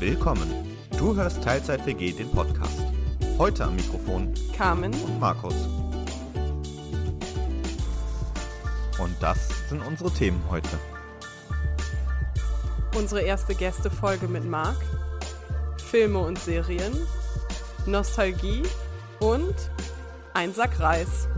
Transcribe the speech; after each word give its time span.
Willkommen. 0.00 0.50
Du 0.98 1.14
hörst 1.14 1.42
Teilzeit 1.42 1.86
WG 1.86 2.12
den 2.12 2.28
Podcast. 2.30 2.82
Heute 3.38 3.64
am 3.64 3.76
Mikrofon 3.76 4.34
Carmen 4.56 4.92
und 4.92 5.20
Markus. 5.20 5.54
Und 8.98 9.14
das 9.20 9.68
sind 9.68 9.80
unsere 9.86 10.10
Themen 10.10 10.42
heute. 10.50 10.68
Unsere 12.96 13.22
erste 13.22 13.54
Gästefolge 13.54 14.26
mit 14.26 14.44
Marc, 14.44 14.76
Filme 15.78 16.18
und 16.18 16.40
Serien, 16.40 16.92
Nostalgie 17.86 18.64
und 19.20 19.54
ein 20.34 20.52
Sack 20.52 20.80
Reis. 20.80 21.28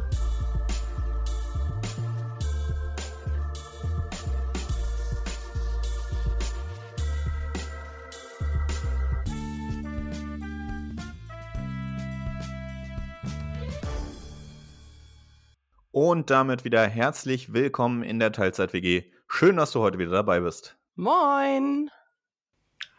Und 16.16 16.30
damit 16.30 16.64
wieder 16.64 16.88
herzlich 16.88 17.52
willkommen 17.52 18.02
in 18.02 18.18
der 18.18 18.32
Teilzeit 18.32 18.72
WG. 18.72 19.02
Schön, 19.28 19.58
dass 19.58 19.72
du 19.72 19.80
heute 19.80 19.98
wieder 19.98 20.12
dabei 20.12 20.40
bist. 20.40 20.74
Moin! 20.94 21.90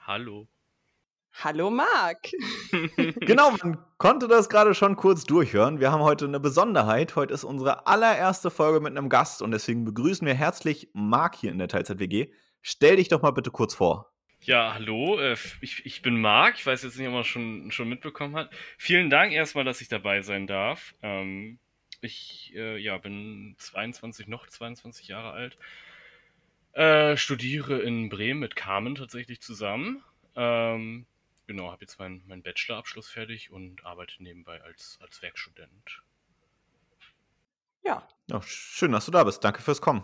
Hallo. 0.05 0.47
Hallo 1.33 1.71
Marc! 1.71 2.29
genau, 3.19 3.49
man 3.49 3.79
konnte 3.97 4.27
das 4.27 4.49
gerade 4.49 4.75
schon 4.75 4.95
kurz 4.97 5.23
durchhören. 5.23 5.79
Wir 5.79 5.91
haben 5.91 6.03
heute 6.03 6.25
eine 6.25 6.39
Besonderheit. 6.39 7.15
Heute 7.15 7.33
ist 7.33 7.43
unsere 7.43 7.87
allererste 7.87 8.51
Folge 8.51 8.81
mit 8.81 8.95
einem 8.95 9.09
Gast 9.09 9.41
und 9.41 9.49
deswegen 9.49 9.83
begrüßen 9.83 10.27
wir 10.27 10.35
herzlich 10.35 10.87
Marc 10.93 11.37
hier 11.37 11.51
in 11.51 11.57
der 11.57 11.69
Teilzeit 11.69 11.97
WG. 11.97 12.27
Stell 12.61 12.97
dich 12.97 13.07
doch 13.07 13.23
mal 13.23 13.31
bitte 13.31 13.49
kurz 13.49 13.73
vor. 13.73 14.13
Ja, 14.41 14.75
hallo, 14.75 15.17
äh, 15.17 15.35
ich, 15.61 15.83
ich 15.87 16.03
bin 16.03 16.21
Marc. 16.21 16.59
Ich 16.59 16.67
weiß 16.67 16.83
jetzt 16.83 16.99
nicht, 16.99 17.07
ob 17.07 17.15
man 17.15 17.23
schon, 17.23 17.71
schon 17.71 17.89
mitbekommen 17.89 18.35
hat. 18.35 18.51
Vielen 18.77 19.09
Dank 19.09 19.33
erstmal, 19.33 19.63
dass 19.63 19.81
ich 19.81 19.87
dabei 19.87 20.21
sein 20.21 20.45
darf. 20.45 20.93
Ähm, 21.01 21.57
ich 22.01 22.53
äh, 22.55 22.77
ja, 22.77 22.97
bin 22.97 23.55
22, 23.57 24.27
noch 24.27 24.47
22 24.47 25.07
Jahre 25.07 25.31
alt. 25.31 25.57
Äh, 26.73 27.17
studiere 27.17 27.79
in 27.79 28.09
Bremen 28.09 28.39
mit 28.39 28.55
Carmen 28.55 28.95
tatsächlich 28.95 29.41
zusammen. 29.41 30.03
Ähm, 30.35 31.07
genau, 31.47 31.71
habe 31.71 31.81
jetzt 31.81 31.97
meinen 31.99 32.23
mein 32.27 32.43
Bachelorabschluss 32.43 33.09
fertig 33.09 33.51
und 33.51 33.85
arbeite 33.85 34.21
nebenbei 34.21 34.61
als, 34.61 34.99
als 35.01 35.21
Werkstudent. 35.21 36.03
Ja. 37.83 38.07
ja. 38.29 38.41
Schön, 38.43 38.91
dass 38.91 39.05
du 39.05 39.11
da 39.11 39.23
bist. 39.23 39.43
Danke 39.43 39.61
fürs 39.61 39.81
Kommen. 39.81 40.03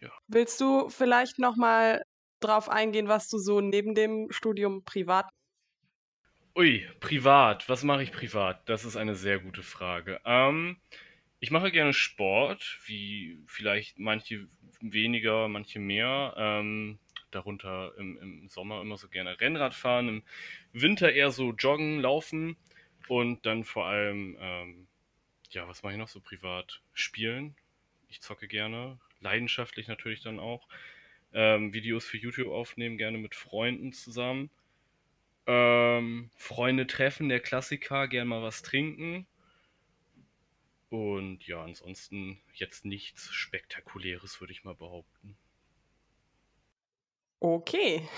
Ja. 0.00 0.10
Willst 0.28 0.60
du 0.60 0.88
vielleicht 0.88 1.38
nochmal 1.38 2.02
drauf 2.40 2.68
eingehen, 2.68 3.08
was 3.08 3.28
du 3.28 3.38
so 3.38 3.60
neben 3.60 3.94
dem 3.94 4.30
Studium 4.30 4.84
privat 4.84 5.28
Ui, 6.56 6.88
privat. 7.00 7.68
Was 7.68 7.82
mache 7.82 8.02
ich 8.02 8.12
privat? 8.12 8.66
Das 8.66 8.86
ist 8.86 8.96
eine 8.96 9.14
sehr 9.14 9.38
gute 9.40 9.62
Frage. 9.62 10.22
Ähm, 10.24 10.78
ich 11.40 11.50
mache 11.50 11.70
gerne 11.70 11.92
Sport, 11.92 12.78
wie 12.86 13.38
vielleicht 13.46 13.98
manche 13.98 14.48
weniger, 14.80 15.48
manche 15.48 15.78
mehr. 15.78 16.34
Ähm, 16.36 16.98
darunter 17.30 17.92
im, 17.98 18.18
im, 18.18 18.48
Sommer 18.48 18.80
immer 18.80 18.96
so 18.96 19.08
gerne 19.08 19.40
Rennrad 19.40 19.74
fahren, 19.74 20.08
im 20.08 20.22
Winter 20.72 21.12
eher 21.12 21.30
so 21.30 21.52
joggen, 21.52 22.00
laufen 22.00 22.56
und 23.08 23.44
dann 23.44 23.64
vor 23.64 23.86
allem, 23.86 24.36
ähm, 24.40 24.86
ja, 25.50 25.68
was 25.68 25.82
mache 25.82 25.92
ich 25.94 25.98
noch 25.98 26.08
so 26.08 26.20
privat? 26.20 26.80
Spielen. 26.94 27.54
Ich 28.08 28.20
zocke 28.22 28.48
gerne, 28.48 28.98
leidenschaftlich 29.20 29.88
natürlich 29.88 30.22
dann 30.22 30.38
auch. 30.38 30.66
Ähm, 31.34 31.74
Videos 31.74 32.06
für 32.06 32.16
YouTube 32.16 32.48
aufnehmen, 32.48 32.96
gerne 32.96 33.18
mit 33.18 33.34
Freunden 33.34 33.92
zusammen. 33.92 34.48
Ähm, 35.46 36.30
Freunde 36.36 36.86
treffen, 36.86 37.28
der 37.28 37.40
Klassiker, 37.40 38.08
gerne 38.08 38.30
mal 38.30 38.42
was 38.42 38.62
trinken 38.62 39.26
und 40.88 41.46
ja, 41.46 41.62
ansonsten 41.62 42.40
jetzt 42.54 42.84
nichts 42.84 43.32
Spektakuläres, 43.32 44.40
würde 44.40 44.52
ich 44.52 44.64
mal 44.64 44.74
behaupten. 44.74 45.36
Okay. 47.40 48.08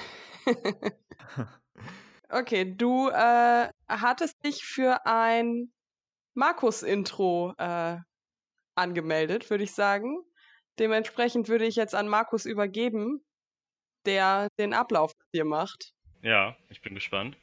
okay, 2.29 2.75
du 2.77 3.09
äh, 3.09 3.69
hattest 3.89 4.45
dich 4.45 4.65
für 4.65 5.07
ein 5.07 5.73
Markus-Intro 6.35 7.55
äh, 7.59 7.97
angemeldet, 8.75 9.51
würde 9.51 9.65
ich 9.65 9.73
sagen. 9.73 10.23
Dementsprechend 10.79 11.49
würde 11.49 11.67
ich 11.67 11.77
jetzt 11.77 11.95
an 11.95 12.09
Markus 12.09 12.47
übergeben, 12.47 13.25
der 14.07 14.49
den 14.59 14.73
Ablauf 14.73 15.13
hier 15.33 15.45
macht. 15.45 15.93
Ja, 16.23 16.57
ich 16.69 16.81
bin 16.81 16.95
gespannt. 16.95 17.37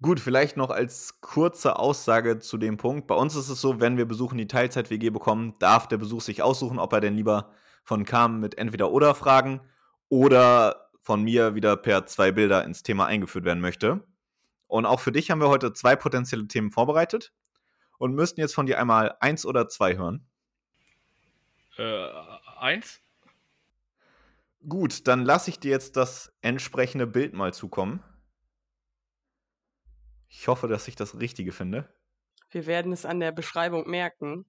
Gut, 0.00 0.20
vielleicht 0.20 0.56
noch 0.56 0.70
als 0.70 1.20
kurze 1.20 1.76
Aussage 1.76 2.38
zu 2.38 2.56
dem 2.56 2.76
Punkt. 2.76 3.08
Bei 3.08 3.16
uns 3.16 3.34
ist 3.34 3.48
es 3.48 3.60
so, 3.60 3.80
wenn 3.80 3.96
wir 3.96 4.06
Besuch 4.06 4.30
in 4.30 4.38
die 4.38 4.46
Teilzeit-WG 4.46 5.10
bekommen, 5.10 5.54
darf 5.58 5.88
der 5.88 5.96
Besuch 5.96 6.20
sich 6.20 6.40
aussuchen, 6.40 6.78
ob 6.78 6.92
er 6.92 7.00
denn 7.00 7.16
lieber 7.16 7.50
von 7.82 8.04
Carmen 8.04 8.38
mit 8.38 8.58
entweder 8.58 8.92
oder 8.92 9.16
Fragen 9.16 9.60
oder 10.08 10.88
von 11.00 11.22
mir 11.24 11.56
wieder 11.56 11.76
per 11.76 12.06
zwei 12.06 12.30
Bilder 12.30 12.64
ins 12.64 12.84
Thema 12.84 13.06
eingeführt 13.06 13.44
werden 13.44 13.60
möchte. 13.60 14.04
Und 14.68 14.86
auch 14.86 15.00
für 15.00 15.10
dich 15.10 15.30
haben 15.30 15.40
wir 15.40 15.48
heute 15.48 15.72
zwei 15.72 15.96
potenzielle 15.96 16.46
Themen 16.46 16.70
vorbereitet 16.70 17.32
und 17.98 18.14
müssten 18.14 18.40
jetzt 18.40 18.54
von 18.54 18.66
dir 18.66 18.78
einmal 18.78 19.16
eins 19.18 19.44
oder 19.44 19.68
zwei 19.68 19.96
hören. 19.96 20.24
Äh, 21.76 22.08
eins? 22.58 23.00
Gut, 24.68 25.08
dann 25.08 25.24
lasse 25.24 25.50
ich 25.50 25.58
dir 25.58 25.70
jetzt 25.70 25.96
das 25.96 26.32
entsprechende 26.40 27.06
Bild 27.06 27.32
mal 27.32 27.52
zukommen. 27.52 28.02
Ich 30.28 30.48
hoffe, 30.48 30.68
dass 30.68 30.88
ich 30.88 30.96
das 30.96 31.18
Richtige 31.18 31.52
finde. 31.52 31.88
Wir 32.50 32.66
werden 32.66 32.92
es 32.92 33.04
an 33.04 33.20
der 33.20 33.32
Beschreibung 33.32 33.88
merken. 33.88 34.46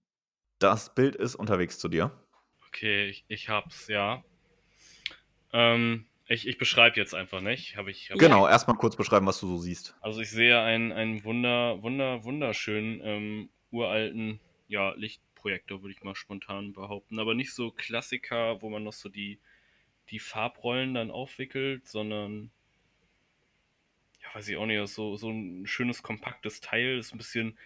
Das 0.59 0.93
Bild 0.93 1.15
ist 1.15 1.35
unterwegs 1.35 1.79
zu 1.79 1.87
dir. 1.87 2.11
Okay, 2.67 3.07
ich, 3.07 3.25
ich 3.27 3.49
hab's, 3.49 3.87
ja. 3.87 4.23
Ähm, 5.51 6.05
ich, 6.27 6.47
ich 6.47 6.57
beschreibe 6.57 6.97
jetzt 6.97 7.15
einfach 7.15 7.41
nicht. 7.41 7.75
Hab 7.75 7.87
ich, 7.87 8.11
hab 8.11 8.19
genau, 8.19 8.47
erstmal 8.47 8.77
kurz 8.77 8.95
beschreiben, 8.95 9.25
was 9.25 9.39
du 9.39 9.47
so 9.47 9.57
siehst. 9.57 9.95
Also 10.01 10.21
ich 10.21 10.29
sehe 10.29 10.61
einen, 10.61 10.91
einen 10.91 11.23
wunder, 11.23 11.81
wunder, 11.81 12.23
wunderschönen 12.23 13.01
ähm, 13.03 13.49
uralten 13.71 14.39
ja, 14.67 14.93
Lichtprojektor, 14.95 15.81
würde 15.81 15.93
ich 15.93 16.03
mal 16.03 16.15
spontan 16.15 16.73
behaupten. 16.73 17.19
Aber 17.19 17.33
nicht 17.33 17.53
so 17.53 17.71
Klassiker, 17.71 18.61
wo 18.61 18.69
man 18.69 18.83
noch 18.83 18.93
so 18.93 19.09
die, 19.09 19.39
die 20.11 20.19
Farbrollen 20.19 20.93
dann 20.93 21.09
aufwickelt, 21.09 21.87
sondern 21.87 22.51
weiß 24.33 24.47
ich 24.47 24.57
auch 24.57 24.65
nicht, 24.65 24.87
so, 24.87 25.15
so 25.15 25.29
ein 25.29 25.65
schönes, 25.67 26.03
kompaktes 26.03 26.61
Teil, 26.61 26.97
ist 26.97 27.13
ein 27.13 27.17
bisschen 27.17 27.57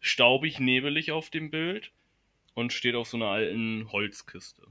staubig, 0.00 0.60
nebelig 0.60 1.12
auf 1.12 1.30
dem 1.30 1.50
Bild 1.50 1.92
und 2.54 2.72
steht 2.72 2.94
auf 2.94 3.08
so 3.08 3.16
einer 3.16 3.28
alten 3.28 3.90
Holzkiste. 3.92 4.62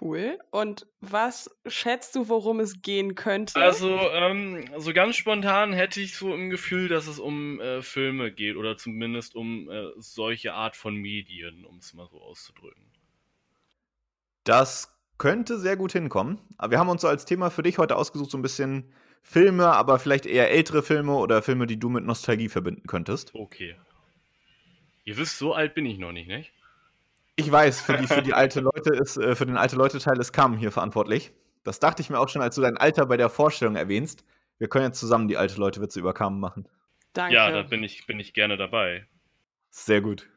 Cool. 0.00 0.38
Und 0.50 0.86
was 1.00 1.50
schätzt 1.66 2.14
du, 2.14 2.28
worum 2.28 2.60
es 2.60 2.80
gehen 2.80 3.16
könnte? 3.16 3.60
Also, 3.60 3.98
ähm, 4.12 4.64
so 4.76 4.92
ganz 4.92 5.16
spontan 5.16 5.72
hätte 5.72 6.00
ich 6.00 6.14
so 6.14 6.32
im 6.32 6.48
Gefühl, 6.48 6.88
dass 6.88 7.06
es 7.06 7.18
um 7.18 7.60
äh, 7.60 7.82
Filme 7.82 8.30
geht 8.30 8.56
oder 8.56 8.76
zumindest 8.76 9.34
um 9.34 9.68
äh, 9.68 9.90
solche 9.96 10.54
Art 10.54 10.76
von 10.76 10.94
Medien, 10.94 11.64
um 11.64 11.78
es 11.78 11.92
mal 11.92 12.06
so 12.08 12.20
auszudrücken. 12.20 12.84
Das 14.44 14.96
könnte 15.20 15.58
sehr 15.58 15.76
gut 15.76 15.92
hinkommen. 15.92 16.38
Aber 16.56 16.72
wir 16.72 16.78
haben 16.78 16.88
uns 16.88 17.02
so 17.02 17.08
als 17.08 17.26
Thema 17.26 17.50
für 17.50 17.62
dich 17.62 17.76
heute 17.76 17.94
ausgesucht, 17.94 18.30
so 18.30 18.38
ein 18.38 18.42
bisschen 18.42 18.90
Filme, 19.22 19.66
aber 19.66 19.98
vielleicht 19.98 20.24
eher 20.24 20.50
ältere 20.50 20.82
Filme 20.82 21.14
oder 21.14 21.42
Filme, 21.42 21.66
die 21.66 21.78
du 21.78 21.90
mit 21.90 22.04
Nostalgie 22.04 22.48
verbinden 22.48 22.86
könntest. 22.86 23.34
Okay. 23.34 23.76
Ihr 25.04 25.18
wisst, 25.18 25.36
so 25.36 25.52
alt 25.52 25.74
bin 25.74 25.84
ich 25.84 25.98
noch 25.98 26.12
nicht, 26.12 26.26
nicht? 26.26 26.54
Ich 27.36 27.52
weiß, 27.52 27.82
für 27.82 27.98
die, 27.98 28.06
für 28.06 28.22
die 28.22 28.32
alte 28.32 28.60
Leute 28.60 28.94
ist, 28.94 29.18
äh, 29.18 29.36
für 29.36 29.44
den 29.44 29.58
alte 29.58 29.76
Leute-Teil 29.76 30.18
ist 30.18 30.32
Carmen 30.32 30.56
hier 30.56 30.72
verantwortlich. 30.72 31.32
Das 31.64 31.80
dachte 31.80 32.00
ich 32.00 32.08
mir 32.08 32.18
auch 32.18 32.30
schon, 32.30 32.40
als 32.40 32.54
du 32.54 32.62
dein 32.62 32.78
Alter 32.78 33.04
bei 33.04 33.18
der 33.18 33.28
Vorstellung 33.28 33.76
erwähnst. 33.76 34.24
Wir 34.56 34.68
können 34.68 34.86
jetzt 34.86 35.00
zusammen 35.00 35.28
die 35.28 35.36
alte 35.36 35.56
Leute-Witze 35.56 36.00
über 36.00 36.14
Carmen 36.14 36.40
machen. 36.40 36.66
Danke. 37.12 37.34
Ja, 37.34 37.50
da 37.50 37.62
bin 37.62 37.84
ich, 37.84 38.06
bin 38.06 38.20
ich 38.20 38.32
gerne 38.32 38.56
dabei. 38.56 39.06
Sehr 39.68 40.00
gut. 40.00 40.30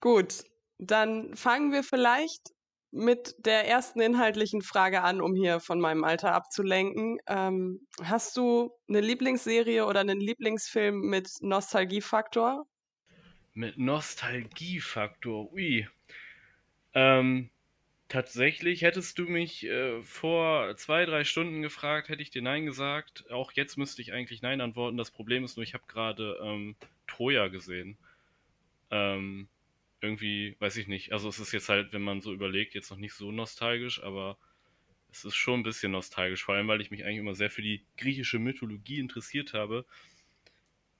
Gut, 0.00 0.44
dann 0.78 1.34
fangen 1.34 1.72
wir 1.72 1.82
vielleicht 1.82 2.50
mit 2.92 3.34
der 3.38 3.68
ersten 3.68 4.00
inhaltlichen 4.00 4.62
Frage 4.62 5.02
an, 5.02 5.20
um 5.20 5.34
hier 5.34 5.60
von 5.60 5.80
meinem 5.80 6.04
Alter 6.04 6.34
abzulenken. 6.34 7.18
Ähm, 7.26 7.86
hast 8.02 8.36
du 8.36 8.72
eine 8.88 9.00
Lieblingsserie 9.00 9.86
oder 9.86 10.00
einen 10.00 10.20
Lieblingsfilm 10.20 11.00
mit 11.00 11.30
Nostalgiefaktor? 11.40 12.66
Mit 13.54 13.78
Nostalgiefaktor, 13.78 15.52
ui. 15.52 15.88
Ähm, 16.94 17.50
tatsächlich 18.08 18.82
hättest 18.82 19.18
du 19.18 19.24
mich 19.24 19.64
äh, 19.66 20.02
vor 20.02 20.76
zwei, 20.76 21.06
drei 21.06 21.24
Stunden 21.24 21.62
gefragt, 21.62 22.08
hätte 22.08 22.22
ich 22.22 22.30
dir 22.30 22.42
Nein 22.42 22.66
gesagt. 22.66 23.30
Auch 23.30 23.52
jetzt 23.52 23.76
müsste 23.76 24.02
ich 24.02 24.12
eigentlich 24.12 24.42
Nein 24.42 24.60
antworten. 24.60 24.96
Das 24.96 25.12
Problem 25.12 25.44
ist 25.44 25.56
nur, 25.56 25.62
ich 25.64 25.74
habe 25.74 25.84
gerade 25.86 26.38
ähm, 26.42 26.76
Troja 27.06 27.48
gesehen. 27.48 27.96
Ähm, 28.90 29.48
irgendwie, 30.00 30.56
weiß 30.60 30.76
ich 30.76 30.88
nicht. 30.88 31.12
Also 31.12 31.28
es 31.28 31.38
ist 31.38 31.52
jetzt 31.52 31.68
halt, 31.68 31.92
wenn 31.92 32.02
man 32.02 32.20
so 32.20 32.32
überlegt, 32.32 32.74
jetzt 32.74 32.90
noch 32.90 32.98
nicht 32.98 33.14
so 33.14 33.32
nostalgisch, 33.32 34.02
aber 34.02 34.38
es 35.10 35.24
ist 35.24 35.34
schon 35.36 35.60
ein 35.60 35.64
bisschen 35.64 35.92
nostalgisch, 35.92 36.44
vor 36.44 36.54
allem 36.54 36.68
weil 36.68 36.80
ich 36.80 36.90
mich 36.90 37.04
eigentlich 37.04 37.18
immer 37.18 37.34
sehr 37.34 37.50
für 37.50 37.62
die 37.62 37.84
griechische 37.96 38.38
Mythologie 38.38 39.00
interessiert 39.00 39.54
habe. 39.54 39.84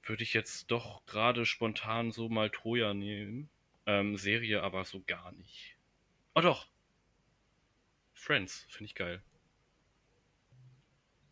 Würde 0.03 0.23
ich 0.23 0.33
jetzt 0.33 0.69
doch 0.69 1.05
gerade 1.05 1.45
spontan 1.45 2.11
so 2.11 2.29
mal 2.29 2.49
Troja 2.51 2.93
nehmen. 2.93 3.49
Ähm, 3.87 4.15
Serie 4.17 4.61
aber 4.61 4.85
so 4.85 5.01
gar 5.07 5.31
nicht. 5.31 5.75
Oh 6.35 6.41
doch. 6.41 6.67
Friends, 8.13 8.65
finde 8.69 8.85
ich 8.85 8.95
geil. 8.95 9.23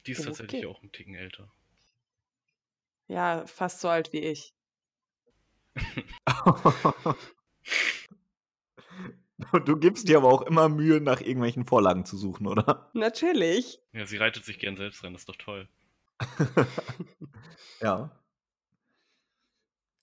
Die 0.06 0.12
ist 0.12 0.24
tatsächlich 0.26 0.66
Okay. 0.66 0.66
auch 0.66 0.84
ein 0.84 0.92
Ticken 0.92 1.16
älter. 1.16 1.50
Ja, 3.10 3.46
fast 3.46 3.82
so 3.82 3.90
alt 3.90 4.14
wie 4.14 4.20
ich. 4.20 4.54
du 9.66 9.78
gibst 9.78 10.08
dir 10.10 10.18
aber 10.18 10.30
auch 10.30 10.42
immer 10.42 10.70
Mühe, 10.70 11.02
nach 11.02 11.22
irgendwelchen 11.22 11.66
Vorlagen 11.66 12.06
zu 12.06 12.18
suchen, 12.18 12.48
oder? 12.48 12.90
Natürlich. 12.94 13.80
Ja, 13.94 14.06
sie 14.06 14.18
reitet 14.18 14.46
sich 14.46 14.60
gern 14.60 14.78
selbst 14.78 15.04
rein, 15.04 15.14
das 15.14 15.24
ist 15.24 15.30
doch 15.30 15.36
toll. 15.38 15.68
ja. 17.82 18.12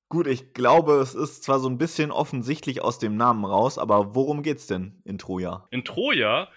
Gut, 0.09 0.29
ich 0.29 0.55
glaube, 0.55 0.95
es 1.01 1.15
ist 1.15 1.43
zwar 1.43 1.59
so 1.59 1.69
ein 1.69 1.79
bisschen 1.79 2.13
offensichtlich 2.13 2.81
aus 2.81 2.99
dem 2.99 3.17
Namen 3.17 3.45
raus, 3.45 3.77
aber 3.77 4.15
worum 4.15 4.43
geht's 4.43 4.67
denn 4.67 5.03
in 5.05 5.19
Troja? 5.19 5.67
In 5.71 5.85
Troja. 5.85 6.49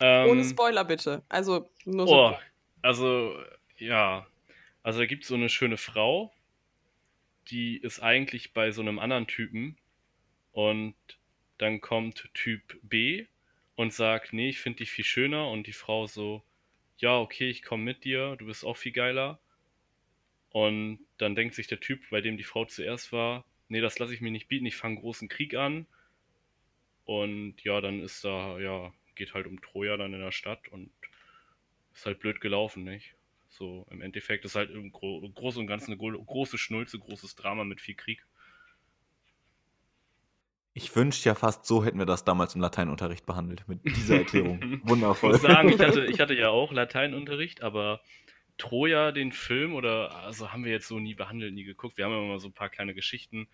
Ähm, 0.00 0.30
Ohne 0.30 0.44
Spoiler 0.44 0.84
bitte. 0.84 1.22
Also 1.28 1.68
nur 1.84 2.08
so. 2.08 2.14
Oh, 2.14 2.38
also, 2.82 3.34
ja. 3.76 4.26
Also, 4.82 5.00
da 5.00 5.06
gibt 5.06 5.24
es 5.24 5.28
so 5.28 5.34
eine 5.34 5.50
schöne 5.50 5.76
Frau, 5.76 6.32
die 7.50 7.76
ist 7.76 8.00
eigentlich 8.00 8.54
bei 8.54 8.70
so 8.70 8.80
einem 8.80 8.98
anderen 8.98 9.26
Typen. 9.26 9.76
Und 10.58 10.96
dann 11.58 11.80
kommt 11.80 12.28
Typ 12.34 12.80
B 12.82 13.26
und 13.76 13.92
sagt: 13.92 14.32
Nee, 14.32 14.48
ich 14.48 14.58
finde 14.58 14.78
dich 14.78 14.90
viel 14.90 15.04
schöner. 15.04 15.48
Und 15.50 15.68
die 15.68 15.72
Frau 15.72 16.08
so: 16.08 16.42
Ja, 16.98 17.16
okay, 17.20 17.48
ich 17.48 17.62
komme 17.62 17.84
mit 17.84 18.02
dir, 18.04 18.34
du 18.36 18.46
bist 18.46 18.64
auch 18.64 18.76
viel 18.76 18.90
geiler. 18.92 19.38
Und 20.50 20.98
dann 21.16 21.34
denkt 21.34 21.54
sich 21.54 21.68
der 21.68 21.80
Typ, 21.80 22.02
bei 22.10 22.20
dem 22.20 22.36
die 22.36 22.44
Frau 22.44 22.66
zuerst 22.66 23.12
war: 23.12 23.46
Nee, 23.68 23.80
das 23.80 23.98
lasse 23.98 24.12
ich 24.12 24.20
mir 24.20 24.30
nicht 24.30 24.48
bieten, 24.48 24.66
ich 24.66 24.76
fange 24.76 25.00
großen 25.00 25.30
Krieg 25.30 25.54
an. 25.54 25.86
Und 27.06 27.56
ja, 27.64 27.80
dann 27.80 28.00
ist 28.00 28.24
da, 28.24 28.58
ja, 28.60 28.92
geht 29.16 29.34
halt 29.34 29.46
um 29.48 29.60
Troja 29.60 29.96
dann 29.96 30.14
in 30.14 30.20
der 30.20 30.30
Stadt 30.32 30.68
und 30.68 30.90
ist 31.94 32.06
halt 32.06 32.18
blöd 32.20 32.40
gelaufen, 32.40 32.84
nicht? 32.84 33.14
So, 33.50 33.86
im 33.90 34.00
Endeffekt 34.02 34.44
ist 34.46 34.54
halt 34.54 34.70
im 34.70 34.92
Gro 34.92 35.28
Großen 35.34 35.60
und 35.60 35.66
Ganzen 35.66 35.92
eine 35.92 35.98
gro- 35.98 36.22
große 36.22 36.58
Schnulze, 36.58 36.98
großes 36.98 37.34
Drama 37.34 37.64
mit 37.64 37.80
viel 37.82 37.94
Krieg. 37.94 38.24
Ich 40.74 40.94
wünschte 40.94 41.28
ja 41.28 41.34
fast, 41.34 41.66
so 41.66 41.84
hätten 41.84 41.98
wir 41.98 42.06
das 42.06 42.24
damals 42.24 42.54
im 42.54 42.60
Lateinunterricht 42.60 43.26
behandelt, 43.26 43.66
mit 43.66 43.84
dieser 43.84 44.16
Erklärung. 44.18 44.60
Ich 44.62 44.88
Wundervoll. 44.88 45.32
muss 45.32 45.42
sagen, 45.42 45.68
ich 45.70 45.80
hatte, 45.80 46.04
ich 46.10 46.20
hatte 46.20 46.34
ja 46.34 46.50
auch 46.50 46.72
Lateinunterricht, 46.72 47.62
aber 47.62 48.00
Troja, 48.58 49.12
den 49.12 49.32
Film, 49.32 49.74
oder 49.74 50.14
also 50.16 50.52
haben 50.52 50.64
wir 50.64 50.72
jetzt 50.72 50.88
so 50.88 50.98
nie 50.98 51.14
behandelt, 51.14 51.54
nie 51.54 51.64
geguckt. 51.64 51.96
Wir 51.96 52.04
haben 52.04 52.12
ja 52.12 52.22
immer 52.22 52.38
so 52.38 52.48
ein 52.48 52.52
paar 52.52 52.68
kleine 52.68 52.94
Geschichten 52.94 53.48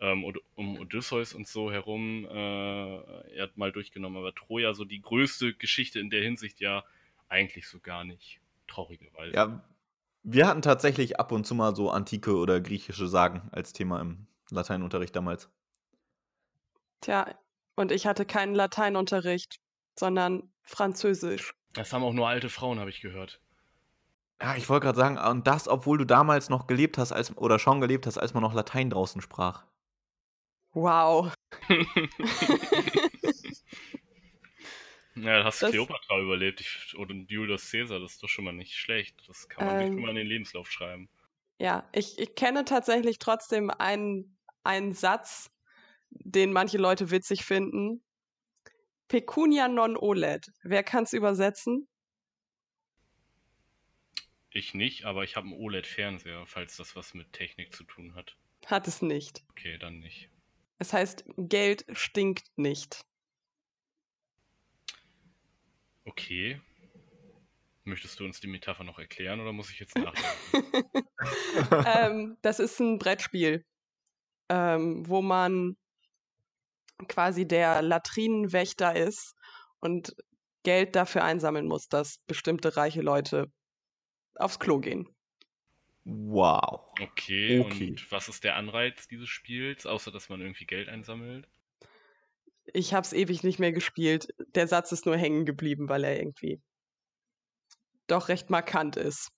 ähm, 0.00 0.24
um 0.54 0.78
Odysseus 0.78 1.34
und 1.34 1.48
so 1.48 1.72
herum 1.72 2.24
äh, 2.24 2.96
er 3.34 3.42
hat 3.42 3.56
mal 3.56 3.72
durchgenommen, 3.72 4.18
aber 4.18 4.34
Troja 4.34 4.74
so 4.74 4.84
die 4.84 5.00
größte 5.00 5.54
Geschichte 5.54 5.98
in 5.98 6.10
der 6.10 6.22
Hinsicht 6.22 6.60
ja 6.60 6.84
eigentlich 7.28 7.68
so 7.68 7.80
gar 7.80 8.04
nicht. 8.04 8.40
Traurigerweise. 8.68 9.34
Ja, 9.34 9.64
wir 10.22 10.46
hatten 10.46 10.62
tatsächlich 10.62 11.18
ab 11.18 11.32
und 11.32 11.46
zu 11.46 11.54
mal 11.54 11.74
so 11.74 11.90
antike 11.90 12.36
oder 12.36 12.60
griechische 12.60 13.08
Sagen 13.08 13.48
als 13.50 13.72
Thema 13.72 14.00
im 14.00 14.26
Lateinunterricht 14.50 15.16
damals. 15.16 15.50
Tja, 17.00 17.38
und 17.76 17.92
ich 17.92 18.06
hatte 18.06 18.24
keinen 18.26 18.54
Lateinunterricht, 18.54 19.60
sondern 19.98 20.52
Französisch. 20.62 21.54
Das 21.72 21.92
haben 21.92 22.02
auch 22.02 22.12
nur 22.12 22.28
alte 22.28 22.48
Frauen, 22.48 22.80
habe 22.80 22.90
ich 22.90 23.00
gehört. 23.00 23.40
Ja, 24.40 24.56
ich 24.56 24.68
wollte 24.68 24.86
gerade 24.86 24.98
sagen, 24.98 25.18
und 25.18 25.46
das, 25.46 25.66
obwohl 25.68 25.98
du 25.98 26.04
damals 26.04 26.48
noch 26.48 26.66
gelebt 26.66 26.96
hast, 26.98 27.12
als, 27.12 27.36
oder 27.36 27.58
schon 27.58 27.80
gelebt 27.80 28.06
hast, 28.06 28.18
als 28.18 28.34
man 28.34 28.42
noch 28.42 28.54
Latein 28.54 28.90
draußen 28.90 29.20
sprach. 29.20 29.64
Wow. 30.72 31.32
Ja, 35.14 35.38
da 35.40 35.44
hast 35.46 35.60
Das- 35.62 35.70
Kleopatra 35.72 36.20
überlebt 36.20 36.60
ich, 36.60 36.94
und 36.96 37.28
Julius 37.30 37.70
Caesar, 37.72 37.98
das 37.98 38.12
ist 38.12 38.22
doch 38.22 38.28
schon 38.28 38.44
mal 38.44 38.52
nicht 38.52 38.76
schlecht. 38.76 39.16
Das 39.26 39.48
kann 39.48 39.66
man 39.66 39.80
Ähm. 39.80 39.86
schon 39.94 40.00
mal 40.02 40.10
in 40.10 40.14
den 40.16 40.26
Lebenslauf 40.28 40.70
schreiben. 40.70 41.08
Ja, 41.60 41.88
ich, 41.92 42.18
ich 42.20 42.36
kenne 42.36 42.64
tatsächlich 42.64 43.18
trotzdem 43.18 43.68
einen, 43.70 44.38
einen 44.62 44.94
Satz, 44.94 45.50
den 46.10 46.52
manche 46.52 46.78
Leute 46.78 47.10
witzig 47.10 47.44
finden. 47.44 48.02
Pecunia 49.08 49.68
non 49.68 49.96
olet. 49.96 50.52
Wer 50.62 50.82
kann 50.82 51.04
es 51.04 51.12
übersetzen? 51.12 51.88
Ich 54.50 54.74
nicht, 54.74 55.04
aber 55.04 55.24
ich 55.24 55.36
habe 55.36 55.46
einen 55.46 55.56
OLED-Fernseher, 55.56 56.46
falls 56.46 56.76
das 56.76 56.96
was 56.96 57.14
mit 57.14 57.32
Technik 57.32 57.74
zu 57.74 57.84
tun 57.84 58.14
hat. 58.14 58.36
Hat 58.66 58.88
es 58.88 59.02
nicht. 59.02 59.44
Okay, 59.50 59.78
dann 59.78 59.98
nicht. 59.98 60.30
Es 60.78 60.92
heißt, 60.92 61.24
Geld 61.36 61.84
stinkt 61.92 62.46
nicht. 62.56 63.04
Okay. 66.04 66.60
Möchtest 67.84 68.18
du 68.20 68.24
uns 68.24 68.40
die 68.40 68.46
Metapher 68.46 68.84
noch 68.84 68.98
erklären 68.98 69.40
oder 69.40 69.52
muss 69.52 69.70
ich 69.70 69.80
jetzt 69.80 69.96
nachdenken? 69.98 71.08
ähm, 71.86 72.36
das 72.42 72.58
ist 72.58 72.80
ein 72.80 72.98
Brettspiel, 72.98 73.64
ähm, 74.48 75.08
wo 75.08 75.22
man 75.22 75.76
quasi 77.06 77.46
der 77.46 77.82
Latrinenwächter 77.82 78.96
ist 78.96 79.34
und 79.80 80.14
Geld 80.64 80.96
dafür 80.96 81.24
einsammeln 81.24 81.66
muss, 81.66 81.88
dass 81.88 82.18
bestimmte 82.26 82.76
reiche 82.76 83.00
Leute 83.02 83.46
aufs 84.36 84.58
Klo 84.58 84.78
gehen. 84.80 85.08
Wow. 86.04 86.88
Okay, 87.00 87.60
Okay. 87.60 87.94
und 87.94 88.10
was 88.10 88.28
ist 88.28 88.42
der 88.42 88.56
Anreiz 88.56 89.06
dieses 89.08 89.28
Spiels, 89.28 89.86
außer 89.86 90.10
dass 90.10 90.28
man 90.28 90.40
irgendwie 90.40 90.66
Geld 90.66 90.88
einsammelt? 90.88 91.48
Ich 92.72 92.94
habe 92.94 93.04
es 93.04 93.12
ewig 93.12 93.42
nicht 93.42 93.58
mehr 93.58 93.72
gespielt. 93.72 94.28
Der 94.54 94.66
Satz 94.68 94.92
ist 94.92 95.04
nur 95.06 95.16
hängen 95.18 95.44
geblieben, 95.44 95.88
weil 95.90 96.04
er 96.04 96.18
irgendwie 96.18 96.60
doch 98.08 98.28
recht 98.28 98.50
markant 98.50 98.96
ist. 98.96 99.30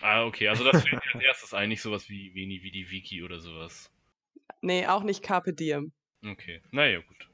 Ah, 0.00 0.24
okay, 0.24 0.48
also 0.48 0.64
das 0.64 0.82
fällt 0.82 0.94
mir 1.04 1.10
als 1.14 1.24
erstes 1.24 1.54
ein, 1.54 1.68
nicht 1.68 1.82
sowas 1.82 2.08
wie, 2.08 2.32
wie, 2.34 2.62
wie 2.62 2.70
die 2.72 2.90
Wiki 2.90 3.22
oder 3.22 3.38
sowas. 3.40 3.90
Nee, 4.62 4.86
auch 4.86 5.02
nicht 5.02 5.22
Carpe 5.22 5.52
Diem. 5.52 5.92
Okay, 6.24 6.60
naja, 6.70 7.00
gut. 7.00 7.28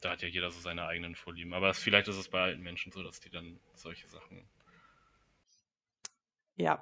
Da 0.00 0.10
hat 0.10 0.22
ja 0.22 0.28
jeder 0.28 0.50
so 0.50 0.60
seine 0.60 0.86
eigenen 0.86 1.14
Vorlieben. 1.14 1.52
Aber 1.52 1.70
es, 1.70 1.78
vielleicht 1.78 2.08
ist 2.08 2.16
es 2.16 2.28
bei 2.28 2.40
alten 2.40 2.62
Menschen 2.62 2.92
so, 2.92 3.02
dass 3.02 3.20
die 3.20 3.30
dann 3.30 3.58
solche 3.74 4.08
Sachen. 4.08 4.48
Ja. 6.56 6.80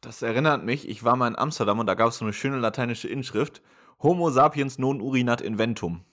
Das 0.00 0.22
erinnert 0.22 0.64
mich, 0.64 0.88
ich 0.88 1.04
war 1.04 1.16
mal 1.16 1.28
in 1.28 1.38
Amsterdam 1.38 1.78
und 1.78 1.86
da 1.86 1.94
gab 1.94 2.08
es 2.08 2.18
so 2.18 2.24
eine 2.24 2.34
schöne 2.34 2.58
lateinische 2.58 3.08
Inschrift. 3.08 3.62
Homo 4.02 4.30
sapiens 4.30 4.78
non 4.78 5.00
urinat 5.00 5.40
inventum. 5.40 6.04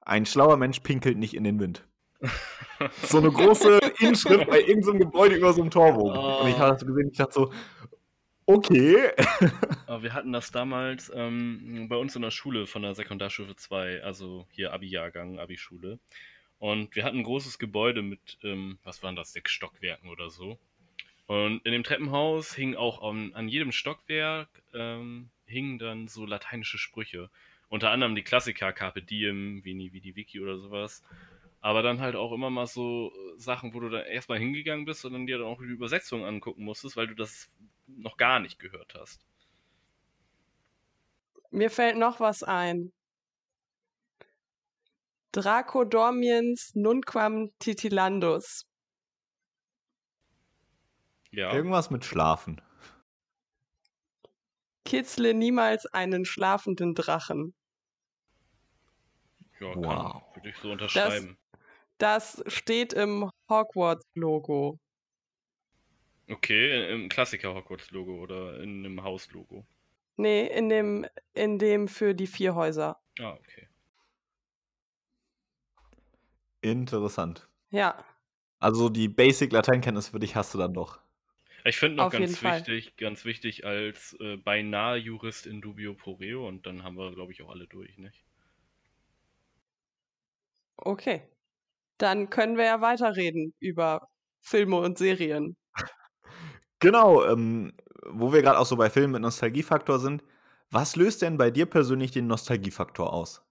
Ein 0.00 0.24
schlauer 0.24 0.56
Mensch 0.56 0.80
pinkelt 0.80 1.18
nicht 1.18 1.34
in 1.34 1.44
den 1.44 1.60
Wind. 1.60 1.86
So 3.02 3.18
eine 3.18 3.32
große 3.32 3.80
Inschrift 3.98 4.48
bei 4.48 4.60
irgendeinem 4.60 5.00
Gebäude 5.00 5.34
über 5.34 5.52
so 5.52 5.62
einem 5.62 5.70
Torbogen. 5.70 6.16
Oh. 6.16 6.42
Und 6.42 6.48
ich 6.48 6.58
habe 6.58 6.74
das 6.74 6.86
gesehen, 6.86 7.08
ich 7.10 7.18
dachte 7.18 7.32
so, 7.32 7.52
okay. 8.48 9.12
Aber 9.86 10.02
wir 10.02 10.14
hatten 10.14 10.32
das 10.32 10.50
damals 10.50 11.12
ähm, 11.14 11.86
bei 11.88 11.96
uns 11.96 12.16
in 12.16 12.22
der 12.22 12.30
Schule 12.30 12.66
von 12.66 12.82
der 12.82 12.94
Sekundarstufe 12.94 13.54
2, 13.54 14.02
also 14.02 14.46
hier 14.50 14.72
Abi-Jahrgang, 14.72 15.38
Abi-Schule. 15.38 15.98
Und 16.58 16.96
wir 16.96 17.04
hatten 17.04 17.18
ein 17.18 17.24
großes 17.24 17.58
Gebäude 17.58 18.02
mit, 18.02 18.38
ähm, 18.42 18.78
was 18.82 19.02
waren 19.02 19.16
das, 19.16 19.32
sechs 19.32 19.52
Stockwerken 19.52 20.10
oder 20.10 20.30
so. 20.30 20.58
Und 21.26 21.64
in 21.64 21.72
dem 21.72 21.84
Treppenhaus 21.84 22.54
hing 22.54 22.74
auch 22.74 23.02
an, 23.02 23.34
an 23.34 23.48
jedem 23.48 23.70
Stockwerk 23.70 24.48
ähm, 24.72 25.28
hingen 25.46 25.78
dann 25.78 26.08
so 26.08 26.24
lateinische 26.24 26.78
Sprüche. 26.78 27.30
Unter 27.68 27.90
anderem 27.90 28.14
die 28.14 28.22
Klassiker 28.22 28.72
Carpe 28.72 29.02
Diem, 29.02 29.62
Vini 29.62 29.92
Vidi 29.92 30.16
Vici 30.16 30.40
oder 30.40 30.58
sowas. 30.58 31.04
Aber 31.60 31.82
dann 31.82 32.00
halt 32.00 32.16
auch 32.16 32.32
immer 32.32 32.50
mal 32.50 32.66
so 32.66 33.12
äh, 33.12 33.38
Sachen, 33.38 33.74
wo 33.74 33.80
du 33.80 33.90
dann 33.90 34.06
erstmal 34.06 34.38
hingegangen 34.38 34.84
bist 34.84 35.04
und 35.04 35.12
dann 35.12 35.26
dir 35.26 35.38
dann 35.38 35.46
auch 35.46 35.60
die 35.60 35.66
Übersetzung 35.66 36.24
angucken 36.24 36.64
musstest, 36.64 36.96
weil 36.96 37.08
du 37.08 37.14
das 37.14 37.50
noch 37.88 38.16
gar 38.16 38.40
nicht 38.40 38.58
gehört 38.58 38.94
hast. 38.94 39.24
Mir 41.50 41.70
fällt 41.70 41.96
noch 41.96 42.20
was 42.20 42.42
ein. 42.42 42.92
Draco 45.32 45.84
dormiens 45.84 46.72
nunquam 46.74 47.50
titilandus. 47.58 48.64
Ja. 51.30 51.52
Irgendwas 51.52 51.90
mit 51.90 52.04
Schlafen. 52.04 52.60
Kitzle 54.84 55.34
niemals 55.34 55.84
einen 55.86 56.24
schlafenden 56.24 56.94
Drachen. 56.94 57.54
Ja, 59.60 59.72
kann, 59.72 59.84
Wow. 59.84 60.22
würde 60.34 60.48
ich 60.48 60.56
so 60.56 60.70
unterschreiben. 60.72 61.36
Das 61.98 62.42
steht 62.46 62.92
im 62.92 63.30
Hogwarts-Logo. 63.50 64.78
Okay, 66.30 66.92
im 66.92 67.08
Klassiker 67.08 67.54
Hogwarts-Logo 67.54 68.20
oder 68.20 68.60
in 68.60 68.84
einem 68.84 69.02
Haus-Logo. 69.02 69.64
Nee, 70.16 70.46
in 70.46 70.68
dem, 70.68 71.06
in 71.32 71.58
dem 71.58 71.88
für 71.88 72.14
die 72.14 72.26
vier 72.26 72.54
Häuser. 72.54 73.00
Ah, 73.18 73.32
okay. 73.32 73.68
Interessant. 76.60 77.48
Ja. 77.70 78.04
Also 78.60 78.88
die 78.88 79.08
Basic 79.08 79.52
Lateinkenntnis 79.52 80.08
für 80.08 80.18
dich 80.18 80.36
hast 80.36 80.52
du 80.54 80.58
dann 80.58 80.74
doch. 80.74 81.00
Ich 81.64 81.76
finde 81.76 81.96
noch 81.96 82.06
Auf 82.06 82.12
ganz 82.12 82.38
Fall. 82.38 82.58
wichtig, 82.58 82.96
ganz 82.96 83.24
wichtig 83.24 83.64
als 83.64 84.16
äh, 84.20 84.36
beinahe 84.36 84.96
Jurist 84.96 85.46
in 85.46 85.60
dubio 85.60 85.94
pro 85.94 86.12
reo 86.12 86.46
und 86.46 86.66
dann 86.66 86.82
haben 86.82 86.96
wir, 86.96 87.12
glaube 87.12 87.32
ich, 87.32 87.42
auch 87.42 87.50
alle 87.50 87.66
durch, 87.66 87.98
nicht? 87.98 88.24
Okay. 90.78 91.22
Dann 91.98 92.30
können 92.30 92.58
wir 92.58 92.66
ja 92.66 92.80
weiterreden 92.82 93.54
über 93.60 94.08
Filme 94.42 94.78
und 94.78 94.98
Serien. 94.98 95.57
Genau, 96.80 97.24
ähm, 97.24 97.72
wo 98.06 98.32
wir 98.32 98.42
gerade 98.42 98.58
auch 98.58 98.66
so 98.66 98.76
bei 98.76 98.90
Filmen 98.90 99.12
mit 99.12 99.22
Nostalgiefaktor 99.22 99.98
sind. 99.98 100.22
Was 100.70 100.96
löst 100.96 101.22
denn 101.22 101.38
bei 101.38 101.50
dir 101.50 101.66
persönlich 101.66 102.10
den 102.10 102.26
Nostalgiefaktor 102.26 103.12
aus? 103.12 103.42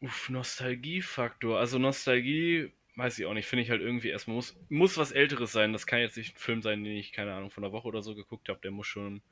Uff, 0.00 0.28
Nostalgiefaktor. 0.30 1.58
Also 1.58 1.78
Nostalgie, 1.78 2.72
weiß 2.96 3.18
ich 3.18 3.26
auch 3.26 3.34
nicht, 3.34 3.46
finde 3.46 3.62
ich 3.62 3.70
halt 3.70 3.82
irgendwie 3.82 4.08
erstmal, 4.08 4.36
muss, 4.36 4.56
muss 4.68 4.96
was 4.96 5.12
Älteres 5.12 5.52
sein. 5.52 5.72
Das 5.72 5.86
kann 5.86 6.00
jetzt 6.00 6.16
nicht 6.16 6.34
ein 6.34 6.38
Film 6.38 6.62
sein, 6.62 6.84
den 6.84 6.96
ich, 6.96 7.12
keine 7.12 7.34
Ahnung, 7.34 7.50
von 7.50 7.64
einer 7.64 7.72
Woche 7.72 7.88
oder 7.88 8.02
so 8.02 8.14
geguckt 8.14 8.48
habe. 8.48 8.60
Der 8.62 8.70
muss 8.70 8.86
schon 8.86 9.22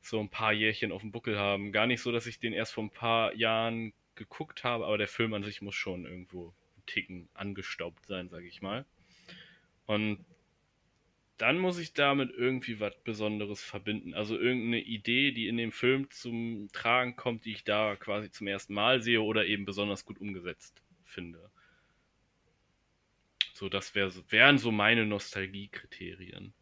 so 0.00 0.20
ein 0.20 0.30
paar 0.30 0.52
Jährchen 0.52 0.92
auf 0.92 1.02
dem 1.02 1.12
Buckel 1.12 1.38
haben. 1.38 1.72
Gar 1.72 1.86
nicht 1.86 2.02
so, 2.02 2.12
dass 2.12 2.26
ich 2.26 2.38
den 2.38 2.52
erst 2.52 2.72
vor 2.72 2.84
ein 2.84 2.90
paar 2.90 3.34
Jahren 3.34 3.92
geguckt 4.14 4.64
habe, 4.64 4.86
aber 4.86 4.98
der 4.98 5.08
Film 5.08 5.32
an 5.34 5.44
sich 5.44 5.62
muss 5.62 5.74
schon 5.74 6.04
irgendwo 6.04 6.46
einen 6.46 6.86
Ticken 6.86 7.28
angestaubt 7.34 8.04
sein, 8.06 8.28
sage 8.28 8.46
ich 8.46 8.62
mal. 8.62 8.84
Und 9.86 10.24
dann 11.38 11.58
muss 11.58 11.78
ich 11.78 11.94
damit 11.94 12.30
irgendwie 12.36 12.80
was 12.80 12.94
Besonderes 13.04 13.62
verbinden. 13.62 14.14
Also 14.14 14.36
irgendeine 14.36 14.80
Idee, 14.80 15.32
die 15.32 15.48
in 15.48 15.56
dem 15.56 15.72
Film 15.72 16.10
zum 16.10 16.68
Tragen 16.72 17.16
kommt, 17.16 17.44
die 17.44 17.52
ich 17.52 17.64
da 17.64 17.96
quasi 17.96 18.30
zum 18.30 18.46
ersten 18.48 18.74
Mal 18.74 19.00
sehe 19.00 19.22
oder 19.22 19.46
eben 19.46 19.64
besonders 19.64 20.04
gut 20.04 20.20
umgesetzt 20.20 20.82
finde. 21.04 21.50
So, 23.54 23.68
das 23.68 23.94
wär, 23.94 24.12
wären 24.30 24.58
so 24.58 24.70
meine 24.70 25.06
Nostalgiekriterien. 25.06 26.54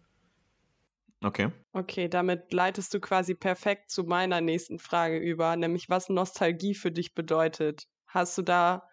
Okay. 1.22 1.50
Okay, 1.72 2.08
damit 2.08 2.52
leitest 2.52 2.92
du 2.94 3.00
quasi 3.00 3.34
perfekt 3.34 3.90
zu 3.90 4.04
meiner 4.04 4.40
nächsten 4.40 4.78
Frage 4.78 5.18
über, 5.18 5.56
nämlich 5.56 5.88
was 5.88 6.08
Nostalgie 6.08 6.74
für 6.74 6.92
dich 6.92 7.14
bedeutet. 7.14 7.84
Hast 8.06 8.38
du 8.38 8.42
da 8.42 8.88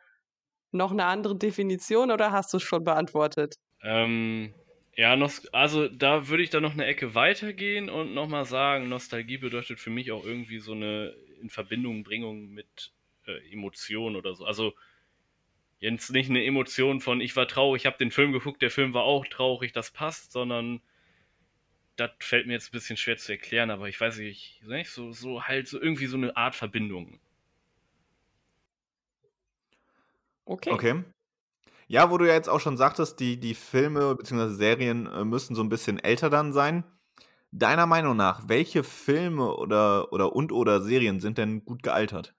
noch 0.71 0.91
eine 0.91 1.05
andere 1.05 1.37
Definition 1.37 2.11
oder 2.11 2.31
hast 2.31 2.53
du 2.53 2.57
es 2.57 2.63
schon 2.63 2.83
beantwortet? 2.83 3.55
Ähm, 3.83 4.53
ja, 4.95 5.17
also 5.51 5.87
da 5.87 6.27
würde 6.27 6.43
ich 6.43 6.49
dann 6.49 6.63
noch 6.63 6.73
eine 6.73 6.85
Ecke 6.85 7.15
weitergehen 7.15 7.89
und 7.89 8.13
nochmal 8.13 8.45
sagen, 8.45 8.89
Nostalgie 8.89 9.37
bedeutet 9.37 9.79
für 9.79 9.89
mich 9.89 10.11
auch 10.11 10.23
irgendwie 10.23 10.59
so 10.59 10.73
eine 10.73 11.15
in 11.41 11.49
Verbindung 11.49 12.03
Bringung 12.03 12.49
mit 12.49 12.93
äh, 13.25 13.51
Emotionen 13.51 14.15
oder 14.15 14.35
so. 14.35 14.45
Also 14.45 14.73
jetzt 15.79 16.11
nicht 16.11 16.29
eine 16.29 16.45
Emotion 16.45 17.01
von 17.01 17.21
ich 17.21 17.35
war 17.35 17.47
traurig, 17.47 17.81
ich 17.81 17.85
habe 17.85 17.97
den 17.97 18.11
Film 18.11 18.31
geguckt, 18.31 18.61
der 18.61 18.71
Film 18.71 18.93
war 18.93 19.03
auch 19.03 19.25
traurig, 19.25 19.73
das 19.73 19.91
passt, 19.91 20.31
sondern 20.31 20.81
das 21.95 22.11
fällt 22.19 22.47
mir 22.47 22.53
jetzt 22.53 22.69
ein 22.69 22.71
bisschen 22.71 22.97
schwer 22.97 23.17
zu 23.17 23.31
erklären, 23.31 23.69
aber 23.69 23.89
ich 23.89 23.99
weiß 23.99 24.17
nicht, 24.17 24.61
so, 24.89 25.11
so 25.11 25.43
halt 25.43 25.67
so 25.67 25.79
irgendwie 25.81 26.07
so 26.07 26.17
eine 26.17 26.35
Art 26.37 26.55
Verbindung. 26.55 27.19
Okay. 30.45 30.71
Okay. 30.71 31.03
Ja, 31.93 32.09
wo 32.09 32.17
du 32.17 32.25
ja 32.25 32.33
jetzt 32.33 32.49
auch 32.49 32.59
schon 32.59 32.75
sagtest, 32.75 33.19
die, 33.19 33.39
die 33.39 33.53
Filme 33.53 34.15
bzw. 34.15 34.55
Serien 34.55 35.05
äh, 35.05 35.23
müssen 35.23 35.53
so 35.53 35.61
ein 35.61 35.69
bisschen 35.69 35.99
älter 35.99 36.31
dann 36.31 36.51
sein. 36.51 36.83
Deiner 37.51 37.85
Meinung 37.85 38.17
nach, 38.17 38.49
welche 38.49 38.83
Filme 38.83 39.55
oder, 39.55 40.11
oder 40.11 40.35
und 40.35 40.51
oder 40.51 40.81
Serien 40.81 41.19
sind 41.19 41.37
denn 41.37 41.63
gut 41.63 41.83
gealtert? 41.83 42.33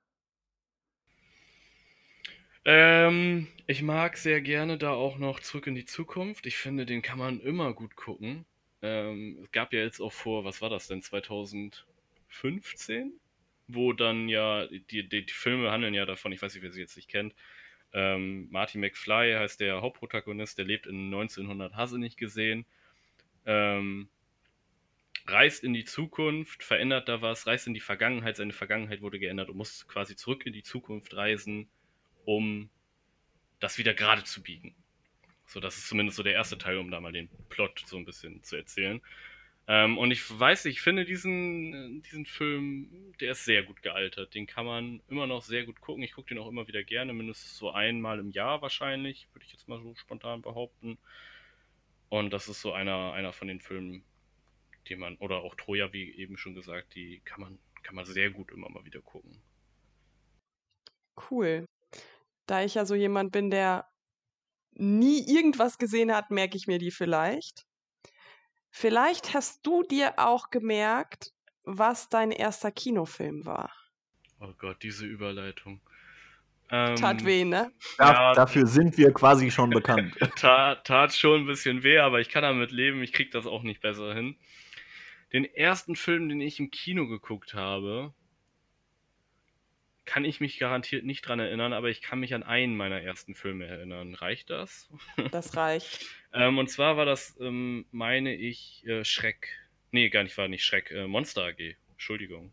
Ähm, 2.64 3.46
ich 3.68 3.82
mag 3.82 4.16
sehr 4.16 4.40
gerne 4.40 4.76
da 4.76 4.90
auch 4.90 5.18
noch 5.18 5.38
Zurück 5.38 5.68
in 5.68 5.76
die 5.76 5.84
Zukunft. 5.84 6.46
Ich 6.46 6.56
finde, 6.56 6.84
den 6.84 7.00
kann 7.00 7.20
man 7.20 7.38
immer 7.38 7.75
gut 7.75 7.94
gucken. 7.94 8.44
Ähm, 8.82 9.38
es 9.40 9.52
gab 9.52 9.73
ja 9.73 9.82
jetzt 9.82 10.00
auch 10.00 10.12
vor, 10.12 10.44
was 10.44 10.62
war 10.62 10.70
das 10.70 10.88
denn, 10.88 11.00
2015? 11.00 13.12
Wo 13.68 13.92
dann 13.92 14.28
ja, 14.28 14.66
die, 14.66 15.06
die, 15.06 15.26
die 15.26 15.32
Filme 15.32 15.70
handeln 15.70 15.94
ja 15.94 16.06
davon, 16.06 16.32
ich 16.32 16.42
weiß 16.42 16.54
nicht, 16.54 16.64
wer 16.64 16.73
sie 16.73 16.80
jetzt 16.80 16.96
nicht 16.96 17.08
kennt, 17.08 17.37
ähm, 17.95 18.49
Marty 18.51 18.77
McFly 18.77 19.35
heißt 19.39 19.61
der 19.61 19.81
Hauptprotagonist, 19.81 20.59
der 20.59 20.65
lebt 20.65 20.87
in 20.87 21.07
1900, 21.07 21.75
Hase 21.77 21.99
nicht 21.99 22.17
gesehen. 22.19 22.67
Ähm, 23.47 24.09
reist 25.27 25.63
in 25.63 25.73
die 25.73 25.85
Zukunft, 25.85 26.65
verändert 26.65 27.09
da 27.09 27.23
was, 27.23 27.47
reist 27.47 27.69
in 27.69 27.75
die 27.75 27.81
Vergangenheit, 27.81 28.37
seine 28.37 28.53
Vergangenheit 28.53 29.01
wurde 29.01 29.21
geändert 29.21 29.49
und 29.49 29.57
muss 29.57 29.87
quasi 29.87 30.17
zurück 30.17 30.45
in 30.45 30.53
die 30.53 30.65
Zukunft 30.65 31.15
reisen, 31.15 31.69
um 32.25 32.69
das 33.61 33.79
wieder 33.79 33.95
gerade 33.95 34.25
zu 34.25 34.43
biegen. 34.43 34.75
So, 35.47 35.61
das 35.61 35.77
ist 35.77 35.89
zumindest 35.89 36.17
so 36.17 36.25
der 36.25 36.33
erste 36.33 36.59
Teil, 36.59 36.79
um 36.79 36.91
da 36.91 37.01
mal 37.01 37.13
den 37.13 37.29
Plot 37.49 37.85
so 37.87 37.97
ein 37.97 38.05
bisschen 38.05 38.43
zu 38.43 38.57
erzählen. 38.57 39.01
Ähm, 39.66 39.97
und 39.97 40.11
ich 40.11 40.38
weiß, 40.38 40.66
ich 40.66 40.83
finde 40.83 41.06
diesen, 41.06 42.02
diesen 42.02 42.26
Film, 42.26 43.14
der 43.21 43.33
ist 43.33 43.44
sehr 43.44 43.62
gut 43.62 43.83
gealtert. 43.83 44.35
Den 44.35 44.47
kann 44.47 44.66
man 44.66 45.00
immer 45.09 45.26
noch 45.26 45.42
sehr 45.42 45.64
gut 45.64 45.80
gucken. 45.80 46.02
Ich 46.02 46.12
gucke 46.12 46.28
den 46.28 46.38
auch 46.38 46.49
immer 46.49 46.68
wieder 46.68 46.83
gerne, 46.83 47.14
mindestens 47.14 47.56
so 47.56 47.71
einmal 47.71 48.18
im 48.18 48.30
Jahr 48.30 48.61
wahrscheinlich, 48.61 49.26
würde 49.33 49.47
ich 49.47 49.52
jetzt 49.52 49.66
mal 49.68 49.80
so 49.80 49.94
spontan 49.94 50.42
behaupten. 50.42 50.99
Und 52.11 52.30
das 52.33 52.49
ist 52.49 52.61
so 52.61 52.73
einer, 52.73 53.14
einer 53.14 53.33
von 53.33 53.49
den 53.49 53.61
Filmen, 53.61 54.04
die 54.88 54.97
man, 54.97 55.16
oder 55.16 55.38
auch 55.38 55.54
Troja, 55.54 55.92
wie 55.94 56.11
eben 56.12 56.37
schon 56.37 56.54
gesagt, 56.54 56.94
die 56.94 57.21
kann 57.25 57.40
man, 57.40 57.59
kann 57.83 57.94
man 57.94 58.04
sehr 58.04 58.30
gut 58.30 58.52
immer 58.52 58.68
mal 58.68 58.85
wieder 58.85 59.00
gucken. 59.00 59.40
Cool. 61.30 61.64
Da 62.47 62.62
ich 62.62 62.75
ja 62.75 62.85
so 62.85 62.94
jemand 62.94 63.33
bin, 63.33 63.50
der 63.50 63.88
nie 64.75 65.25
irgendwas 65.26 65.78
gesehen 65.78 66.14
hat, 66.14 66.30
merke 66.30 66.56
ich 66.59 66.66
mir 66.66 66.78
die 66.78 66.90
vielleicht. 66.90 67.64
Vielleicht 68.76 69.35
hast 69.35 69.64
du 69.64 69.85
dir 69.85 70.14
auch 70.16 70.50
gemerkt, 70.50 71.33
was 71.62 72.09
dein 72.09 72.33
erster 72.33 72.73
Kinofilm 72.73 73.47
war. 73.47 73.71
Oh 74.40 74.52
Gott, 74.59 74.83
diese 74.83 75.07
Überleitung. 75.07 75.81
Ähm, 76.73 76.97
tat 76.97 77.25
weh, 77.25 77.45
ne? 77.45 77.71
Ja, 78.00 78.33
dafür 78.33 78.66
sind 78.66 78.99
wir 78.99 79.12
quasi 79.12 79.52
schon 79.52 79.71
bekannt. 79.71 80.16
tat, 80.37 80.85
tat 80.85 81.14
schon 81.14 81.43
ein 81.43 81.47
bisschen 81.47 81.85
weh, 81.85 81.99
aber 81.99 82.21
ich 82.21 82.31
kann 82.31 82.43
damit 82.43 82.73
leben. 82.73 83.00
Ich 83.04 83.12
krieg 83.12 83.31
das 83.31 83.47
auch 83.47 83.62
nicht 83.62 83.81
besser 83.81 84.12
hin. 84.12 84.35
Den 85.33 85.45
ersten 85.45 85.95
Film, 85.95 86.28
den 86.28 86.40
ich 86.40 86.59
im 86.59 86.73
Kino 86.73 87.07
geguckt 87.07 87.54
habe, 87.54 88.12
kann 90.04 90.25
ich 90.25 90.40
mich 90.40 90.58
garantiert 90.58 91.04
nicht 91.04 91.23
dran 91.23 91.40
erinnern, 91.40 91.73
aber 91.73 91.88
ich 91.88 92.02
kann 92.02 92.20
mich 92.20 92.34
an 92.34 92.42
einen 92.42 92.76
meiner 92.76 93.00
ersten 93.00 93.34
Filme 93.34 93.66
erinnern. 93.66 94.14
Reicht 94.14 94.50
das? 94.50 94.90
Das 95.30 95.56
reicht. 95.56 96.06
ähm, 96.32 96.58
und 96.58 96.68
zwar 96.68 96.96
war 96.96 97.06
das, 97.06 97.37
ähm, 97.40 97.87
meine 97.90 98.34
ich, 98.34 98.87
äh, 98.87 99.04
Schreck. 99.04 99.49
Nee, 99.90 100.11
gar 100.11 100.23
nicht, 100.25 100.37
war 100.37 100.49
nicht 100.49 100.64
Schreck. 100.64 100.90
Äh, 100.90 101.06
Monster 101.06 101.44
AG. 101.44 101.76
Entschuldigung. 101.92 102.52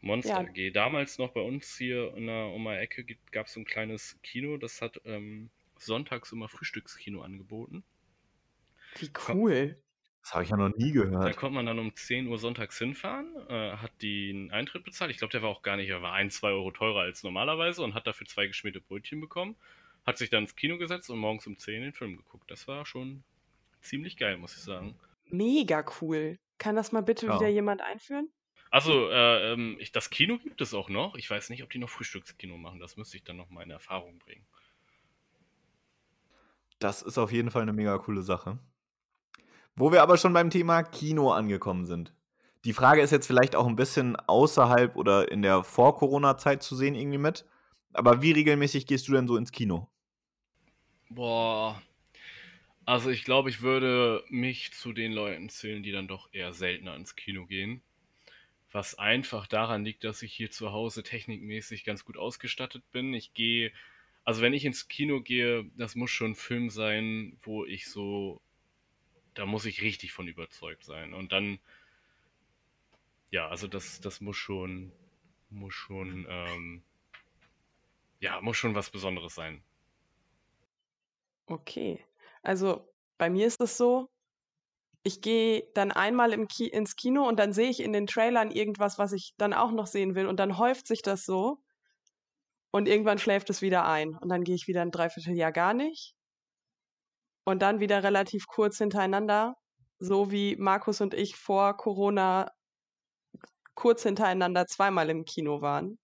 Monster 0.00 0.42
ja. 0.42 0.48
AG. 0.48 0.72
Damals 0.72 1.18
noch 1.18 1.32
bei 1.32 1.40
uns 1.40 1.76
hier 1.76 2.14
in 2.16 2.26
der, 2.26 2.46
um 2.46 2.64
die 2.64 2.70
Ecke 2.70 3.04
gab 3.30 3.46
es 3.46 3.52
so 3.52 3.60
ein 3.60 3.64
kleines 3.64 4.18
Kino, 4.22 4.56
das 4.56 4.80
hat 4.80 5.00
ähm, 5.04 5.50
sonntags 5.78 6.32
immer 6.32 6.48
Frühstückskino 6.48 7.22
angeboten. 7.22 7.84
Wie 8.98 9.10
cool. 9.28 9.76
Das 10.22 10.34
habe 10.34 10.44
ich 10.44 10.50
ja 10.50 10.56
noch 10.56 10.74
nie 10.76 10.92
gehört. 10.92 11.24
Da 11.24 11.32
konnte 11.32 11.56
man 11.56 11.66
dann 11.66 11.80
um 11.80 11.94
10 11.94 12.28
Uhr 12.28 12.38
sonntags 12.38 12.78
hinfahren, 12.78 13.34
äh, 13.48 13.72
hat 13.76 13.90
den 14.02 14.52
Eintritt 14.52 14.84
bezahlt. 14.84 15.10
Ich 15.10 15.18
glaube, 15.18 15.32
der 15.32 15.42
war 15.42 15.50
auch 15.50 15.62
gar 15.62 15.76
nicht, 15.76 15.88
er 15.88 16.00
war 16.00 16.12
ein, 16.12 16.30
zwei 16.30 16.50
Euro 16.50 16.70
teurer 16.70 17.00
als 17.00 17.24
normalerweise 17.24 17.82
und 17.82 17.94
hat 17.94 18.06
dafür 18.06 18.26
zwei 18.26 18.46
geschmierte 18.46 18.80
Brötchen 18.80 19.20
bekommen. 19.20 19.56
Hat 20.06 20.18
sich 20.18 20.30
dann 20.30 20.44
ins 20.44 20.54
Kino 20.54 20.78
gesetzt 20.78 21.10
und 21.10 21.18
morgens 21.18 21.46
um 21.48 21.58
10 21.58 21.82
den 21.82 21.92
Film 21.92 22.16
geguckt. 22.16 22.48
Das 22.50 22.68
war 22.68 22.86
schon 22.86 23.24
ziemlich 23.80 24.16
geil, 24.16 24.36
muss 24.36 24.56
ich 24.56 24.62
sagen. 24.62 24.94
Mega 25.26 25.84
cool. 26.00 26.38
Kann 26.58 26.76
das 26.76 26.92
mal 26.92 27.02
bitte 27.02 27.26
ja. 27.26 27.34
wieder 27.34 27.48
jemand 27.48 27.80
einführen? 27.80 28.30
Also, 28.70 29.10
äh, 29.10 29.52
ähm, 29.52 29.76
ich, 29.80 29.90
das 29.90 30.08
Kino 30.08 30.38
gibt 30.38 30.60
es 30.60 30.72
auch 30.72 30.88
noch. 30.88 31.16
Ich 31.16 31.28
weiß 31.28 31.50
nicht, 31.50 31.64
ob 31.64 31.70
die 31.70 31.78
noch 31.78 31.90
Frühstückskino 31.90 32.56
machen. 32.56 32.78
Das 32.78 32.96
müsste 32.96 33.16
ich 33.16 33.24
dann 33.24 33.36
noch 33.36 33.50
mal 33.50 33.62
in 33.62 33.70
Erfahrung 33.70 34.18
bringen. 34.20 34.46
Das 36.78 37.02
ist 37.02 37.18
auf 37.18 37.32
jeden 37.32 37.50
Fall 37.50 37.62
eine 37.62 37.72
mega 37.72 37.98
coole 37.98 38.22
Sache. 38.22 38.58
Wo 39.76 39.92
wir 39.92 40.02
aber 40.02 40.18
schon 40.18 40.32
beim 40.32 40.50
Thema 40.50 40.82
Kino 40.82 41.32
angekommen 41.32 41.86
sind. 41.86 42.12
Die 42.64 42.72
Frage 42.72 43.00
ist 43.00 43.10
jetzt 43.10 43.26
vielleicht 43.26 43.56
auch 43.56 43.66
ein 43.66 43.76
bisschen 43.76 44.16
außerhalb 44.16 44.94
oder 44.96 45.30
in 45.32 45.42
der 45.42 45.64
Vor-Corona-Zeit 45.64 46.62
zu 46.62 46.76
sehen 46.76 46.94
irgendwie 46.94 47.18
mit. 47.18 47.44
Aber 47.92 48.22
wie 48.22 48.32
regelmäßig 48.32 48.86
gehst 48.86 49.08
du 49.08 49.12
denn 49.12 49.26
so 49.26 49.36
ins 49.36 49.50
Kino? 49.50 49.88
Boah. 51.10 51.82
Also 52.84 53.10
ich 53.10 53.24
glaube, 53.24 53.50
ich 53.50 53.62
würde 53.62 54.24
mich 54.28 54.72
zu 54.72 54.92
den 54.92 55.12
Leuten 55.12 55.48
zählen, 55.48 55.82
die 55.82 55.92
dann 55.92 56.08
doch 56.08 56.28
eher 56.32 56.52
seltener 56.52 56.96
ins 56.96 57.16
Kino 57.16 57.46
gehen. 57.46 57.82
Was 58.70 58.98
einfach 58.98 59.46
daran 59.46 59.84
liegt, 59.84 60.04
dass 60.04 60.22
ich 60.22 60.32
hier 60.32 60.50
zu 60.50 60.72
Hause 60.72 61.02
technikmäßig 61.02 61.84
ganz 61.84 62.04
gut 62.04 62.16
ausgestattet 62.16 62.82
bin. 62.92 63.12
Ich 63.12 63.34
gehe, 63.34 63.72
also 64.24 64.40
wenn 64.40 64.54
ich 64.54 64.64
ins 64.64 64.88
Kino 64.88 65.20
gehe, 65.20 65.70
das 65.76 65.94
muss 65.94 66.10
schon 66.10 66.32
ein 66.32 66.36
Film 66.36 66.70
sein, 66.70 67.36
wo 67.42 67.64
ich 67.64 67.88
so 67.88 68.40
da 69.34 69.46
muss 69.46 69.64
ich 69.66 69.82
richtig 69.82 70.12
von 70.12 70.28
überzeugt 70.28 70.84
sein. 70.84 71.14
Und 71.14 71.32
dann, 71.32 71.58
ja, 73.30 73.48
also 73.48 73.66
das, 73.68 74.00
das 74.00 74.20
muss 74.20 74.36
schon, 74.36 74.92
muss 75.48 75.74
schon, 75.74 76.26
ähm, 76.28 76.84
ja, 78.20 78.40
muss 78.40 78.56
schon 78.56 78.74
was 78.74 78.90
Besonderes 78.90 79.34
sein. 79.34 79.62
Okay. 81.48 82.04
Also, 82.42 82.88
bei 83.18 83.30
mir 83.30 83.46
ist 83.46 83.60
es 83.60 83.76
so 83.76 84.08
ich 85.04 85.20
gehe 85.22 85.64
dann 85.74 85.92
einmal 85.92 86.32
Ki 86.48 86.66
ins 86.68 86.96
Kino 86.96 87.26
und 87.28 87.38
dann 87.38 87.52
sehe 87.52 87.70
ich 87.70 87.80
in 87.80 87.92
den 87.92 88.06
Trailern 88.06 88.50
irgendwas, 88.50 88.98
was 88.98 89.12
ich 89.12 89.34
dann 89.38 89.52
auch 89.54 89.72
noch 89.72 89.86
sehen 89.86 90.14
will 90.14 90.26
und 90.26 90.38
dann 90.40 90.58
häuft 90.58 90.86
sich 90.88 91.02
das 91.02 91.24
so 91.24 91.62
und 92.72 92.88
irgendwann 92.88 93.18
schläft 93.18 93.50
es 93.50 93.62
wieder 93.62 93.86
ein 93.86 94.16
und 94.16 94.28
dann 94.28 94.42
gehe 94.44 94.54
ich 94.56 94.66
wieder 94.66 94.82
'n 94.82 94.90
Dreivierteljahr 94.90 95.52
gar 95.52 95.74
nicht. 95.74 96.16
Und 97.46 97.60
dann 97.62 97.80
wieder 97.80 98.02
relativ 98.04 98.46
kurz 98.46 98.78
hintereinander, 98.78 99.54
so 99.98 100.30
wie 100.30 100.56
Markus 100.56 101.00
und 101.00 101.12
ich 101.14 101.36
vor 101.36 101.76
Corona 101.76 102.52
kurz 103.74 104.02
hintereinander 104.02 104.66
zweimal 104.66 105.08
im 105.10 105.24
Kino 105.24 105.60
waren. 105.62 105.98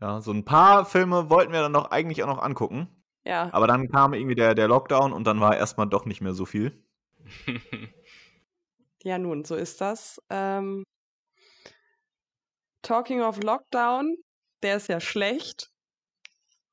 Ja, 0.00 0.20
so 0.20 0.32
'n 0.32 0.44
paar 0.44 0.84
Filme 0.84 1.30
wollten 1.30 1.52
wir 1.52 1.60
dann 1.60 1.72
noch 1.72 1.90
eigentlich 1.90 2.22
auch 2.22 2.26
noch 2.26 2.42
angucken. 2.42 2.88
Ja. 3.24 3.52
Aber 3.52 3.66
dann 3.66 3.88
kam 3.88 4.14
irgendwie 4.14 4.34
der 4.34 4.54
der 4.54 4.68
Lockdown 4.68 5.12
und 5.12 5.24
dann 5.24 5.40
war 5.40 5.56
erst 5.56 5.78
mal 5.78 5.86
doch 5.86 6.06
nicht 6.06 6.20
mehr 6.20 6.34
so 6.34 6.44
viel. 6.44 6.82
Ja, 9.04 9.18
nun, 9.18 9.44
so 9.44 9.56
ist 9.56 9.80
das. 9.80 10.20
Ähm 10.30 10.84
Talking 12.84 13.20
of 13.22 13.40
Lockdown, 13.42 14.16
der 14.62 14.76
ist 14.76 14.88
ja 14.88 15.00
schlecht. 15.00 15.71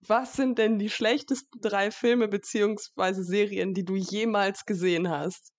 Was 0.01 0.33
sind 0.33 0.57
denn 0.57 0.79
die 0.79 0.89
schlechtesten 0.89 1.59
3 1.61 1.91
Filme 1.91 2.27
beziehungsweise 2.29 3.23
Serien, 3.23 3.73
die 3.73 3.83
du 3.83 3.95
jemals 3.95 4.65
gesehen 4.65 5.09
hast? 5.09 5.51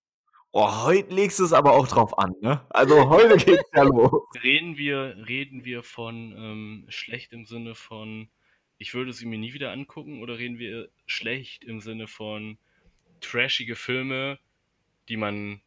Oh, 0.53 0.83
heute 0.83 1.13
legst 1.15 1.39
du's 1.39 1.53
aber 1.53 1.71
auch 1.73 1.87
drauf 1.87 2.17
an, 2.17 2.33
ne? 2.41 2.65
Also, 2.71 3.07
heute 3.09 3.37
geht's 3.37 3.69
ja 3.73 3.83
los. 3.83 4.11
Reden 4.43 4.75
wir 4.77 5.15
reden 5.27 5.63
wir 5.63 5.81
von, 5.83 6.33
ähm, 6.37 6.85
schlecht 6.89 7.31
im 7.31 7.45
Sinne 7.45 7.73
von, 7.73 8.29
ich 8.77 8.93
würde 8.93 9.13
sie 9.13 9.25
mir 9.25 9.37
nie 9.37 9.53
wieder 9.53 9.71
angucken 9.71 10.21
oder 10.21 10.37
reden 10.37 10.57
wir 10.59 10.89
schlecht 11.05 11.63
im 11.63 11.79
Sinne 11.79 12.07
von 12.07 12.57
trashige 13.21 13.75
Filme, 13.77 14.39
die 15.07 15.17
man 15.17 15.61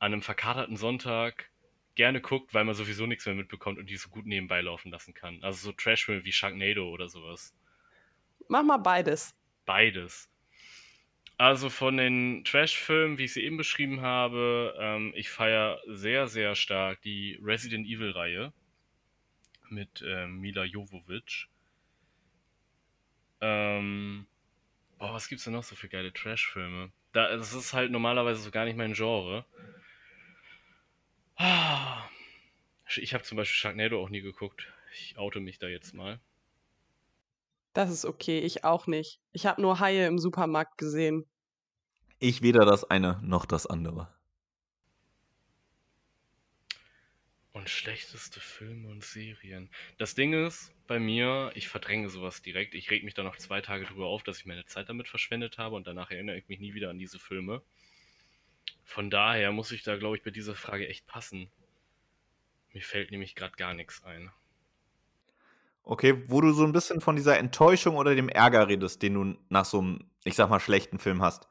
an 0.00 0.12
'nem 0.12 0.22
verkaterten 0.22 0.76
Sonntag 0.76 1.50
gerne 1.94 2.20
guckt, 2.20 2.54
weil 2.54 2.64
man 2.64 2.74
sowieso 2.74 3.06
nix 3.06 3.26
mehr 3.26 3.34
mitbekommt 3.36 3.78
und 3.78 3.88
die 3.90 3.96
so 3.96 4.08
gut 4.08 4.26
nebenbei 4.26 4.60
laufen 4.62 4.90
lassen 4.90 5.14
kann? 5.14 5.40
Also, 5.44 5.68
so 5.68 5.72
Trashfilme 5.72 6.24
wie 6.24 6.32
Sharknado 6.32 6.88
oder 6.90 7.08
so 7.08 7.22
was. 7.22 7.54
Mach 8.48 8.62
mal 8.62 8.78
beides. 8.78 9.34
Beides. 9.66 10.28
Also, 11.36 11.70
von 11.70 11.96
den 11.96 12.42
Trashfilmen, 12.44 13.16
wie 13.18 13.24
ich 13.24 13.32
sie 13.32 13.44
eben 13.44 13.56
beschrieben 13.56 14.00
habe, 14.00 14.74
ähm, 14.80 15.12
ich 15.14 15.30
feiere 15.30 15.80
sehr, 15.86 16.26
sehr 16.26 16.56
stark 16.56 17.00
die 17.02 17.38
Resident 17.40 17.86
Evil-Reihe 17.86 18.52
mit, 19.68 20.02
ähm, 20.04 20.40
Milla 20.40 20.64
Jovovich. 20.64 21.48
Ähm, 23.40 24.26
boah, 24.98 25.14
was 25.14 25.28
gibt's 25.28 25.44
denn 25.44 25.52
noch 25.52 25.62
so 25.62 25.76
für 25.76 25.88
geile 25.88 26.12
Trashfilme? 26.12 26.90
Da 27.12 27.36
das 27.36 27.52
ist 27.54 27.72
halt 27.72 27.92
normalerweise 27.92 28.40
so 28.40 28.50
gar 28.50 28.64
nicht 28.64 28.76
mein 28.76 28.94
Genre. 28.94 29.44
Ich 32.96 33.14
habe 33.14 33.22
zum 33.22 33.36
Beispiel 33.36 33.54
Sharknado 33.54 34.02
auch 34.02 34.08
nie 34.08 34.22
geguckt. 34.22 34.66
Ich 34.92 35.16
oute 35.18 35.38
mich 35.38 35.58
da 35.58 35.68
jetzt 35.68 35.94
mal. 35.94 36.18
Das 37.72 37.90
ist 37.90 38.04
okay, 38.04 38.40
ich 38.40 38.64
auch 38.64 38.86
nicht. 38.86 39.20
Ich 39.32 39.46
habe 39.46 39.62
nur 39.62 39.78
Haie 39.80 40.06
im 40.06 40.18
Supermarkt 40.18 40.78
gesehen. 40.78 41.24
Ich 42.18 42.42
weder 42.42 42.64
das 42.64 42.84
eine 42.84 43.20
noch 43.22 43.46
das 43.46 43.66
andere. 43.66 44.12
Und 47.52 47.68
schlechteste 47.70 48.40
Filme 48.40 48.88
und 48.88 49.04
Serien. 49.04 49.70
Das 49.96 50.14
Ding 50.14 50.32
ist 50.32 50.72
bei 50.86 50.98
mir, 51.00 51.50
ich 51.54 51.68
verdränge 51.68 52.08
so 52.08 52.22
was 52.22 52.40
direkt. 52.42 52.74
Ich 52.74 52.90
rege 52.90 53.04
mich 53.04 53.14
dann 53.14 53.24
noch 53.24 53.36
2 53.36 53.60
Tage 53.60 53.84
drüber 53.84 54.06
auf, 54.06 54.22
dass 54.22 54.38
ich 54.38 54.46
meine 54.46 54.64
Zeit 54.66 54.88
damit 54.88 55.08
verschwendet 55.08 55.58
habe 55.58 55.74
und 55.74 55.86
danach 55.86 56.10
erinnere 56.10 56.38
ich 56.38 56.48
mich 56.48 56.60
nie 56.60 56.74
wieder 56.74 56.90
an 56.90 56.98
diese 56.98 57.18
Filme. 57.18 57.62
Von 58.84 59.10
daher 59.10 59.52
muss 59.52 59.72
ich 59.72 59.82
da, 59.82 59.96
glaube 59.96 60.16
ich, 60.16 60.22
bei 60.22 60.30
dieser 60.30 60.54
Frage 60.54 60.88
echt 60.88 61.06
passen. 61.06 61.50
Mir 62.72 62.82
fällt 62.82 63.10
nämlich 63.10 63.34
grad 63.34 63.56
gar 63.56 63.74
nix 63.74 64.04
ein. 64.04 64.30
Okay, 65.90 66.22
wo 66.28 66.42
du 66.42 66.52
so 66.52 66.64
'n 66.64 66.72
bisschen 66.72 67.00
von 67.00 67.16
dieser 67.16 67.38
Enttäuschung 67.38 67.96
oder 67.96 68.14
dem 68.14 68.28
Ärger 68.28 68.68
redest, 68.68 69.00
den 69.02 69.14
du 69.14 69.34
nach 69.48 69.64
so 69.64 69.78
'm, 69.80 70.10
ich 70.24 70.34
sage 70.34 70.50
mal, 70.50 70.60
schlechten 70.60 70.98
Film 70.98 71.22
hast. 71.22 71.48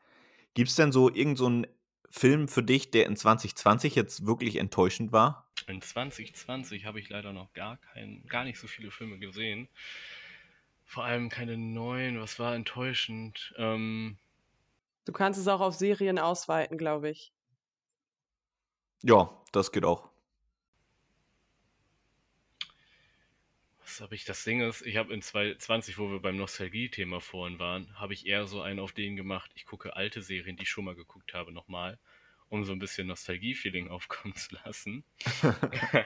Gibt's 0.55 0.75
denn 0.75 0.91
so 0.91 1.09
irgend 1.09 1.37
so 1.39 1.63
Film 2.11 2.49
für 2.49 2.63
dich, 2.63 2.91
der 2.91 3.05
in 3.07 3.15
2020 3.15 3.95
jetzt 3.95 4.27
wirklich 4.27 4.57
enttäuschend 4.57 5.13
war? 5.13 5.47
In 5.67 5.81
2020 5.81 6.85
habe 6.85 6.99
ich 7.01 7.09
leider 7.09 7.33
noch 7.33 7.51
gar 7.51 7.75
kein 7.77 8.23
gar 8.27 8.45
nicht 8.45 8.57
so 8.57 8.67
viele 8.67 8.89
Filme 8.89 9.19
gesehen. 9.19 9.67
Vor 10.89 11.03
allem 11.03 11.27
keine 11.29 11.57
neuen. 11.57 12.19
Was 12.19 12.39
war 12.39 12.55
enttäuschend? 12.55 13.53
Ähm 13.57 14.17
Du 15.07 15.13
kannst 15.13 15.39
es 15.39 15.47
auch 15.47 15.61
auf 15.61 15.73
Serien 15.73 16.19
ausweiten, 16.19 16.77
glaube 16.77 17.09
ich. 17.09 17.29
Ja, 19.03 19.29
das 19.51 19.71
geht 19.71 19.85
auch. 19.85 20.09
Was 23.97 24.01
habe 24.03 24.13
ich 24.13 24.25
das 24.25 24.43
Ding 24.43 24.61
ist, 24.61 24.83
ich 24.85 24.95
habe 24.95 25.11
in 25.11 25.23
2020, 25.23 25.97
wo 25.97 26.11
wir 26.11 26.19
beim 26.19 26.35
Nostalgie-Thema 26.37 27.19
vorhin 27.19 27.57
waren, 27.57 27.99
habe 27.99 28.13
ich 28.13 28.27
eher 28.27 28.45
so 28.45 28.61
einen 28.61 28.79
auf 28.79 28.91
den 28.91 29.15
gemacht, 29.15 29.49
ich 29.55 29.65
gucke 29.65 29.95
alte 29.95 30.21
Serien, 30.21 30.55
die 30.55 30.63
ich 30.63 30.69
schon 30.69 30.85
mal 30.85 30.93
geguckt 30.93 31.33
habe, 31.33 31.51
noch 31.51 31.67
mal, 31.67 31.97
um 32.47 32.63
so 32.63 32.73
'n 32.73 32.77
bisschen 32.79 33.07
Nostalgie-Feeling 33.07 33.89
aufkommen 33.89 34.35
zu 34.35 34.53
lassen. 34.53 35.03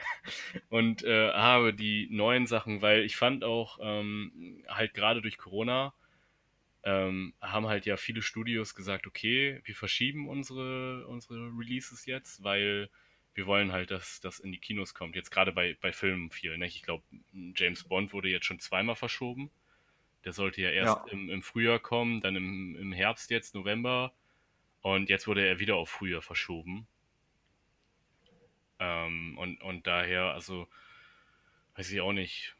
Und, 0.70 1.04
äh, 1.04 1.32
habe 1.32 1.74
die 1.74 2.08
neuen 2.10 2.46
Sachen 2.46 2.80
weil 2.82 3.04
ich 3.04 3.16
fand 3.16 3.44
auch, 3.44 3.78
ähm, 3.82 4.64
halt 4.68 4.94
grade 4.94 5.20
durch 5.20 5.36
Corona, 5.36 5.94
ähm, 6.84 7.34
haben 7.40 7.66
halt 7.68 7.86
ja 7.86 7.96
viele 7.96 8.22
Studios 8.22 8.74
gesagt: 8.74 9.06
„Okay, 9.06 9.60
wir 9.64 9.74
verschieben 9.76 10.28
unsere 10.28 11.06
unsere 11.08 11.50
Releases 11.58 12.06
jetzt, 12.06 12.42
weil 12.42 12.90
wir 13.34 13.46
wollen 13.46 13.72
halt, 13.72 13.90
dass 13.90 14.20
das 14.20 14.40
in 14.40 14.52
die 14.52 14.58
Kinos 14.60 14.94
kommt.“ 14.94 15.16
Jetzt 15.16 15.30
grade 15.30 15.52
bei 15.52 15.76
bei 15.80 15.92
Filmen 15.92 16.30
viel, 16.30 16.56
ne? 16.58 16.66
Ich 16.66 16.82
glaube, 16.82 17.04
James 17.56 17.84
Bond 17.84 18.12
wurde 18.12 18.28
jetzt 18.30 18.46
schon 18.46 18.60
zweimal 18.60 18.96
verschoben. 18.96 19.50
Der 20.24 20.32
sollte 20.34 20.62
ja 20.62 20.70
erst 20.70 21.00
Ja. 21.00 21.12
im 21.12 21.30
im 21.30 21.42
Frühjahr 21.42 21.80
kommen, 21.80 22.20
dann 22.22 22.36
im 22.36 22.76
im 22.76 22.92
Herbst 22.92 23.30
jetzt, 23.30 23.54
November. 23.54 24.14
Und 24.82 25.10
jetzt 25.10 25.26
wurde 25.28 25.46
er 25.46 25.60
wieder 25.60 25.76
auf 25.76 25.90
Frühjahr 25.90 26.22
verschoben. 26.22 26.88
Ähm, 28.78 29.38
und 29.38 29.62
und 29.62 29.86
daher, 29.86 30.32
also 30.34 30.68
weiß 31.74 31.90
ich 31.92 32.00
auch 32.00 32.12
nicht. 32.12 32.56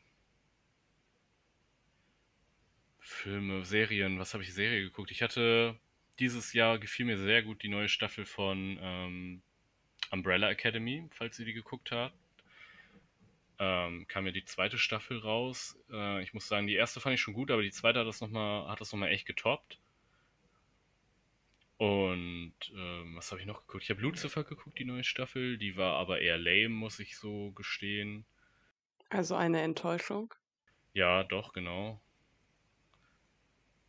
Filme, 3.01 3.65
Serien, 3.65 4.19
was 4.19 4.33
habe 4.33 4.43
ich 4.45 4.55
Serie 4.55 4.81
geguckt? 4.83 5.11
Ich 5.11 5.23
hatte 5.23 5.79
dieses 6.19 6.53
Jahr 6.53 6.79
gefiel 6.79 7.05
mir 7.07 7.19
sehr 7.19 7.43
gut 7.43 7.63
die 7.63 7.69
neue 7.69 7.89
Staffel 7.89 8.25
von, 8.25 8.79
ähm, 8.81 9.43
Umbrella 10.13 10.51
Academy, 10.51 11.09
falls 11.11 11.39
ihr 11.39 11.47
die 11.47 11.55
geguckt 11.55 11.91
habt. 11.91 12.15
Ähm, 13.59 14.07
kam 14.09 14.27
ja 14.27 14.33
die 14.33 14.45
2. 14.45 14.77
Staffel 14.77 15.19
raus. 15.19 15.77
Äh, 15.91 16.23
ich 16.23 16.35
muss 16.35 16.47
sagen, 16.47 16.67
die 16.67 16.79
1. 16.79 16.99
fand 16.99 17.15
ich 17.15 17.21
schon 17.21 17.35
gut, 17.35 17.51
aber 17.51 17.63
die 17.63 17.71
2. 17.71 17.89
hat 17.89 18.07
das 18.07 18.21
noch 18.21 18.29
mal 18.29 18.69
hat 18.69 18.81
das 18.81 18.93
noch 18.93 19.01
mal 19.01 19.09
echt 19.09 19.27
getoppt. 19.27 19.79
Und, 21.79 22.55
ähm, 22.75 23.17
was 23.17 23.33
habe 23.33 23.41
ich 23.41 23.47
noch 23.47 23.67
geguckt? 23.67 23.85
Ich 23.85 23.91
habe 23.91 24.01
Lucifer 24.01 24.45
geguckt, 24.45 24.79
die 24.79 24.85
neue 24.85 25.03
Staffel, 25.03 25.59
die 25.59 25.77
war 25.77 25.97
aber 25.97 26.21
eher 26.21 26.39
lame, 26.39 26.69
muss 26.69 27.01
ich 27.01 27.17
so 27.17 27.51
gestehen. 27.53 28.25
Also 29.09 29.35
eine 29.35 29.63
Enttäuschung? 29.63 30.33
Ja, 30.93 31.25
doch, 31.25 31.53
genau. 31.53 32.01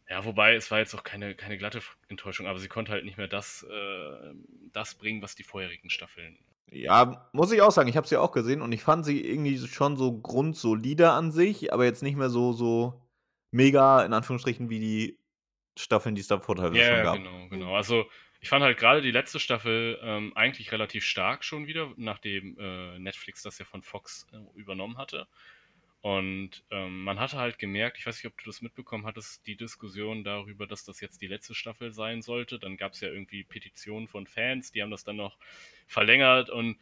Ja, 0.10 0.24
wobei, 0.26 0.56
es 0.56 0.70
war 0.72 0.80
jetzt 0.80 0.94
auch 0.96 1.04
keine 1.04 1.36
keine 1.36 1.58
glatte 1.58 1.82
Enttäuschung, 2.10 2.48
aber 2.48 2.60
sie 2.60 2.68
konnte 2.68 2.92
halt 2.92 3.06
nicht 3.06 3.18
mehr 3.18 3.28
das, 3.28 3.64
äh 3.70 4.34
das 4.72 4.96
bringen, 4.96 5.22
was 5.22 5.36
die 5.36 5.44
vorherigen 5.44 5.90
Staffeln 5.90 6.38
Ja, 6.72 7.30
muss 7.34 7.52
ich 7.52 7.62
auch 7.62 7.72
sagen, 7.72 7.90
ich 7.90 7.98
habe 7.98 8.08
sie 8.08 8.18
auch 8.18 8.32
gesehen 8.32 8.62
und 8.62 8.72
ich 8.72 8.84
fand 8.84 9.06
sie 9.06 9.22
irgendwie 9.24 9.58
schon 9.68 9.96
so 9.98 10.18
grundsolide 10.20 11.12
an 11.12 11.32
sich, 11.32 11.72
aber 11.74 11.86
jetzt 11.86 12.02
nicht 12.04 12.16
mehr 12.16 12.30
so 12.30 12.54
so 12.54 13.02
mega 13.52 14.04
in 14.04 14.14
Anführungsstrichen 14.14 14.70
wie 14.70 14.80
die 14.80 15.20
Staffeln, 15.78 16.16
die 16.16 16.22
es 16.22 16.28
davor 16.28 16.56
teilweise 16.56 16.82
Ja, 16.82 16.84
schon 16.84 17.02
ja, 17.02 17.04
gab. 17.04 17.20
genau, 17.20 17.48
genau. 17.50 17.76
Also, 17.76 18.10
ich 18.40 18.50
fand 18.50 18.64
halt 18.64 18.78
grade 18.78 19.02
die 19.02 19.12
letzte 19.12 19.40
Staffel, 19.40 20.00
ähm, 20.02 20.34
eigentlich 20.36 20.72
relativ 20.72 21.06
stark 21.06 21.44
schon 21.44 21.68
wieder, 21.68 21.94
nachdem, 21.98 22.58
äh, 22.58 23.00
Netflix 23.00 23.44
das 23.44 23.60
ja 23.60 23.66
von 23.66 23.84
Fox, 23.84 24.26
äh, 24.32 24.38
übernommen 24.60 24.98
hatte. 24.98 25.28
Und, 26.04 26.66
ähm, 26.70 27.06
man 27.06 27.18
hatte 27.18 27.38
halt 27.38 27.60
gemerkt 27.60 27.98
ich 27.98 28.06
weiß 28.06 28.18
nicht, 28.18 28.26
ob 28.32 28.38
du 28.38 28.44
das 28.46 28.62
mitbekommen 28.62 29.06
hattest, 29.06 29.48
die 29.48 29.56
Diskussion 29.56 30.26
darüber, 30.26 30.68
dass 30.68 30.84
das 30.84 31.00
jetzt 31.00 31.22
die 31.22 31.28
letzte 31.28 31.56
Staffel 31.56 31.94
sein 31.94 32.22
sollte. 32.22 32.60
Dann 32.60 32.76
gab's 32.76 33.00
ja 33.00 33.08
irgendwie 33.08 33.46
Petitionen 33.46 34.10
von 34.10 34.28
Fans, 34.28 34.74
die 34.74 34.82
haben 34.84 34.92
das 34.92 35.06
dann 35.06 35.16
noch 35.16 35.38
verlängert 35.88 36.50
und 36.50 36.78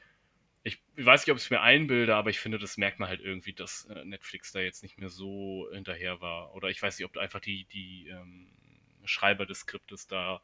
ich 0.64 0.82
weiß 0.98 1.26
nicht, 1.28 1.32
ob 1.32 1.38
ich's 1.38 1.50
mir 1.52 1.62
einbilde, 1.62 2.16
aber 2.16 2.30
ich 2.32 2.40
finde, 2.40 2.60
das 2.60 2.78
merkt 2.78 3.00
man 3.00 3.10
halt 3.10 3.22
irgendwie, 3.22 3.54
dass, 3.54 3.86
äh, 3.86 4.06
Netflix 4.06 4.52
da 4.54 4.60
jetzt 4.62 4.84
nicht 4.84 4.98
mehr 5.00 5.10
so 5.10 5.70
hinterher 5.74 6.22
war. 6.22 6.54
Oder 6.56 6.70
ich 6.70 6.82
weiß 6.82 7.00
nicht, 7.00 7.06
ob 7.06 7.18
einfach 7.18 7.42
die 7.42 7.66
die, 7.66 8.08
ähm, 8.10 8.54
Schreiber 9.06 9.46
des 9.48 9.60
Skriptes 9.62 10.08
da, 10.08 10.42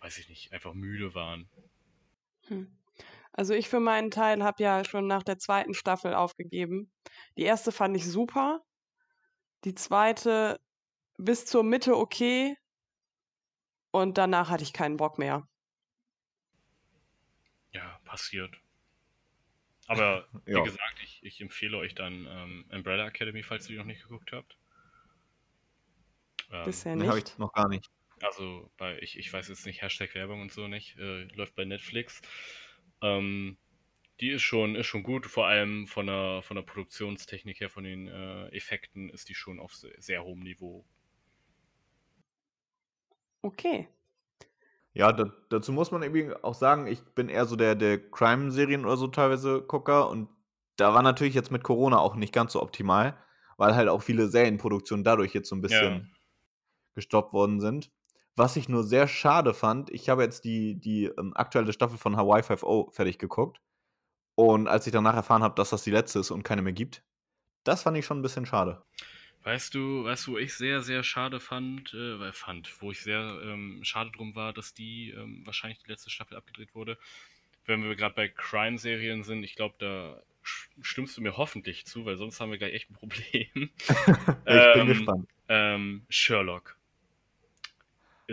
weiß 0.00 0.18
ich 0.18 0.28
nicht, 0.30 0.52
einfach 0.52 0.74
müde 0.74 1.14
waren. 1.14 1.48
Hm. 2.48 2.66
Also, 3.36 3.54
ich 3.54 3.68
für 3.68 3.80
meinen 3.80 4.10
Teil 4.10 4.42
habe 4.42 4.62
ja 4.62 4.84
schon 4.84 5.06
nach 5.06 5.22
der 5.22 5.38
2. 5.38 5.74
Staffel 5.74 6.14
aufgegeben. 6.14 6.92
Die 7.38 7.48
1. 7.48 7.70
fand 7.70 7.96
ich 7.96 8.06
super. 8.06 8.62
Die 9.64 9.74
2. 9.74 10.56
bis 11.18 11.44
zur 11.46 11.62
Mitte 11.62 11.96
okay. 11.96 12.56
und 13.90 14.16
danach 14.16 14.48
hatte 14.50 14.62
ich 14.62 14.72
keinen 14.72 14.96
Bock 14.96 15.18
mehr. 15.18 15.48
Ja, 17.72 18.00
passiert. 18.04 18.60
Aber 19.88 20.28
wie 20.46 20.52
Ja. 20.52 20.62
gesagt, 20.62 21.00
ich, 21.02 21.20
ich 21.24 21.40
empfehle 21.40 21.76
euch 21.78 21.94
dann 21.96 22.26
ähm, 22.28 22.66
Umbrella 22.70 23.06
Academy, 23.08 23.42
falls 23.42 23.64
ihr 23.68 23.72
die 23.74 23.78
noch 23.78 23.84
nicht 23.86 24.02
geguckt 24.02 24.30
habt. 24.32 24.56
Ähm, 26.50 26.64
Bisher 26.64 26.96
Nee, 26.96 27.06
habe 27.06 27.18
ich 27.18 27.24
nicht. 27.24 27.38
noch 27.38 27.52
gar 27.52 27.68
nicht. 27.68 27.86
Also 28.22 28.70
bei, 28.78 28.98
ich, 29.00 29.18
ich 29.18 29.32
weiß 29.32 29.48
jetzt 29.48 29.66
nicht, 29.66 29.82
Hashtag 29.82 30.14
Werbung 30.14 30.40
und 30.40 30.52
so 30.52 30.68
nicht, 30.68 30.96
äh, 30.98 31.24
läuft 31.34 31.54
bei 31.54 31.64
Netflix. 31.64 32.22
Ähm, 33.06 33.56
die 34.20 34.30
ist 34.30 34.42
schon, 34.42 34.74
ist 34.74 34.86
schon 34.86 35.02
gut, 35.02 35.26
vor 35.26 35.46
allem 35.46 35.86
von 35.86 36.06
der, 36.06 36.40
von 36.42 36.56
der 36.56 36.62
Produktionstechnik 36.62 37.60
her, 37.60 37.68
von 37.68 37.84
den 37.84 38.08
äh, 38.08 38.48
Effekten 38.48 39.10
ist 39.10 39.28
die 39.28 39.34
schon 39.34 39.60
auf 39.60 39.74
sehr, 39.74 39.92
sehr 39.98 40.24
hohem 40.24 40.40
Niveau. 40.40 40.84
Okay. 43.42 43.88
Ja, 44.94 45.12
da, 45.12 45.30
dazu 45.50 45.72
muss 45.72 45.90
man 45.90 46.02
irgendwie 46.02 46.32
auch 46.42 46.54
sagen, 46.54 46.86
ich 46.86 47.02
bin 47.02 47.28
eher 47.28 47.44
so 47.44 47.54
der, 47.56 47.74
der 47.74 47.98
Crime-Serien 48.10 48.86
oder 48.86 48.96
so 48.96 49.08
teilweise 49.08 49.60
Gucker 49.60 50.08
und 50.08 50.28
da 50.76 50.94
war 50.94 51.02
natürlich 51.02 51.34
jetzt 51.34 51.50
mit 51.50 51.62
Corona 51.62 51.98
auch 51.98 52.16
nicht 52.16 52.32
ganz 52.32 52.54
so 52.54 52.62
optimal, 52.62 53.16
weil 53.58 53.74
halt 53.74 53.88
auch 53.88 54.02
viele 54.02 54.28
Serienproduktionen 54.28 55.04
dadurch 55.04 55.34
jetzt 55.34 55.48
so 55.48 55.56
ein 55.56 55.60
bisschen 55.60 56.14
gestoppt 56.94 57.34
worden 57.34 57.60
sind. 57.60 57.90
Was 58.36 58.56
ich 58.56 58.68
nur 58.68 58.84
sehr 58.84 59.08
schade 59.08 59.54
fand, 59.54 59.90
ich 59.90 60.08
habe 60.08 60.22
jetzt 60.22 60.44
die, 60.44 60.74
die 60.78 61.06
ähm, 61.06 61.32
aktuelle 61.34 61.72
Staffel 61.72 61.96
von 61.98 62.16
Hawaii 62.16 62.42
5.0 62.42 62.92
fertig 62.92 63.18
geguckt 63.18 63.60
und 64.34 64.68
als 64.68 64.86
ich 64.86 64.92
danach 64.92 65.14
erfahren 65.14 65.42
habe, 65.42 65.54
dass 65.54 65.70
das 65.70 65.84
die 65.84 65.90
letzte 65.90 66.18
ist 66.20 66.30
und 66.30 66.42
keine 66.42 66.62
mehr 66.62 66.74
gibt, 66.74 67.02
das 67.64 67.82
fand 67.82 67.96
ich 67.96 68.04
schon 68.04 68.18
ein 68.18 68.22
bisschen 68.22 68.46
schade. 68.46 68.82
Weißt 69.42 69.74
du, 69.74 70.04
weißt 70.04 70.26
du, 70.26 70.32
wo 70.32 70.38
ich 70.38 70.54
sehr, 70.54 70.82
sehr 70.82 71.02
schade 71.04 71.40
fand, 71.40 71.94
äh, 71.94 72.18
weil 72.18 72.32
fand, 72.32 72.82
wo 72.82 72.90
ich 72.90 73.00
sehr 73.00 73.40
ähm, 73.44 73.80
schade 73.84 74.10
drum 74.10 74.34
war, 74.34 74.52
dass 74.52 74.74
die 74.74 75.10
ähm, 75.10 75.42
wahrscheinlich 75.46 75.78
die 75.78 75.90
letzte 75.90 76.10
Staffel 76.10 76.36
abgedreht 76.36 76.74
wurde. 76.74 76.98
Wenn 77.64 77.82
wir 77.84 77.94
gerade 77.96 78.14
bei 78.14 78.28
Crime-Serien 78.28 79.22
sind, 79.22 79.44
ich 79.44 79.54
glaube, 79.54 79.76
da 79.78 80.20
stimmst 80.82 81.16
du 81.16 81.22
mir 81.22 81.36
hoffentlich 81.36 81.86
zu, 81.86 82.04
weil 82.04 82.16
sonst 82.16 82.40
haben 82.40 82.50
wir 82.50 82.58
gleich 82.58 82.74
echt 82.74 82.90
ein 82.90 82.94
Problem. 82.94 83.70
ich 84.48 84.72
bin 84.72 84.86
Ähm, 84.86 84.86
gespannt. 84.88 85.28
ähm, 85.48 86.06
Sherlock. 86.08 86.75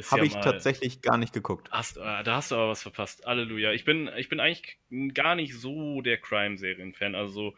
Habe 0.09 0.21
ja 0.21 0.23
ich 0.25 0.33
mal- 0.33 0.41
tatsächlich 0.41 1.01
gar 1.01 1.17
nicht 1.17 1.33
geguckt. 1.33 1.69
Hast, 1.71 1.97
äh, 1.97 2.23
da 2.23 2.35
hast 2.35 2.51
du 2.51 2.55
aber 2.55 2.69
was 2.69 2.81
verpasst. 2.81 3.25
Halleluja. 3.25 3.71
Ich 3.73 3.85
bin, 3.85 4.09
ich 4.17 4.29
bin 4.29 4.39
eigentlich 4.39 4.77
gar 5.13 5.35
nicht 5.35 5.53
so 5.53 6.01
der 6.01 6.17
Crime-Serien-Fan. 6.17 7.15
Also 7.15 7.33
so 7.51 7.57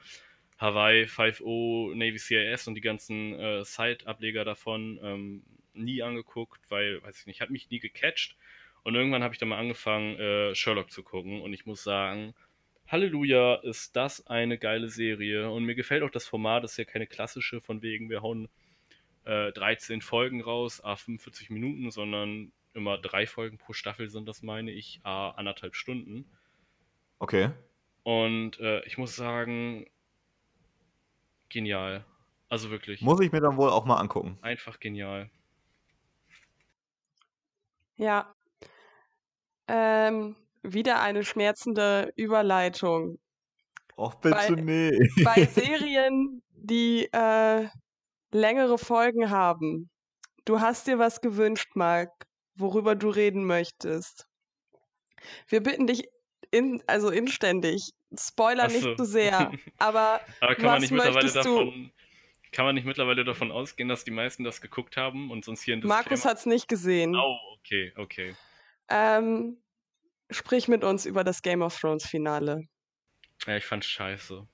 Hawaii 0.58 1.06
5.0, 1.06 1.96
Navy 1.96 2.18
CIS 2.18 2.68
und 2.68 2.76
die 2.76 2.82
ganzen 2.82 3.34
äh, 3.40 3.64
Side-Ableger 3.64 4.46
davon 4.46 5.00
ähm, 5.04 5.44
nie 5.74 6.02
angeguckt, 6.02 6.62
weil, 6.70 7.02
weiß 7.04 7.20
ich 7.22 7.26
nicht, 7.26 7.42
hat 7.42 7.50
mich 7.50 7.70
nie 7.70 7.80
gecatcht. 7.80 8.36
Und 8.84 8.96
irgendwann 8.96 9.24
habe 9.24 9.34
ich 9.34 9.40
dann 9.40 9.50
mal 9.50 9.58
angefangen, 9.60 10.18
äh, 10.20 10.56
Sherlock 10.56 10.92
zu 10.92 11.04
gucken. 11.04 11.42
Und 11.42 11.54
ich 11.54 11.66
muss 11.66 11.84
sagen, 11.84 12.34
Halleluja, 12.88 13.56
ist 13.56 13.96
das 13.96 14.28
eine 14.28 14.58
geile 14.58 14.90
Serie. 14.90 15.50
Und 15.50 15.66
mir 15.66 15.76
gefällt 15.76 16.04
auch 16.04 16.12
das 16.12 16.28
Format, 16.28 16.64
das 16.64 16.72
ist 16.74 16.78
ja 16.78 16.86
keine 16.86 17.08
klassische, 17.08 17.62
von 17.62 17.82
wegen, 17.82 18.10
wir 18.10 18.22
hauen 18.22 18.48
äh, 19.26 19.52
13 19.52 20.02
Folgen 20.02 20.42
raus, 20.42 20.84
a 20.84 20.96
45 20.96 21.50
Minuten, 21.50 21.92
sondern 21.92 22.52
immer 22.74 22.98
drei 22.98 23.26
Folgen 23.28 23.58
pro 23.58 23.74
Staffel 23.74 24.10
sind 24.10 24.28
das, 24.28 24.42
meine 24.44 24.72
ich, 24.72 25.00
a 25.04 25.32
anderthalb 25.32 25.76
Stunden. 25.76 26.30
Okay. 27.20 27.50
Und 28.04 28.60
äh, 28.60 28.84
ich 28.86 28.98
muss 28.98 29.16
sagen, 29.16 29.88
genial. 31.50 32.06
Also 32.50 32.70
wirklich, 32.70 33.02
Muss 33.02 33.20
ich 33.22 33.32
mir 33.32 33.42
dann 33.42 33.58
wohl 33.58 33.70
auch 33.70 33.86
mal 33.86 33.98
angucken. 33.98 34.38
einfach 34.42 34.80
genial. 34.80 35.30
Ja. 37.98 38.34
Ähm, 39.68 40.36
wieder 40.62 41.02
eine 41.02 41.24
schmerzende 41.24 42.14
Überleitung. 42.16 43.18
Och, 43.98 44.16
bitte 44.16 44.36
Bei- 44.56 44.62
nee. 44.62 44.92
Bei 45.24 45.46
Serien, 45.46 46.44
die 46.52 47.06
äh, 47.12 47.68
längere 48.36 48.78
Folgen 48.78 49.30
haben. 49.30 49.90
Du 50.46 50.60
hast 50.60 50.88
dir 50.88 51.00
was 51.00 51.22
gewünscht, 51.22 51.70
Marc, 51.76 52.12
worüber 52.56 52.96
du 52.96 53.10
reden 53.10 53.46
möchtest. 53.46 54.28
Wir 55.48 55.62
bitten 55.64 55.88
dich 55.88 56.08
in, 56.52 56.84
also 56.88 57.10
inständig, 57.10 57.90
Spoiler 58.18 58.70
so. 58.70 58.76
nicht 58.90 58.98
zu 58.98 59.06
sehr, 59.06 59.52
aber 59.78 60.22
Aber 60.40 60.56
kann 60.56 60.66
man 60.66 60.74
Was 60.76 60.82
nicht 60.82 60.92
mittlerweile 60.92 61.24
möchtest 61.26 61.46
du? 61.46 61.58
davon. 61.58 61.92
Kann 62.52 62.66
man 62.66 62.76
nicht 62.76 62.86
mittlerweile 62.86 63.26
davon 63.26 63.52
ausgehen, 63.52 63.90
dass 63.90 64.04
die 64.06 64.12
meisten 64.12 64.44
das 64.46 64.62
geguckt 64.62 64.96
haben 64.96 65.30
und 65.32 65.44
sonst 65.44 65.64
hier 65.64 65.76
ein 65.76 65.82
Markus 65.82 66.22
Disclaimer- 66.22 66.30
hat 66.32 66.38
es 66.38 66.46
nicht 66.46 66.68
gesehen. 66.70 67.16
Oh, 67.16 67.38
okay, 67.60 67.92
okay. 67.98 68.36
Ähm, 68.88 69.62
sprich 70.30 70.68
mit 70.70 70.84
uns 70.84 71.06
über 71.06 71.24
das 71.26 71.42
Game 71.42 71.62
of 71.62 71.78
Thrones 71.78 72.06
Finale. 72.06 72.62
Ja, 73.46 73.58
ich 73.58 73.66
fand's 73.66 73.88
scheiße. 73.88 74.48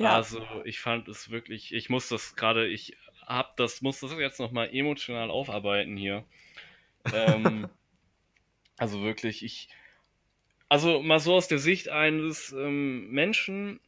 Ja, 0.00 0.16
Also, 0.16 0.42
ich 0.64 0.80
fand 0.80 1.08
es 1.08 1.30
wirklich, 1.30 1.74
ich 1.74 1.90
muss 1.90 2.08
das 2.08 2.34
gerade, 2.34 2.66
ich 2.66 2.96
hab 3.26 3.56
das, 3.56 3.82
muss 3.82 4.00
das 4.00 4.12
jetzt 4.18 4.40
nochmal 4.40 4.74
emotional 4.74 5.30
aufarbeiten 5.30 5.96
hier. 5.96 6.24
ähm, 7.12 7.68
also 8.78 9.02
wirklich, 9.02 9.44
ich, 9.44 9.68
also 10.68 11.02
mal 11.02 11.20
so 11.20 11.34
aus 11.34 11.48
der 11.48 11.58
Sicht 11.58 11.88
eines 11.90 12.52
ähm, 12.52 13.10
Menschen, 13.10 13.80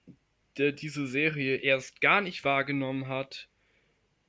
der 0.59 0.73
diese 0.73 1.07
Serie 1.07 1.57
erst 1.57 2.01
gar 2.03 2.21
nicht 2.21 2.45
wahrgenommen 2.45 3.09
hat, 3.09 3.49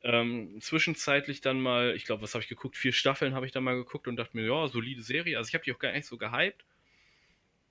ähm, 0.03 0.59
zwischenzeitlich 0.61 1.41
dann 1.41 1.59
mal, 1.61 1.95
ich 1.95 2.05
glaube, 2.05 2.21
was 2.23 2.33
habe 2.33 2.43
ich 2.43 2.49
geguckt? 2.49 2.77
Vier 2.77 2.93
Staffeln 2.93 3.35
habe 3.35 3.45
ich 3.45 3.51
dann 3.51 3.63
mal 3.63 3.75
geguckt 3.75 4.07
und 4.07 4.15
dachte 4.17 4.37
mir, 4.37 4.45
ja, 4.45 4.67
solide 4.67 5.01
Serie. 5.01 5.37
Also 5.37 5.49
ich 5.49 5.53
habe 5.55 5.65
die 5.65 5.73
auch 5.73 5.79
gar 5.79 5.91
nicht 5.91 6.07
so 6.07 6.17
gehypt. 6.17 6.65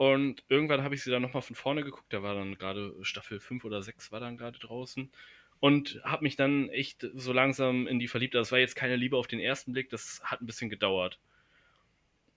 Und 0.03 0.43
irgendwann 0.49 0.83
habe 0.83 0.97
ich 0.97 1.05
sie 1.05 1.13
dann 1.13 1.23
nochmal 1.23 1.43
von 1.43 1.55
vorne 1.55 1.85
geguckt. 1.85 2.13
Da 2.13 2.25
war 2.25 2.35
dann 2.35 2.59
gerade 2.59 2.93
Staffel 3.03 3.39
5 3.39 3.65
oder 3.65 3.85
6 3.85 4.11
war 4.11 4.19
dann 4.19 4.37
gerade 4.37 4.59
draußen. 4.59 5.13
Und 5.61 6.01
habe 6.03 6.25
mich 6.25 6.35
dann 6.35 6.69
echt 6.71 7.07
so 7.15 7.33
langsam 7.33 7.87
in 7.87 8.01
die 8.01 8.09
verliebt. 8.09 8.35
Das 8.35 8.51
war 8.51 8.59
jetzt 8.59 8.75
keine 8.75 8.97
Liebe 8.97 9.17
auf 9.17 9.29
den 9.29 9.39
ersten 9.39 9.73
Blick, 9.75 9.91
das 9.91 10.21
hat 10.25 10.43
ein 10.43 10.47
bisschen 10.47 10.71
gedauert. 10.71 11.21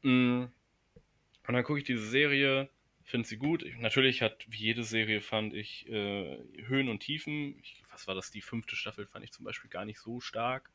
Mm. 0.04 0.43
Und 0.43 1.54
dann 1.54 1.63
gucke 1.63 1.80
ich 1.80 1.86
diese 1.86 2.08
Serie, 2.08 2.69
finde 3.04 3.28
sie 3.28 3.38
gut. 3.38 3.63
Ich, 3.63 3.75
natürlich 3.80 4.21
hat, 4.21 4.45
wie 4.47 4.58
jede 4.58 4.84
Serie, 4.84 5.19
fand 5.19 5.56
ich 5.56 5.89
äh, 5.89 6.38
Höhen 6.67 6.88
und 6.88 6.99
Tiefen. 6.99 7.58
Ich, 7.63 7.82
was 7.91 8.06
war 8.06 8.13
das? 8.13 8.30
Die 8.30 8.41
fünfte 8.41 8.75
Staffel 8.75 9.08
fand 9.08 9.25
ich 9.25 9.32
zum 9.32 9.43
Beispiel 9.43 9.71
gar 9.71 9.86
nicht 9.86 9.99
so 9.99 10.19
stark. 10.19 10.69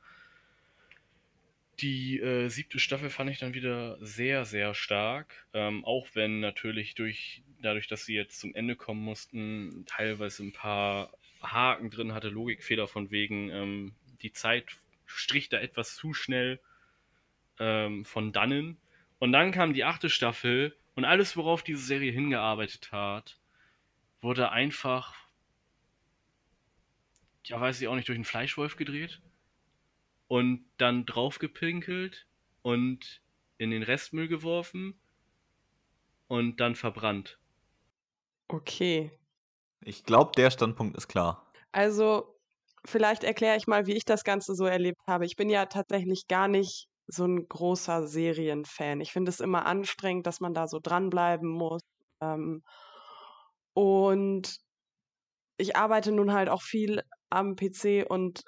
Die 1.80 2.20
äh, 2.20 2.48
siebte 2.48 2.78
Staffel 2.78 3.08
fand 3.08 3.30
ich 3.30 3.38
dann 3.38 3.54
wieder 3.54 3.96
sehr, 4.04 4.44
sehr 4.44 4.74
stark. 4.74 5.46
Ähm, 5.54 5.84
auch 5.84 6.08
wenn 6.12 6.40
natürlich 6.40 6.94
durch, 6.94 7.42
dadurch, 7.62 7.88
dass 7.88 8.04
sie 8.04 8.14
jetzt 8.14 8.38
zum 8.38 8.54
Ende 8.54 8.76
kommen 8.76 9.00
mussten, 9.00 9.84
teilweise 9.86 10.42
ein 10.42 10.52
paar 10.52 11.10
Haken 11.42 11.90
drin 11.90 12.12
hatte, 12.12 12.28
Logikfehler 12.28 12.86
von 12.86 13.10
wegen, 13.10 13.48
ähm, 13.50 13.94
die 14.20 14.32
Zeit 14.32 14.66
strich 15.06 15.48
da 15.48 15.58
etwas 15.58 15.96
zu 15.96 16.12
schnell 16.12 16.60
ähm, 17.58 18.04
von 18.04 18.32
dannen. 18.32 18.76
Und 19.18 19.32
dann 19.32 19.50
kam 19.50 19.72
die 19.72 19.84
achte 19.84 20.10
Staffel 20.10 20.76
und 20.96 21.06
alles, 21.06 21.36
worauf 21.36 21.62
diese 21.62 21.82
Serie 21.82 22.12
hingearbeitet 22.12 22.92
hat, 22.92 23.38
wurde 24.20 24.50
einfach, 24.50 25.14
ja, 27.44 27.58
weiß 27.58 27.80
ich 27.80 27.88
auch 27.88 27.94
nicht, 27.94 28.08
durch 28.08 28.16
einen 28.16 28.24
Fleischwolf 28.26 28.76
gedreht 28.76 29.22
und 30.30 30.64
dann 30.76 31.06
draufgepinkelt 31.06 32.28
und 32.62 33.20
in 33.58 33.72
den 33.72 33.82
Restmüll 33.82 34.28
geworfen 34.28 34.94
und 36.28 36.60
dann 36.60 36.76
verbrannt. 36.76 37.40
okay. 38.46 39.10
Ich 39.80 40.04
glaube, 40.04 40.30
der 40.36 40.52
Standpunkt 40.52 40.96
ist 40.96 41.08
klar. 41.08 41.50
Also, 41.72 42.38
vielleicht 42.84 43.24
erkläre 43.24 43.56
ich 43.56 43.66
mal, 43.66 43.86
wie 43.86 43.96
ich 43.96 44.04
das 44.04 44.22
Ganze 44.22 44.54
so 44.54 44.66
erlebt 44.66 45.00
habe. 45.08 45.26
Ich 45.26 45.34
bin 45.34 45.50
ja 45.50 45.66
tatsächlich 45.66 46.28
gar 46.28 46.46
nicht 46.46 46.86
so 47.08 47.24
ein 47.24 47.48
großer 47.48 48.06
Serienfan. 48.06 49.00
Ich 49.00 49.10
finde 49.12 49.30
es 49.30 49.40
immer 49.40 49.66
anstrengend, 49.66 50.28
dass 50.28 50.38
man 50.38 50.54
da 50.54 50.68
so 50.68 50.78
dranbleiben 50.80 51.48
muss. 51.48 51.82
Ähm, 52.22 52.62
und 53.74 54.58
ich 55.56 55.74
arbeite 55.74 56.12
nun 56.12 56.32
halt 56.32 56.48
auch 56.48 56.62
viel 56.62 57.02
am 57.30 57.56
PC 57.56 58.06
und 58.08 58.44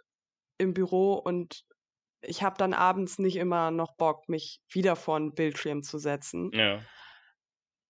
im 0.58 0.74
Büro 0.74 1.14
und 1.14 1.64
ich 2.22 2.42
habe 2.42 2.56
dann 2.56 2.72
abends 2.72 3.18
nicht 3.18 3.36
immer 3.36 3.70
noch 3.70 3.96
Bock, 3.96 4.28
mich 4.28 4.60
wieder 4.70 4.96
vor 4.96 5.16
einen 5.16 5.34
Bildschirm 5.34 5.82
zu 5.82 5.98
setzen. 5.98 6.50
Ja. 6.52 6.80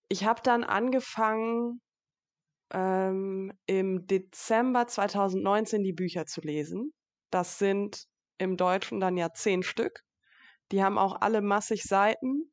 Ich 0.09 0.25
habe 0.25 0.40
dann 0.42 0.64
angefangen, 0.64 1.81
ähm, 2.73 3.53
im 3.66 4.07
Dezember 4.07 4.87
2019 4.87 5.83
die 5.83 5.92
Bücher 5.92 6.27
zu 6.27 6.40
lesen. 6.40 6.92
Das 7.31 7.59
sind 7.59 8.05
im 8.38 8.57
Deutschen 8.57 8.99
dann 9.01 9.16
ja 9.16 9.33
zehn 9.33 9.62
Stück. 9.62 10.03
Die 10.73 10.83
haben 10.83 10.99
auch 10.99 11.21
alle 11.21 11.42
massig 11.42 11.83
Seiten. 11.83 12.51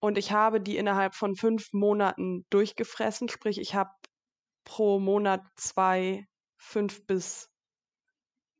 Und 0.00 0.16
ich 0.16 0.32
habe 0.32 0.62
die 0.62 0.78
innerhalb 0.78 1.14
von 1.14 1.36
fünf 1.36 1.72
Monaten 1.72 2.46
durchgefressen. 2.48 3.28
Sprich, 3.28 3.60
ich 3.60 3.74
habe 3.74 3.90
pro 4.64 4.98
Monat 4.98 5.42
zwei, 5.56 6.24
fünf 6.56 7.06
bis 7.06 7.50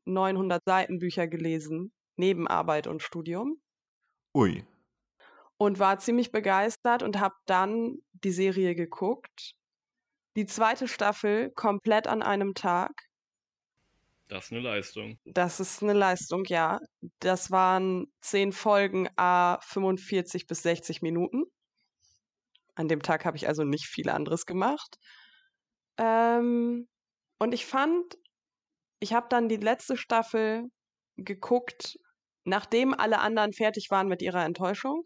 900 0.05 0.63
Seiten 0.65 0.99
Bücher 0.99 1.27
gelesen, 1.27 1.91
neben 2.17 2.47
Arbeit 2.47 2.87
und 2.87 3.01
Studium. 3.01 3.61
Ui. 4.33 4.65
und 5.57 5.77
war 5.77 5.99
ziemlich 5.99 6.31
begeistert 6.31 7.03
und 7.03 7.19
habe 7.19 7.35
dann 7.45 7.99
die 8.13 8.31
Serie 8.31 8.73
geguckt. 8.73 9.53
Die 10.35 10.45
zweite 10.47 10.87
Staffel 10.87 11.51
komplett 11.51 12.07
an 12.07 12.23
einem 12.23 12.55
Tag. 12.55 12.91
Das 14.27 14.45
ist 14.45 14.53
eine 14.53 14.61
Leistung. 14.61 15.19
Das 15.25 15.59
ist 15.59 15.83
eine 15.83 15.93
Leistung, 15.93 16.45
ja. 16.45 16.79
Das 17.19 17.51
waren 17.51 18.07
zehn 18.21 18.53
Folgen 18.53 19.09
a 19.17 19.59
45 19.61 20.47
bis 20.47 20.63
60 20.63 21.01
Minuten. 21.01 21.43
An 22.75 22.87
dem 22.87 23.03
Tag 23.03 23.25
habe 23.25 23.37
ich 23.37 23.47
also 23.47 23.63
nicht 23.63 23.85
viel 23.85 24.09
anderes 24.09 24.45
gemacht. 24.45 24.97
Ähm, 25.97 26.87
und 27.39 27.53
ich 27.53 27.65
fand, 27.65 28.17
ich 28.99 29.13
habe 29.13 29.27
dann 29.29 29.49
die 29.49 29.57
letzte 29.57 29.97
Staffel 29.97 30.69
geguckt, 31.23 31.97
nachdem 32.43 32.93
alle 32.93 33.19
anderen 33.19 33.53
fertig 33.53 33.89
waren 33.91 34.07
mit 34.07 34.21
ihrer 34.21 34.43
Enttäuschung. 34.45 35.03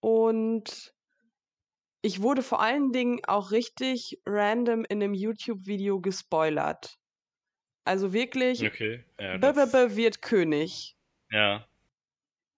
Und 0.00 0.92
ich 2.02 2.20
wurde 2.22 2.42
vor 2.42 2.60
allen 2.60 2.90
Dingen 2.92 3.20
auch 3.26 3.52
richtig 3.52 4.20
random 4.26 4.84
in 4.84 5.02
einem 5.02 5.14
YouTube-Video 5.14 6.00
gespoilert. 6.00 6.98
Also 7.84 8.12
wirklich, 8.12 8.64
Okay. 8.64 9.04
Ja, 9.18 9.36
B 9.38 9.46
-b 9.46 9.54
das, 9.54 9.72
-b 9.74 9.96
wird 9.96 10.22
König. 10.22 10.96
ja. 11.30 11.66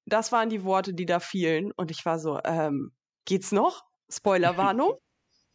Das 0.07 0.33
waren 0.33 0.51
die 0.51 0.65
Worte, 0.65 0.93
die 0.93 1.07
da 1.07 1.19
fielen. 1.19 1.73
Und 1.73 1.91
ich 1.91 2.05
war 2.05 2.19
so, 2.19 2.39
ähm, 2.45 2.93
geht's 3.25 3.53
noch? 3.53 3.85
Spoilerwarnung. 4.11 4.99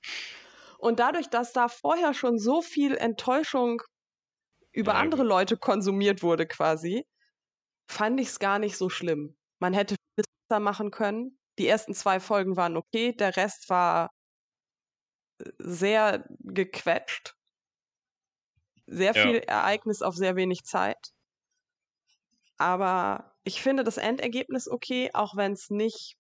und 0.80 1.00
dadurch, 1.00 1.30
dass 1.30 1.54
da 1.54 1.68
vorher 1.68 2.16
schon 2.16 2.40
so 2.40 2.64
viel 2.64 2.96
Enttäuschung 2.98 3.84
über 4.74 4.96
Ja, 4.96 4.96
andere. 4.96 5.24
Leute 5.24 5.58
konsumiert 5.58 6.24
wurde 6.24 6.48
quasi, 6.48 7.06
fand 7.90 8.20
ich 8.22 8.30
es 8.30 8.40
gar 8.40 8.60
nicht 8.60 8.78
so 8.78 8.90
schlimm. 8.90 9.38
Man 9.60 9.74
hätte 9.74 9.96
vieles 10.16 10.28
besser 10.50 10.60
machen 10.62 10.92
können. 10.92 11.40
Die 11.60 11.68
ersten 11.68 11.94
zwei 11.94 12.20
Folgen 12.20 12.58
waren 12.58 12.78
okay, 12.78 13.14
der 13.14 13.36
Rest 13.38 13.70
war 13.70 14.12
äh, 15.40 15.52
sehr 15.60 16.26
gequetscht. 16.40 17.36
Sehr 18.88 19.14
Ja. 19.14 19.24
viel 19.24 19.38
Ereignis 19.38 20.02
auf 20.02 20.16
sehr 20.18 20.36
wenig 20.36 20.64
Zeit. 20.66 21.14
Aber 22.58 23.34
ich 23.44 23.62
finde 23.64 23.84
das 23.84 23.98
Endergebnis 23.98 24.68
okay, 24.70 25.10
auch 25.16 25.36
wenn 25.36 25.54
es 25.54 25.70
nicht, 25.72 26.16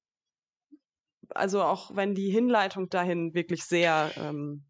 also 1.29 1.63
auch 1.63 1.95
wenn 1.95 2.13
die 2.15 2.29
Hinleitung 2.31 2.89
dahin 2.89 3.33
wirklich 3.33 3.63
sehr 3.65 4.13
ähm, 4.17 4.65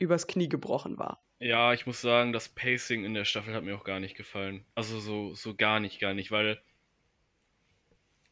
übers 0.00 0.26
Knie 0.26 0.48
gebrochen 0.48 0.98
war. 0.98 1.22
Ja, 1.40 1.72
ich 1.72 1.86
muss 1.86 2.02
sagen, 2.02 2.34
das 2.34 2.50
Pacing 2.50 3.04
in 3.04 3.14
der 3.14 3.24
Staffel 3.24 3.54
hat 3.54 3.64
mir 3.64 3.74
auch 3.74 3.84
gar 3.84 3.98
nicht 3.98 4.14
gefallen. 4.14 4.64
Also 4.74 5.00
so, 5.00 5.34
so 5.34 5.54
gar 5.54 5.80
nicht, 5.80 5.98
gar 5.98 6.12
nicht, 6.12 6.30
weil 6.30 6.60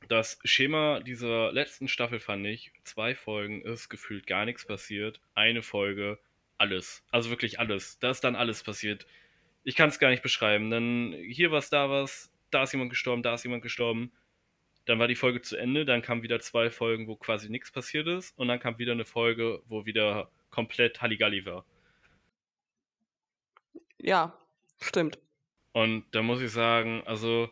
das 0.09 0.39
Schema 0.45 1.01
dieser 1.01 1.51
letzten 1.53 1.89
Staffel 1.89 2.21
fand 2.21 2.47
ich, 2.47 2.71
zwei 2.85 3.15
Folgen 3.15 3.63
ist 3.63 3.89
gefühlt 3.89 4.27
gar 4.27 4.45
nichts 4.45 4.67
passiert, 4.67 5.21
eine 5.35 5.63
Folge 5.63 6.19
alles. 6.59 7.03
Also 7.11 7.31
wirklich 7.31 7.59
alles. 7.59 7.99
Da 7.99 8.11
ist 8.11 8.25
dann 8.25 8.37
alles 8.37 8.63
passiert. 8.63 9.07
Ich 9.65 9.75
kann 9.75 9.89
es 9.89 9.99
gar 9.99 10.11
nicht 10.11 10.23
beschreiben. 10.23 10.71
Dann 10.71 11.15
hier 11.15 11.51
was, 11.51 11.71
da 11.71 11.89
was, 11.89 12.31
da 12.51 12.63
ist 12.63 12.73
jemand 12.73 12.91
gestorben, 12.91 13.23
da 13.23 13.35
ist 13.35 13.45
jemand 13.45 13.63
gestorben. 13.63 14.13
Dann 14.85 14.99
war 14.99 15.09
die 15.09 15.15
Folge 15.15 15.41
zu 15.41 15.57
Ende, 15.57 15.87
dann 15.87 16.03
kamen 16.03 16.23
wieder 16.23 16.41
zwei 16.41 16.71
Folgen, 16.71 17.07
wo 17.09 17.17
quasi 17.17 17.49
nichts 17.49 17.71
passiert 17.71 18.07
ist 18.07 18.39
und 18.39 18.49
dann 18.49 18.61
kam 18.61 18.79
wieder 18.79 18.93
eine 18.93 19.07
Folge, 19.07 19.63
wo 19.67 19.87
wieder 19.87 20.31
komplett 20.51 21.01
Halligalli 21.01 21.47
war. 21.47 21.65
Ja, 23.99 24.39
stimmt. 24.81 25.19
Und 25.73 26.05
da 26.13 26.23
muss 26.23 26.41
ich 26.41 26.51
sagen, 26.51 27.03
also 27.07 27.51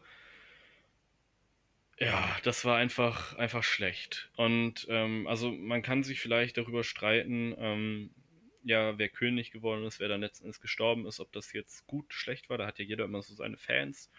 ja, 1.99 2.37
das 2.43 2.65
war 2.65 2.77
einfach, 2.77 3.35
einfach 3.37 3.63
schlecht. 3.63 4.31
Und 4.37 4.87
ähm, 4.91 5.27
also 5.27 5.51
man 5.51 5.83
kann 5.83 6.03
sich 6.03 6.21
vielleicht 6.21 6.59
darüber 6.59 6.85
streiten, 6.85 7.55
ähm, 7.59 8.11
ja, 8.65 8.99
wer 8.99 9.09
König 9.09 9.51
geworden 9.51 9.85
ist, 9.85 10.01
wer 10.01 10.09
dann 10.09 10.21
letzten 10.21 10.45
Endes 10.45 10.61
gestorben 10.61 11.07
ist, 11.07 11.21
ob 11.21 11.33
das 11.33 11.53
jetzt 11.53 11.87
gut, 11.87 12.13
schlecht 12.13 12.51
war. 12.51 12.59
Da 12.59 12.67
hat 12.67 12.79
ja 12.79 12.85
jeder 12.85 13.05
immer 13.05 13.23
so 13.23 13.35
seine 13.35 13.57
Fans. 13.57 14.11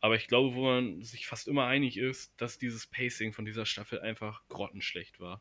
Aber 0.00 0.16
ich 0.16 0.26
glaube, 0.26 0.54
wo 0.54 0.64
man 0.64 1.02
sich 1.02 1.26
fast 1.26 1.46
immer 1.48 1.66
einig 1.66 1.96
ist, 1.96 2.32
dass 2.40 2.58
dieses 2.58 2.86
Pacing 2.86 3.32
von 3.32 3.44
dieser 3.44 3.66
Staffel 3.66 4.00
einfach 4.00 4.42
grottenschlecht 4.48 5.20
war. 5.20 5.40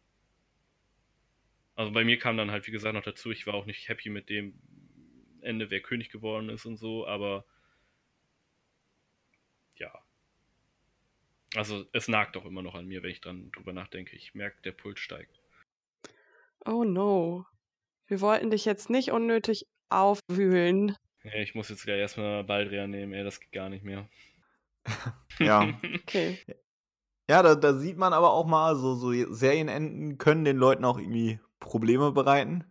Also 1.75 1.91
bei 1.91 2.03
mir 2.03 2.19
kam 2.19 2.37
dann 2.37 2.51
halt, 2.51 2.67
wie 2.67 2.71
gesagt, 2.71 2.93
noch 2.93 3.03
dazu, 3.03 3.31
ich 3.31 3.47
war 3.47 3.55
auch 3.55 3.65
nicht 3.65 3.89
happy 3.89 4.09
mit 4.09 4.29
dem 4.29 4.59
Ende, 5.43 5.69
wer 5.69 5.81
König 5.81 6.09
geworden 6.09 6.49
ist 6.49 6.65
und 6.65 6.77
so, 6.77 7.07
aber 7.07 7.45
ja. 9.75 9.91
Also 11.55 11.85
es 11.93 12.07
nagt 12.07 12.35
doch 12.35 12.45
immer 12.45 12.61
noch 12.61 12.75
an 12.75 12.87
mir, 12.87 13.03
wenn 13.03 13.11
ich 13.11 13.21
dran 13.21 13.51
drüber 13.51 13.73
nachdenke. 13.73 14.15
Ich 14.15 14.33
merke, 14.33 14.61
der 14.63 14.71
Puls 14.71 14.99
steigt. 14.99 15.39
Oh 16.65 16.83
no. 16.83 17.45
Wir 18.07 18.21
wollten 18.21 18.49
dich 18.49 18.65
jetzt 18.65 18.89
nicht 18.89 19.11
unnötig 19.11 19.67
aufwühlen. 19.89 20.95
Ich 21.23 21.55
muss 21.55 21.69
jetzt 21.69 21.85
gleich 21.85 21.99
erstmal 21.99 22.43
Baldrian 22.43 22.89
nehmen, 22.89 23.13
ey, 23.13 23.23
das 23.23 23.39
geht 23.39 23.51
gar 23.51 23.69
nicht 23.69 23.83
mehr. 23.83 24.09
Ja. 25.39 25.67
Okay. 26.03 26.37
Ja, 27.27 27.41
da, 27.41 27.55
da 27.55 27.73
sieht 27.73 27.97
man 27.97 28.13
aber 28.13 28.33
auch 28.33 28.45
mal, 28.45 28.75
so, 28.75 28.93
so 28.93 29.11
Serienenden 29.33 30.19
können 30.19 30.45
den 30.45 30.57
Leuten 30.57 30.85
auch 30.85 30.99
irgendwie 30.99 31.39
Probleme 31.59 32.11
bereiten. 32.11 32.65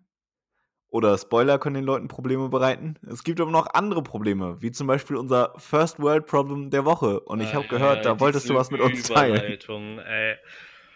Oder 0.93 1.17
Spoiler 1.17 1.59
können 1.59 1.75
den 1.77 1.85
Leuten 1.85 2.07
Probleme 2.07 2.51
bereiten. 2.51 2.97
Es 3.11 3.25
gibt 3.25 3.41
aber 3.41 3.51
noch 3.51 3.67
andere 3.73 4.03
Probleme, 4.03 4.61
wie 4.61 4.71
zum 4.73 4.87
Beispiel 4.87 5.17
unser 5.17 5.55
First 5.57 5.99
World 6.01 6.27
Problem 6.27 6.69
der 6.69 6.85
Woche. 6.85 7.19
Und 7.21 7.41
ich 7.41 7.55
habe 7.55 7.65
Äh, 7.65 7.69
gehört, 7.69 8.05
da 8.05 8.21
wolltest 8.21 8.51
du 8.51 8.55
was 8.55 8.71
mit 8.71 8.83
uns 8.83 9.09
teilen. 9.09 9.59
Ey. 10.01 10.37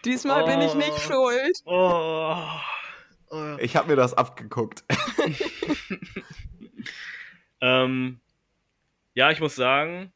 Diesmal 0.05 0.45
bin 0.45 0.61
ich 0.61 0.75
nicht 0.75 0.91
Oh. 0.93 0.99
schuld. 0.99 1.57
Oh. 1.65 2.37
Oh. 3.31 3.57
Ich 3.59 3.75
habe 3.75 3.89
mir 3.89 3.95
das 3.95 4.13
abgeguckt. 4.13 4.83
Ähm, 7.59 8.19
ja, 9.15 9.31
ich 9.31 9.39
muss 9.39 9.55
sagen, 9.55 10.13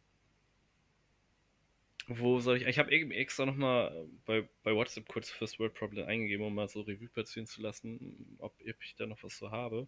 wo 2.20 2.40
soll 2.40 2.58
ich. 2.58 2.68
Ich 2.68 2.80
habe 2.80 2.92
eben 2.92 3.12
extra 3.12 3.46
nochmal 3.46 4.08
bei, 4.26 4.48
bei 4.64 4.74
WhatsApp 4.74 5.08
kurz 5.08 5.30
First 5.30 5.60
World 5.60 5.74
Problem 5.74 6.06
eingegeben, 6.08 6.46
um 6.46 6.56
mal 6.56 6.68
so 6.68 6.82
Revue 6.82 7.10
passieren 7.10 7.48
zu 7.48 7.62
lassen, 7.62 8.38
ob 8.40 8.54
ich 8.60 8.96
da 8.96 9.06
noch 9.06 9.24
was 9.24 9.38
so 9.38 9.52
habe. 9.52 9.88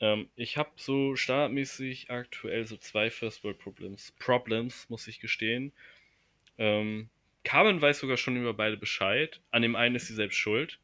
Ähm, 0.00 0.28
ich 0.36 0.56
habe 0.56 0.70
so 0.76 1.16
standardmäßig 1.16 2.10
aktuell 2.10 2.66
so 2.66 2.76
zwei 2.76 3.10
First 3.10 3.44
World 3.44 3.58
Problems. 3.58 4.12
Problems, 4.18 4.88
muss 4.88 5.08
ich 5.08 5.20
gestehen. 5.20 5.72
Ähm, 6.56 7.08
Carmen 7.44 7.80
weiß 7.80 8.00
sogar 8.00 8.16
schon 8.16 8.36
über 8.36 8.54
beide 8.54 8.76
Bescheid. 8.76 9.40
An 9.50 9.62
dem 9.62 9.76
einen 9.76 9.96
ist 9.96 10.06
sie 10.06 10.14
selbst 10.14 10.36
schuld. 10.36 10.78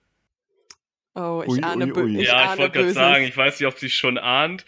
Oh, 1.14 1.42
ich 1.44 1.52
Ui, 1.52 1.62
ahne, 1.62 1.94
ui, 1.94 2.02
ui. 2.02 2.20
ich 2.20 2.26
ja, 2.26 2.44
ich 2.44 2.50
ahne 2.50 2.62
wollte 2.62 2.78
gerade 2.78 2.92
sagen, 2.92 3.24
ich 3.24 3.36
weiß 3.36 3.60
nicht, 3.60 3.68
ob 3.68 3.78
sie 3.78 3.86
es 3.86 3.92
schon 3.92 4.18
ahnt. 4.18 4.64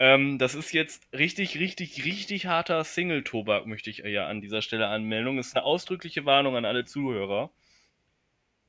Ähm, 0.00 0.38
das 0.38 0.54
ist 0.54 0.72
jetzt 0.72 1.08
richtig, 1.12 1.58
richtig, 1.58 2.04
richtig 2.04 2.46
harter 2.46 2.84
Single-Tobak, 2.84 3.66
möchte 3.66 3.90
ich 3.90 3.98
ja 3.98 4.28
an 4.28 4.40
dieser 4.40 4.62
Stelle 4.62 4.86
anmelden. 4.88 5.36
Das 5.36 5.48
ist 5.48 5.56
eine 5.56 5.64
ausdrückliche 5.64 6.24
Warnung 6.24 6.56
an 6.56 6.64
alle 6.64 6.84
Zuhörer. 6.84 7.50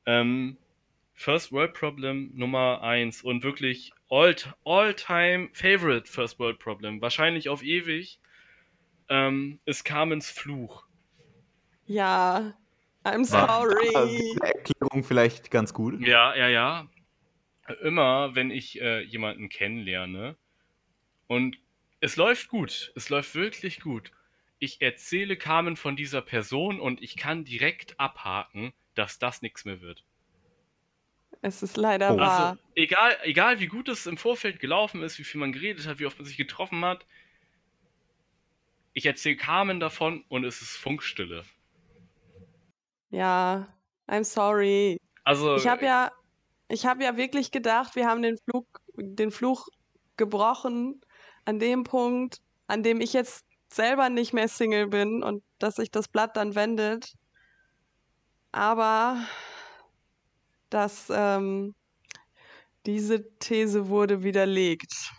Ähm, 0.06 0.58
First 1.14 1.52
World 1.52 1.74
Problem 1.74 2.32
Nummer 2.34 2.82
1 2.82 3.22
und 3.22 3.44
wirklich 3.44 3.92
all- 4.10 4.36
all-time 4.66 5.50
favorite 5.54 6.10
First 6.10 6.40
World 6.40 6.60
Problem, 6.60 7.02
wahrscheinlich 7.02 7.50
auf 7.50 7.62
ewig, 7.62 8.20
ähm, 9.10 9.60
ist 9.66 9.84
Carmens 9.84 10.32
Fluch. 10.32 10.88
Ja, 11.86 12.54
I'm 13.04 13.26
sorry. 13.26 13.94
war 14.40 14.48
Erklärung 14.48 15.04
vielleicht 15.04 15.52
ganz 15.52 15.74
gut. 15.74 16.00
Ja, 16.02 16.36
ja, 16.36 16.48
ja. 16.48 16.88
Immer, 17.82 18.34
wenn 18.34 18.50
ich 18.50 18.82
äh, 18.82 19.02
jemanden 19.02 19.50
kennenlerne 19.50 20.38
und 21.30 21.58
es 22.02 22.16
läuft 22.18 22.50
gut, 22.50 22.92
es 22.96 23.10
läuft 23.10 23.36
wirklich 23.36 23.80
gut. 23.82 24.12
Ich 24.60 24.82
erzähle 24.82 25.38
Carmen 25.38 25.78
von 25.78 25.96
dieser 25.96 26.22
Person 26.22 26.82
und 26.82 27.02
ich 27.02 27.16
kann 27.16 27.46
direkt 27.46 28.00
abhaken, 28.00 28.74
dass 28.96 29.20
das 29.20 29.42
nichts 29.42 29.64
mehr 29.64 29.80
wird. 29.82 30.04
Es 31.42 31.64
ist 31.64 31.78
leider 31.78 32.16
Oh. 32.16 32.18
wahr. 32.18 32.50
Also, 32.52 32.62
egal, 32.76 33.18
egal 33.24 33.60
wie 33.60 33.68
gut 33.68 33.88
es 33.88 34.06
im 34.08 34.18
Vorfeld 34.18 34.60
gelaufen 34.60 35.04
ist, 35.04 35.20
wie 35.20 35.24
viel 35.24 35.40
man 35.40 35.54
geredet 35.54 35.88
hat, 35.88 36.00
wie 36.00 36.06
oft 36.06 36.18
man 36.18 36.26
sich 36.26 36.38
getroffen 36.38 36.84
hat, 36.84 37.06
ich 38.94 39.06
erzähle 39.06 39.38
Carmen 39.38 39.80
davon 39.80 40.26
und 40.28 40.44
es 40.44 40.62
ist 40.62 40.76
Funkstille. 40.78 41.46
Ja, 43.12 43.68
I'm 44.08 44.24
sorry. 44.24 44.98
Also, 45.24 45.56
Ich 45.56 45.68
habe 45.68 45.86
ja, 45.86 46.12
ich 46.68 46.86
habe 46.86 47.04
ja 47.04 47.18
wirklich 47.18 47.52
gedacht, 47.52 47.96
wir 47.96 48.08
haben 48.08 48.22
den 48.22 48.38
Flug, 48.38 48.82
den 48.98 49.32
Fluch 49.32 49.68
gebrochen 50.18 51.02
an 51.50 51.58
dem 51.58 51.84
Punkt, 51.84 52.42
an 52.68 52.84
dem 52.84 53.02
ich 53.02 53.12
jetzt 53.14 53.44
selber 53.70 54.10
nicht 54.10 54.34
mehr 54.34 54.48
Single 54.48 54.88
bin 54.88 55.24
und 55.24 55.44
dass 55.58 55.78
sich 55.78 55.90
das 55.90 56.08
Blatt 56.08 56.38
dann 56.38 56.54
wendet. 56.54 57.16
Aber 58.52 59.26
dass 60.70 61.10
ähm, 61.10 61.74
diese 62.86 63.36
These 63.40 63.88
wurde 63.88 64.22
widerlegt. 64.24 65.12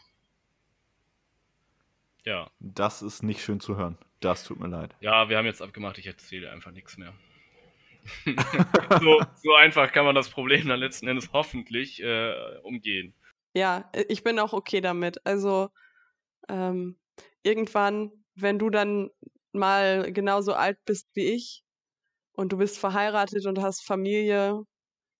ja. 2.24 2.48
Das 2.60 3.02
ist 3.02 3.24
nicht 3.24 3.42
schön 3.42 3.58
zu 3.58 3.76
hören. 3.76 3.98
Das 4.20 4.44
tut 4.44 4.60
mir 4.60 4.68
leid. 4.68 4.94
Ja, 5.00 5.28
wir 5.28 5.36
haben 5.36 5.46
jetzt 5.46 5.62
abgemacht, 5.62 5.98
ich 5.98 6.06
erzähle 6.06 6.52
einfach 6.52 6.70
nichts 6.70 6.96
mehr. 6.96 7.12
so, 9.00 9.20
so, 9.42 9.54
einfach 9.56 9.92
kann 9.92 10.04
man 10.04 10.14
das 10.14 10.30
Problem 10.30 10.68
dann 10.68 10.78
letzten 10.78 11.08
Endes 11.08 11.32
hoffentlich 11.32 12.00
äh, 12.02 12.34
umgehen. 12.62 13.14
Ja, 13.54 13.90
ich 14.08 14.22
bin 14.22 14.38
auch 14.38 14.52
okay 14.52 14.80
damit. 14.80 15.26
Also 15.26 15.70
ähm, 16.50 16.98
irgendwann, 17.42 18.10
wenn 18.34 18.58
du 18.58 18.70
dann 18.70 19.10
mal 19.52 20.12
genauso 20.12 20.54
alt 20.54 20.78
bist 20.84 21.08
wie 21.14 21.32
ich 21.32 21.64
und 22.32 22.52
du 22.52 22.58
bist 22.58 22.78
verheiratet 22.78 23.46
und 23.46 23.60
hast 23.60 23.84
Familie, 23.84 24.62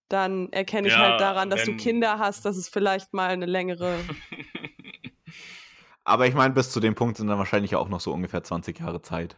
dann 0.09 0.53
erkenne 0.53 0.88
ich 0.88 0.95
halt 0.95 1.05
ja, 1.05 1.11
halt 1.11 1.21
daran, 1.21 1.51
dass 1.51 1.66
wenn... 1.66 1.77
du 1.77 1.83
Kinder 1.83 2.19
hast, 2.19 2.45
dass 2.45 2.57
es 2.57 2.69
vielleicht 2.69 3.12
mal 3.12 3.31
eine 3.31 3.47
längere. 3.47 3.99
Aber 6.05 6.27
ich 6.27 6.35
meine, 6.35 6.55
bis 6.55 6.71
zu 6.71 6.81
dem 6.81 6.95
Punkt 6.95 7.16
sind 7.16 7.29
dann 7.29 7.38
wahrscheinlich 7.38 7.77
auch 7.77 7.88
noch 7.88 8.01
so 8.01 8.12
ungefähr 8.12 8.43
20 8.43 8.81
Jahre 8.81 9.03
Zeit. 9.03 9.37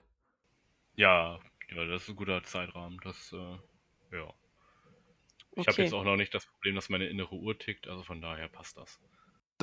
Ja, 0.94 1.38
ja, 1.74 1.84
das 1.84 2.02
ist 2.02 2.08
ein 2.10 2.16
guter 2.16 2.42
Zeitrahmen. 2.42 2.98
Das, 3.04 3.32
äh, 3.32 4.16
ja. 4.16 4.32
Ich 5.54 5.58
okay. 5.58 5.70
habe 5.70 5.82
jetzt 5.82 5.92
auch 5.92 6.04
noch 6.04 6.16
nicht 6.16 6.32
das 6.32 6.46
Problem, 6.46 6.74
dass 6.74 6.88
meine 6.88 7.06
innere 7.06 7.34
Uhr 7.34 7.58
tickt, 7.58 7.88
also 7.88 8.02
von 8.02 8.22
daher 8.22 8.48
passt 8.48 8.78
das. 8.78 8.98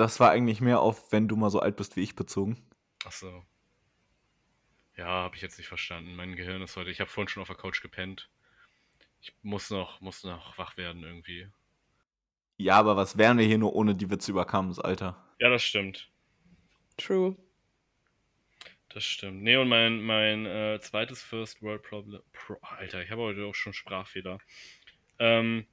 Das 0.00 0.18
war 0.18 0.30
eigentlich 0.30 0.62
mehr 0.62 0.80
auf, 0.80 1.12
wenn 1.12 1.28
du 1.28 1.36
mal 1.36 1.50
so 1.50 1.60
alt 1.60 1.76
bist 1.76 1.94
wie 1.94 2.00
ich 2.00 2.16
bezogen. 2.16 2.56
Ach 3.04 3.12
so. 3.12 3.44
Ja, 4.96 5.04
habe 5.04 5.36
ich 5.36 5.42
jetzt 5.42 5.58
nicht 5.58 5.68
verstanden. 5.68 6.16
Mein 6.16 6.36
Gehirn 6.36 6.62
ist 6.62 6.74
heute. 6.74 6.90
Ich 6.90 7.00
habe 7.00 7.10
vorhin 7.10 7.28
schon 7.28 7.42
auf 7.42 7.48
der 7.48 7.56
Couch 7.58 7.82
gepennt. 7.82 8.30
Ich 9.20 9.34
muss 9.42 9.68
noch, 9.68 10.00
muss 10.00 10.24
noch 10.24 10.56
wach 10.56 10.78
werden 10.78 11.02
irgendwie. 11.02 11.48
Ja, 12.56 12.76
aber 12.76 12.96
was 12.96 13.18
wären 13.18 13.36
wir 13.36 13.44
hier 13.44 13.58
nur 13.58 13.74
ohne 13.74 13.94
die 13.94 14.08
Witze 14.08 14.30
über 14.30 14.46
Kams, 14.46 14.78
Alter? 14.78 15.22
Ja, 15.38 15.50
das 15.50 15.62
stimmt. 15.62 16.10
True. 16.96 17.36
Das 18.88 19.04
stimmt. 19.04 19.42
Nee, 19.42 19.56
und 19.58 19.68
mein, 19.68 20.00
mein 20.00 20.46
äh, 20.46 20.80
zweites 20.80 21.22
First 21.22 21.60
World 21.60 21.82
Problem. 21.82 22.22
Pro, 22.32 22.56
Alter, 22.62 23.02
ich 23.02 23.10
habe 23.10 23.20
heute 23.20 23.44
auch 23.44 23.54
schon 23.54 23.74
Sprachfehler. 23.74 24.38
Ähm, 25.18 25.66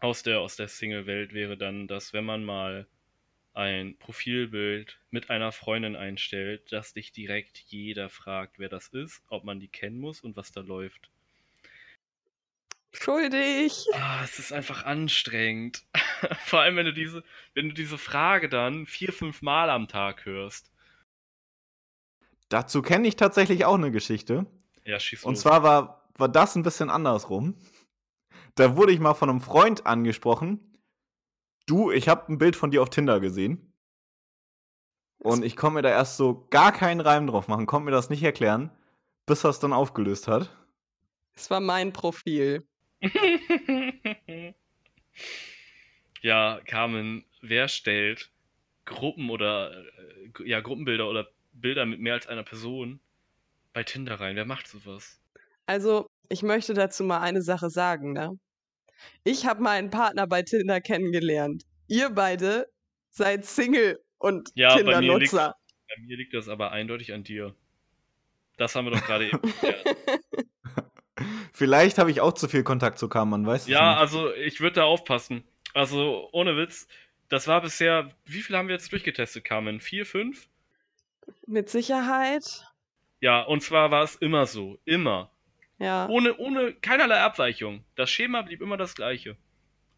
aus 0.00 0.24
der, 0.24 0.40
aus 0.40 0.56
der 0.56 0.66
Single-Welt 0.66 1.32
wäre 1.32 1.56
dann, 1.56 1.86
dass 1.86 2.12
wenn 2.12 2.24
man 2.24 2.44
mal 2.44 2.88
ein 3.54 3.96
Profilbild 3.98 4.98
mit 5.10 5.30
einer 5.30 5.52
Freundin 5.52 5.96
einstellt, 5.96 6.72
dass 6.72 6.94
dich 6.94 7.12
direkt 7.12 7.58
jeder 7.58 8.08
fragt, 8.08 8.58
wer 8.58 8.68
das 8.68 8.88
ist, 8.88 9.22
ob 9.28 9.44
man 9.44 9.60
die 9.60 9.68
kennen 9.68 9.98
muss 9.98 10.20
und 10.22 10.36
was 10.36 10.52
da 10.52 10.60
läuft. 10.60 11.10
Schuldig. 12.92 13.86
Ah, 13.94 14.22
es 14.22 14.38
ist 14.38 14.52
einfach 14.52 14.84
anstrengend. 14.84 15.84
Vor 16.44 16.60
allem, 16.60 16.76
wenn 16.76 16.86
du 16.86 16.92
diese, 16.92 17.24
wenn 17.54 17.68
du 17.68 17.74
diese 17.74 17.98
Frage 17.98 18.48
dann 18.48 18.86
vier, 18.86 19.12
fünf 19.12 19.42
Mal 19.42 19.70
am 19.70 19.88
Tag 19.88 20.26
hörst. 20.26 20.70
Dazu 22.48 22.82
kenne 22.82 23.08
ich 23.08 23.16
tatsächlich 23.16 23.64
auch 23.64 23.76
eine 23.76 23.90
Geschichte. 23.90 24.46
Ja, 24.84 25.00
schieß 25.00 25.22
los. 25.22 25.28
Und 25.28 25.36
zwar 25.36 25.62
war, 25.62 26.10
war 26.18 26.28
das 26.28 26.54
ein 26.54 26.62
bisschen 26.62 26.90
andersrum. 26.90 27.56
Da 28.54 28.76
wurde 28.76 28.92
ich 28.92 29.00
mal 29.00 29.14
von 29.14 29.30
einem 29.30 29.40
Freund 29.40 29.86
angesprochen. 29.86 30.71
Du, 31.72 31.90
ich 31.90 32.06
habe 32.06 32.30
ein 32.30 32.36
Bild 32.36 32.54
von 32.54 32.70
dir 32.70 32.82
auf 32.82 32.90
Tinder 32.90 33.18
gesehen. 33.18 33.72
Und 35.16 35.42
ich 35.42 35.56
konnte 35.56 35.76
mir 35.76 35.82
da 35.82 35.88
erst 35.88 36.18
so 36.18 36.46
gar 36.50 36.70
keinen 36.70 37.00
Reim 37.00 37.26
drauf 37.26 37.48
machen, 37.48 37.64
konnte 37.64 37.86
mir 37.86 37.92
das 37.92 38.10
nicht 38.10 38.22
erklären, 38.22 38.70
bis 39.24 39.42
er 39.42 39.48
es 39.48 39.58
dann 39.58 39.72
aufgelöst 39.72 40.28
hat. 40.28 40.54
Es 41.34 41.48
war 41.48 41.60
mein 41.60 41.94
Profil. 41.94 42.62
ja, 46.20 46.60
Carmen, 46.66 47.24
wer 47.40 47.68
stellt 47.68 48.30
Gruppen 48.84 49.30
oder 49.30 49.72
äh, 49.72 50.30
ja, 50.44 50.60
Gruppenbilder 50.60 51.08
oder 51.08 51.28
Bilder 51.54 51.86
mit 51.86 52.00
mehr 52.00 52.12
als 52.12 52.26
einer 52.26 52.42
Person 52.42 53.00
bei 53.72 53.82
Tinder 53.82 54.20
rein? 54.20 54.36
Wer 54.36 54.44
macht 54.44 54.68
sowas? 54.68 55.22
Also, 55.64 56.06
ich 56.28 56.42
möchte 56.42 56.74
dazu 56.74 57.02
mal 57.02 57.22
eine 57.22 57.40
Sache 57.40 57.70
sagen, 57.70 58.12
ne? 58.12 58.38
Ich 59.24 59.46
habe 59.46 59.62
meinen 59.62 59.90
Partner 59.90 60.26
bei 60.26 60.42
Tinder 60.42 60.80
kennengelernt. 60.80 61.64
Ihr 61.88 62.10
beide 62.10 62.68
seid 63.10 63.44
Single 63.44 64.00
und 64.18 64.50
ja, 64.54 64.76
Tinder-Nutzer. 64.76 65.54
Bei, 65.56 65.94
bei, 65.96 66.02
mir 66.02 66.16
liegt 66.16 66.34
das 66.34 66.48
aber 66.48 66.72
eindeutig 66.72 67.12
an 67.12 67.24
dir. 67.24 67.54
Das 68.56 68.74
haben 68.74 68.86
wir 68.86 68.92
doch 68.92 69.04
gerade 69.04 69.28
eben 69.28 69.40
Vielleicht 71.52 71.98
habe 71.98 72.10
ich 72.10 72.20
auch 72.20 72.32
zu 72.32 72.48
viel 72.48 72.62
Kontakt 72.62 72.98
zu 72.98 73.08
Carmen, 73.08 73.46
weißt 73.46 73.68
du? 73.68 73.72
Ja, 73.72 73.90
nicht. 73.90 74.00
also 74.00 74.32
ich 74.34 74.60
würde 74.60 74.76
da 74.76 74.84
aufpassen. 74.84 75.44
Also 75.74 76.28
ohne 76.32 76.56
Witz, 76.56 76.86
das 77.28 77.48
war 77.48 77.60
bisher, 77.60 78.10
wie 78.24 78.42
viel 78.42 78.56
haben 78.56 78.68
wir 78.68 78.74
jetzt 78.74 78.92
durchgetestet, 78.92 79.44
Carmen? 79.44 79.80
Vier, 79.80 80.06
fünf? 80.06 80.48
Mit 81.46 81.68
Sicherheit. 81.70 82.64
Ja, 83.20 83.42
und 83.42 83.62
zwar 83.62 83.90
war 83.90 84.02
es 84.02 84.16
immer 84.16 84.46
so. 84.46 84.78
Immer. 84.84 85.31
Ja. 85.82 86.08
Ohne, 86.08 86.36
ohne 86.36 86.74
keinerlei 86.74 87.18
Abweichung. 87.18 87.84
Das 87.96 88.08
Schema 88.08 88.42
blieb 88.42 88.62
immer 88.62 88.76
das 88.76 88.94
gleiche. 88.94 89.36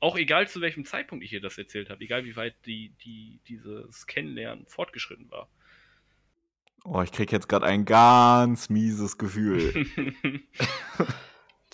Auch 0.01 0.17
egal 0.17 0.49
zu 0.49 0.63
welchem 0.63 0.87
Zeitpunkt 0.87 1.23
ich 1.23 1.33
ihr 1.35 1.43
das 1.43 1.59
erzählt 1.59 1.91
habe, 1.91 2.03
egal 2.03 2.25
wie 2.25 2.37
weit 2.37 2.55
die, 2.65 2.95
die, 3.05 3.39
dieses 3.49 4.07
Kennenlernen 4.07 4.65
fortgeschritten 4.67 5.31
war. 5.31 5.47
Oh, 6.85 7.03
ich 7.03 7.13
krieg 7.13 7.31
jetzt 7.33 7.51
gerade 7.51 7.67
ein 7.67 7.85
ganz 7.85 8.71
mieses 8.71 9.19
Gefühl. 9.19 9.87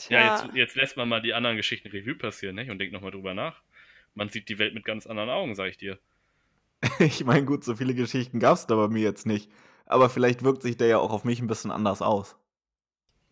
ja, 0.09 0.43
jetzt, 0.43 0.57
jetzt, 0.57 0.75
lässt 0.75 0.97
man 0.97 1.09
mal 1.09 1.23
die 1.23 1.35
anderen 1.35 1.57
Geschichten 1.57 1.89
Revue 1.89 2.17
passieren 2.17 2.57
ne? 2.57 2.69
und 2.69 2.81
denkt 2.81 2.93
nochmal 2.93 3.13
drüber 3.13 3.35
nach. 3.35 3.63
Man 4.15 4.29
sieht 4.29 4.49
die 4.49 4.59
Welt 4.59 4.75
mit 4.75 4.85
ganz 4.85 5.07
anderen 5.07 5.31
Augen, 5.31 5.55
sag 5.55 5.69
ich 5.69 5.77
dir. 5.77 6.01
ich 6.99 7.25
meine, 7.25 7.45
gut, 7.45 7.63
so 7.63 7.77
viele 7.77 7.95
Geschichten 7.95 8.41
gab 8.41 8.57
es 8.57 8.67
da 8.67 8.75
bei 8.75 8.89
mir 8.89 9.03
jetzt 9.03 9.25
nicht. 9.25 9.49
Aber 9.87 10.11
vielleicht 10.11 10.43
wirkt 10.43 10.63
sich 10.63 10.77
der 10.77 10.89
ja 10.89 10.99
auch 10.99 11.13
auf 11.13 11.23
mich 11.23 11.41
ein 11.41 11.47
bisschen 11.47 11.71
anders 11.71 12.03
aus. 12.03 12.40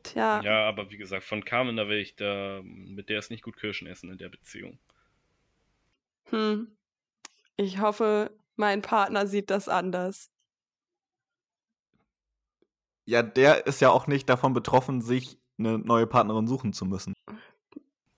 Tja. 0.02 0.40
Ja, 0.42 0.68
aber 0.68 0.90
wie 0.90 0.96
gesagt, 0.96 1.24
von 1.24 1.44
Carmen, 1.44 1.76
da 1.76 1.88
will 1.88 1.98
ich 1.98 2.16
da, 2.16 2.61
mit 2.62 3.08
der 3.08 3.18
ist 3.18 3.30
nicht 3.30 3.42
gut 3.42 3.56
Kirschen 3.56 3.87
essen 3.87 4.11
in 4.11 4.18
der 4.18 4.28
Beziehung. 4.28 4.78
Hm. 6.30 6.68
Ich 7.56 7.80
hoffe, 7.80 8.30
mein 8.56 8.82
Partner 8.82 9.26
sieht 9.26 9.50
das 9.50 9.68
anders. 9.68 10.30
Ja, 13.04 13.22
der 13.22 13.66
ist 13.66 13.80
ja 13.80 13.90
auch 13.90 14.06
nicht 14.06 14.28
davon 14.28 14.52
betroffen, 14.52 15.00
sich 15.00 15.38
eine 15.58 15.78
neue 15.78 16.06
Partnerin 16.06 16.46
suchen 16.46 16.72
zu 16.72 16.84
müssen. 16.84 17.14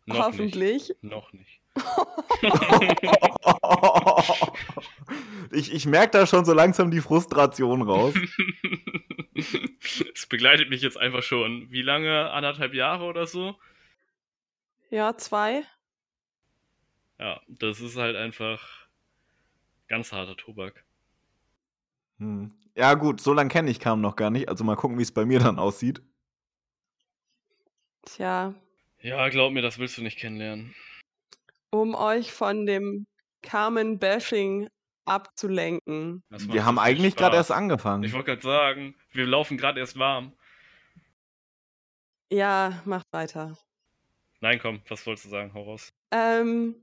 Noch 0.07 0.27
Hoffentlich. 0.27 0.88
Nicht. 0.88 1.03
Noch 1.03 1.33
nicht. 1.33 1.61
ich 5.53 5.73
ich 5.73 5.87
merke 5.87 6.19
da 6.19 6.27
schon 6.27 6.45
so 6.45 6.53
langsam 6.53 6.90
die 6.90 7.01
Frustration 7.01 7.83
raus. 7.83 8.14
Es 10.14 10.26
begleitet 10.26 10.70
mich 10.70 10.83
jetzt 10.83 10.96
einfach 10.96 11.22
schon. 11.22 11.70
Wie 11.70 11.83
lange? 11.83 12.31
Anderthalb 12.31 12.74
Jahre 12.74 13.05
oder 13.05 13.26
so? 13.26 13.57
Ja, 14.90 15.16
zwei. 15.16 15.64
Ja, 17.18 17.40
das 17.48 17.81
ist 17.81 17.96
halt 17.96 18.16
einfach 18.16 18.88
ganz 19.88 20.12
harter 20.12 20.37
Tobak. 20.37 20.85
Hm. 22.18 22.53
Ja, 22.74 22.94
gut, 22.94 23.20
so 23.20 23.33
lange 23.33 23.50
kenne 23.50 23.70
ich 23.70 23.81
Kam 23.81 24.00
noch 24.00 24.16
gar 24.16 24.31
nicht. 24.31 24.48
Also 24.48 24.64
mal 24.64 24.76
gucken, 24.76 24.98
wie 24.98 25.03
es 25.03 25.12
bei 25.12 25.24
mir 25.24 25.40
dann 25.40 25.59
aussieht. 25.59 26.00
Tja. 28.03 28.55
Ja, 29.00 29.29
glaub 29.29 29.53
mir, 29.53 29.62
das 29.62 29.79
willst 29.79 29.98
du 29.98 30.03
nicht 30.03 30.18
kennenlernen. 30.18 30.74
Um 31.70 31.94
euch 31.94 32.33
von 32.33 32.66
dem 32.66 33.07
Carmen-Bashing 33.42 34.68
abzulenken. 35.11 36.23
Wir 36.29 36.64
haben 36.64 36.79
eigentlich 36.79 37.16
gerade 37.16 37.37
erst 37.37 37.51
angefangen. 37.51 38.05
Ich 38.05 38.12
wollte 38.12 38.27
gerade 38.27 38.42
sagen, 38.42 38.94
wir 39.12 39.27
laufen 39.27 39.59
gerade 39.59 39.81
erst 39.81 39.99
warm. 39.99 40.33
Ja, 42.31 42.81
macht 42.85 43.12
weiter. 43.12 43.59
Nein, 44.40 44.61
komm, 44.61 44.83
was 44.88 45.05
wolltest 45.07 45.27
du 45.27 45.31
sagen? 45.31 45.53
Hau 45.53 45.64
raus. 45.64 45.92
Ähm, 46.12 46.77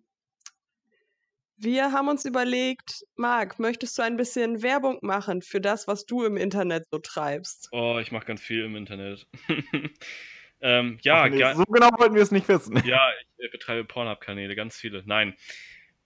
wir 1.55 1.91
haben 1.93 2.09
uns 2.09 2.25
überlegt, 2.25 3.05
Marc, 3.15 3.59
möchtest 3.59 3.97
du 3.97 4.03
ein 4.03 4.17
bisschen 4.17 4.61
Werbung 4.61 4.99
machen 5.01 5.41
für 5.41 5.61
das, 5.61 5.87
was 5.87 6.05
du 6.05 6.23
im 6.23 6.37
Internet 6.37 6.85
so 6.91 6.99
treibst? 6.99 7.69
Oh, 7.71 7.97
ich 7.99 8.11
mache 8.11 8.25
ganz 8.25 8.41
viel 8.41 8.65
im 8.65 8.75
Internet. 8.75 9.25
ähm, 10.61 10.99
ja, 11.01 11.29
nee, 11.29 11.53
so 11.55 11.63
genau 11.63 11.89
wollten 11.97 12.15
wir 12.15 12.21
es 12.21 12.31
nicht 12.31 12.47
wissen. 12.47 12.79
Ja, 12.85 13.09
ich 13.37 13.51
betreibe 13.51 13.85
Pornhub-Kanäle, 13.85 14.55
ganz 14.55 14.75
viele. 14.75 15.01
Nein. 15.05 15.35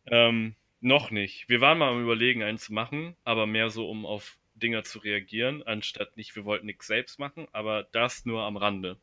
Ähm, 0.05 0.55
noch 0.81 1.11
nicht. 1.11 1.47
Wir 1.47 1.61
waren 1.61 1.77
mal 1.77 1.89
am 1.89 2.01
Überlegen, 2.01 2.43
einen 2.43 2.57
zu 2.57 2.73
machen, 2.73 3.15
aber 3.23 3.45
mehr 3.45 3.69
so, 3.69 3.89
um 3.89 4.05
auf 4.05 4.37
Dinge 4.55 4.83
zu 4.83 4.99
reagieren, 4.99 5.63
anstatt 5.63 6.17
nicht, 6.17 6.35
wir 6.35 6.45
wollten 6.45 6.65
nichts 6.65 6.87
selbst 6.87 7.19
machen, 7.19 7.47
aber 7.51 7.83
das 7.91 8.25
nur 8.25 8.43
am 8.43 8.57
Rande. 8.57 8.97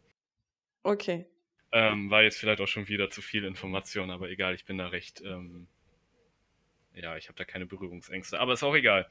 Okay. 0.83 1.27
Ähm, 1.73 2.11
war 2.11 2.23
jetzt 2.23 2.39
vielleicht 2.39 2.61
auch 2.61 2.69
schon 2.69 2.89
wieder 2.89 3.11
zu 3.11 3.23
viel 3.23 3.45
Information, 3.45 4.11
aber 4.11 4.31
egal, 4.31 4.55
ich 4.55 4.65
bin 4.65 4.79
da 4.79 4.89
recht, 4.89 5.21
ähm, 5.21 5.67
ja, 6.95 7.17
ich 7.17 7.29
habe 7.29 7.37
da 7.37 7.45
keine 7.45 7.67
Berührungsängste, 7.67 8.41
aber 8.41 8.55
ist 8.55 8.63
auch 8.63 8.75
egal. 8.75 9.09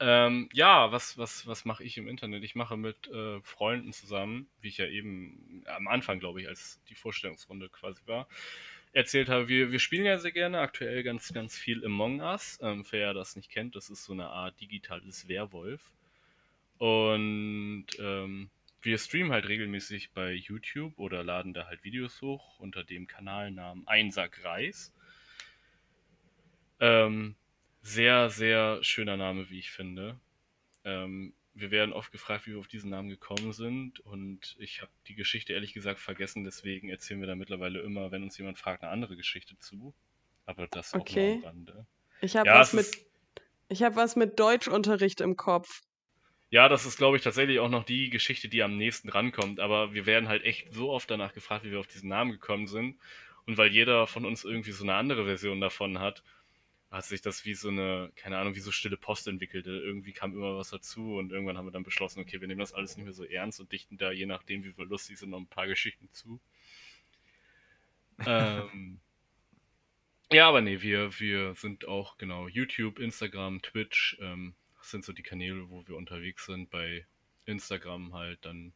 Ähm, 0.00 0.48
ja, 0.52 0.92
was, 0.92 1.18
was, 1.18 1.46
was 1.46 1.64
mache 1.64 1.82
ich 1.82 1.98
im 1.98 2.06
Internet? 2.08 2.44
Ich 2.44 2.54
mache 2.54 2.76
mit 2.76 3.08
äh, 3.08 3.40
Freunden 3.42 3.92
zusammen, 3.92 4.48
wie 4.60 4.68
ich 4.68 4.78
ja 4.78 4.86
eben 4.86 5.64
am 5.66 5.88
Anfang, 5.88 6.20
glaube 6.20 6.40
ich, 6.40 6.48
als 6.48 6.80
die 6.88 6.94
Vorstellungsrunde 6.94 7.68
quasi 7.68 8.00
war, 8.06 8.28
erzählt 8.92 9.28
habe, 9.28 9.48
wir, 9.48 9.72
wir 9.72 9.78
spielen 9.78 10.04
ja 10.04 10.18
sehr 10.18 10.32
gerne 10.32 10.60
aktuell 10.60 11.02
ganz, 11.02 11.32
ganz 11.32 11.56
viel 11.56 11.84
Among 11.84 12.20
Us. 12.20 12.58
Ähm, 12.62 12.84
wer 12.90 13.14
das 13.14 13.36
nicht 13.36 13.50
kennt, 13.50 13.76
das 13.76 13.90
ist 13.90 14.04
so 14.04 14.12
eine 14.12 14.28
Art 14.28 14.60
digitales 14.60 15.28
Werwolf. 15.28 15.92
Und 16.78 17.86
ähm, 17.98 18.50
wir 18.80 18.98
streamen 18.98 19.32
halt 19.32 19.48
regelmäßig 19.48 20.12
bei 20.12 20.32
YouTube 20.32 20.98
oder 20.98 21.24
laden 21.24 21.52
da 21.52 21.66
halt 21.66 21.82
Videos 21.84 22.22
hoch 22.22 22.58
unter 22.60 22.84
dem 22.84 23.06
Kanalnamen 23.06 23.86
Einsack 23.86 24.44
Reis. 24.44 24.92
Ähm, 26.80 27.34
sehr, 27.82 28.30
sehr 28.30 28.82
schöner 28.82 29.16
Name, 29.16 29.50
wie 29.50 29.58
ich 29.58 29.70
finde. 29.70 30.18
Ähm, 30.84 31.32
wir 31.60 31.70
werden 31.70 31.92
oft 31.92 32.12
gefragt, 32.12 32.46
wie 32.46 32.52
wir 32.52 32.58
auf 32.60 32.68
diesen 32.68 32.90
Namen 32.90 33.08
gekommen 33.08 33.52
sind. 33.52 34.00
Und 34.00 34.56
ich 34.58 34.82
habe 34.82 34.92
die 35.06 35.14
Geschichte 35.14 35.52
ehrlich 35.52 35.72
gesagt 35.74 36.00
vergessen. 36.00 36.44
Deswegen 36.44 36.88
erzählen 36.90 37.20
wir 37.20 37.26
da 37.28 37.34
mittlerweile 37.34 37.80
immer, 37.80 38.10
wenn 38.12 38.22
uns 38.22 38.38
jemand 38.38 38.58
fragt, 38.58 38.82
eine 38.82 38.92
andere 38.92 39.16
Geschichte 39.16 39.58
zu. 39.58 39.94
Aber 40.46 40.66
das 40.68 40.94
Okay. 40.94 40.96
auch 40.96 41.08
nur 41.08 41.26
am 41.26 41.36
Rande. 41.36 41.86
Ich 42.20 42.36
habe 42.36 42.50
Ja, 42.50 42.54
was 42.54 42.72
mit, 42.72 42.88
ich 43.68 43.82
habe 43.82 43.96
was 43.96 44.16
mit 44.16 44.38
Deutschunterricht 44.40 45.20
im 45.22 45.36
Kopf. 45.36 45.82
Ja, 46.50 46.68
das 46.68 46.86
ist, 46.86 46.96
glaube 46.96 47.16
ich, 47.16 47.22
tatsächlich 47.22 47.58
auch 47.60 47.68
noch 47.68 47.84
die 47.84 48.08
Geschichte, 48.10 48.48
die 48.48 48.62
am 48.62 48.76
nächsten 48.76 49.08
rankommt. 49.10 49.60
Aber 49.60 49.92
wir 49.92 50.06
werden 50.06 50.28
halt 50.28 50.44
echt 50.44 50.72
so 50.72 50.90
oft 50.90 51.10
danach 51.10 51.34
gefragt, 51.34 51.64
wie 51.64 51.70
wir 51.70 51.80
auf 51.80 51.86
diesen 51.86 52.08
Namen 52.08 52.32
gekommen 52.32 52.66
sind. 52.66 52.98
Und 53.46 53.58
weil 53.58 53.70
jeder 53.72 54.06
von 54.06 54.24
uns 54.24 54.44
irgendwie 54.44 54.72
so 54.72 54.84
eine 54.84 54.94
andere 54.94 55.24
Version 55.24 55.60
davon 55.60 55.98
hat, 56.00 56.22
hat 56.90 57.04
sich 57.04 57.20
das 57.20 57.44
wie 57.44 57.54
so 57.54 57.68
eine, 57.68 58.10
keine 58.16 58.38
Ahnung, 58.38 58.54
wie 58.54 58.60
so 58.60 58.72
stille 58.72 58.96
Post 58.96 59.28
entwickelte. 59.28 59.70
Irgendwie 59.70 60.12
kam 60.12 60.32
immer 60.32 60.56
was 60.56 60.70
dazu 60.70 61.16
und 61.16 61.32
irgendwann 61.32 61.58
haben 61.58 61.66
wir 61.66 61.72
dann 61.72 61.82
beschlossen, 61.82 62.20
okay, 62.20 62.40
wir 62.40 62.48
nehmen 62.48 62.60
das 62.60 62.72
alles 62.72 62.96
nicht 62.96 63.04
mehr 63.04 63.12
so 63.12 63.24
ernst 63.24 63.60
und 63.60 63.70
dichten 63.72 63.98
da, 63.98 64.10
je 64.10 64.26
nachdem, 64.26 64.64
wie 64.64 64.76
wir 64.76 64.86
lustig 64.86 65.18
sind, 65.18 65.30
noch 65.30 65.38
ein 65.38 65.46
paar 65.46 65.66
Geschichten 65.68 66.08
zu. 66.12 66.40
ähm, 68.26 69.00
ja, 70.32 70.48
aber 70.48 70.62
nee, 70.62 70.80
wir, 70.80 71.18
wir 71.20 71.54
sind 71.54 71.86
auch, 71.86 72.16
genau, 72.16 72.48
YouTube, 72.48 72.98
Instagram, 72.98 73.60
Twitch, 73.60 74.16
ähm, 74.20 74.54
sind 74.80 75.04
so 75.04 75.12
die 75.12 75.22
Kanäle, 75.22 75.68
wo 75.70 75.86
wir 75.86 75.96
unterwegs 75.96 76.46
sind. 76.46 76.70
Bei 76.70 77.06
Instagram 77.44 78.14
halt 78.14 78.44
dann 78.44 78.72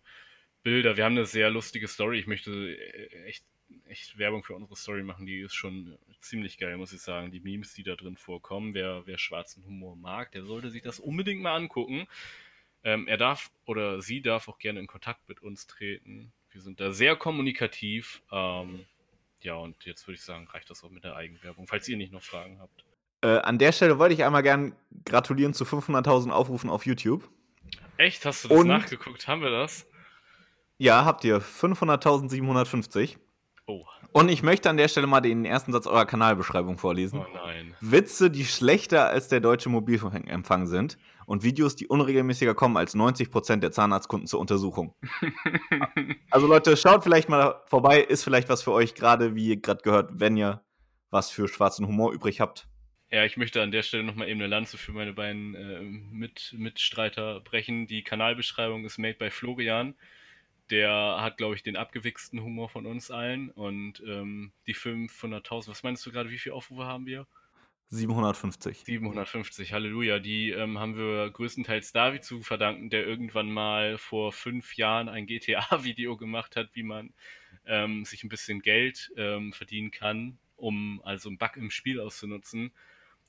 Bilder. 0.62 0.96
Wir 0.96 1.04
haben 1.04 1.16
eine 1.16 1.26
sehr 1.26 1.50
lustige 1.50 1.88
Story. 1.88 2.18
Ich 2.18 2.26
möchte 2.26 2.50
äh, 2.52 3.24
echt, 3.24 3.44
echt 3.88 4.18
Werbung 4.18 4.42
für 4.44 4.54
unsere 4.54 4.76
Story 4.76 5.02
machen. 5.02 5.26
Die 5.26 5.40
ist 5.40 5.54
schon 5.54 5.96
ziemlich 6.20 6.58
geil, 6.58 6.76
muss 6.76 6.92
ich 6.92 7.00
sagen. 7.02 7.30
Die 7.30 7.40
Memes, 7.40 7.74
die 7.74 7.82
da 7.82 7.94
drin 7.96 8.16
vorkommen. 8.16 8.74
Wer, 8.74 9.02
wer 9.06 9.18
schwarzen 9.18 9.64
Humor 9.64 9.96
mag, 9.96 10.32
der 10.32 10.44
sollte 10.44 10.70
sich 10.70 10.82
das 10.82 11.00
unbedingt 11.00 11.42
mal 11.42 11.54
angucken. 11.56 12.06
Ähm, 12.84 13.06
er 13.08 13.16
darf 13.16 13.50
oder 13.64 14.00
sie 14.02 14.20
darf 14.22 14.48
auch 14.48 14.58
gerne 14.58 14.80
in 14.80 14.86
Kontakt 14.86 15.28
mit 15.28 15.40
uns 15.42 15.66
treten. 15.66 16.32
Wir 16.50 16.60
sind 16.60 16.80
da 16.80 16.90
sehr 16.92 17.16
kommunikativ. 17.16 18.22
Ähm, 18.32 18.84
ja, 19.40 19.54
und 19.54 19.84
jetzt 19.84 20.06
würde 20.06 20.16
ich 20.16 20.22
sagen, 20.22 20.46
reicht 20.48 20.70
das 20.70 20.82
auch 20.84 20.90
mit 20.90 21.04
der 21.04 21.16
Eigenwerbung, 21.16 21.66
falls 21.66 21.88
ihr 21.88 21.96
nicht 21.96 22.12
noch 22.12 22.22
Fragen 22.22 22.58
habt. 22.60 22.84
Äh, 23.22 23.38
an 23.38 23.58
der 23.58 23.72
Stelle 23.72 23.98
wollte 23.98 24.14
ich 24.14 24.24
einmal 24.24 24.42
gern 24.42 24.74
gratulieren 25.04 25.54
zu 25.54 25.64
500.000 25.64 26.30
Aufrufen 26.30 26.70
auf 26.70 26.86
YouTube. 26.86 27.28
Echt? 27.96 28.24
Hast 28.24 28.44
du 28.44 28.48
das 28.48 28.58
Und- 28.58 28.66
nachgeguckt? 28.68 29.28
Haben 29.28 29.42
wir 29.42 29.50
das? 29.50 29.86
Ja, 30.78 31.04
habt 31.04 31.22
ihr 31.22 31.40
500.750. 31.40 33.16
Oh, 33.66 33.84
Und 34.12 34.28
ich 34.28 34.42
möchte 34.42 34.68
an 34.70 34.76
der 34.76 34.88
Stelle 34.88 35.06
mal 35.06 35.20
den 35.20 35.44
ersten 35.44 35.72
Satz 35.72 35.86
eurer 35.86 36.04
Kanalbeschreibung 36.04 36.78
vorlesen. 36.78 37.20
oh 37.20 37.26
nein. 37.32 37.74
Witze, 37.80 38.30
die 38.30 38.44
schlechter 38.44 39.06
als 39.06 39.28
der 39.28 39.40
deutsche 39.40 39.68
Mobilfunkempfang 39.68 40.66
sind 40.66 40.98
und 41.26 41.44
Videos, 41.44 41.76
die 41.76 41.86
unregelmäßiger 41.86 42.54
kommen 42.54 42.76
als 42.76 42.96
90% 42.96 43.56
der 43.56 43.70
Zahnarztkunden 43.70 44.26
zur 44.26 44.40
Untersuchung. 44.40 44.94
Also 46.30 46.46
Leute, 46.46 46.78
schaut 46.78 47.04
vielleicht 47.04 47.28
mal 47.28 47.60
vorbei, 47.66 48.00
ist 48.00 48.24
vielleicht 48.24 48.48
was 48.48 48.62
für 48.62 48.72
euch, 48.72 48.94
gerade 48.94 49.34
wie 49.34 49.48
ihr 49.48 49.60
gerade 49.60 49.82
gehört, 49.82 50.10
wenn 50.14 50.34
ihr 50.36 50.62
was 51.10 51.30
für 51.30 51.46
schwarzen 51.46 51.86
Humor 51.86 52.12
übrig 52.12 52.40
habt. 52.40 52.66
Ja, 53.10 53.26
ich 53.26 53.36
möchte 53.36 53.60
an 53.62 53.70
der 53.70 53.82
Stelle 53.82 54.02
nochmal 54.02 54.28
eben 54.30 54.40
eine 54.40 54.48
Lanze 54.48 54.78
für 54.78 54.92
meine 54.92 55.12
beiden 55.12 55.54
äh, 55.54 55.82
Mit 55.82 56.54
Mitstreiter 56.56 57.40
brechen. 57.40 57.86
Die 57.86 58.02
Kanalbeschreibung 58.02 58.86
ist 58.86 58.96
made 58.98 59.18
by 59.18 59.30
Florian. 59.30 59.94
Der 60.70 61.18
hat, 61.20 61.36
glaube 61.36 61.54
ich, 61.54 61.62
den 61.62 61.76
abgewichsten 61.76 62.42
Humor 62.42 62.68
von 62.68 62.86
uns 62.86 63.10
allen. 63.10 63.50
Und 63.50 64.02
ähm, 64.06 64.52
die 64.66 64.74
500.000, 64.74 65.68
was 65.68 65.82
meinst 65.82 66.04
du 66.06 66.12
gerade, 66.12 66.30
wie 66.30 66.38
viele 66.38 66.54
Aufrufe 66.54 66.84
haben 66.84 67.06
wir? 67.06 67.26
750. 67.92 68.84
750, 68.86 69.74
Halleluja. 69.74 70.18
Die 70.18 70.50
ähm, 70.50 70.78
haben 70.78 70.96
wir 70.96 71.28
größtenteils 71.30 71.92
David 71.92 72.24
zu 72.24 72.40
verdanken, 72.40 72.88
der 72.88 73.06
irgendwann 73.06 73.50
mal 73.52 73.98
vor 73.98 74.32
fünf 74.32 74.76
Jahren 74.76 75.10
ein 75.10 75.26
GTA-Video 75.26 76.16
gemacht 76.16 76.56
hat, 76.56 76.70
wie 76.72 76.84
man 76.84 77.12
ähm, 77.66 78.06
sich 78.06 78.24
ein 78.24 78.30
bisschen 78.30 78.62
Geld 78.62 79.12
ähm, 79.18 79.52
verdienen 79.52 79.90
kann, 79.90 80.38
um 80.56 81.02
also 81.04 81.28
einen 81.28 81.36
Bug 81.36 81.56
im 81.56 81.70
Spiel 81.70 82.00
auszunutzen. 82.00 82.72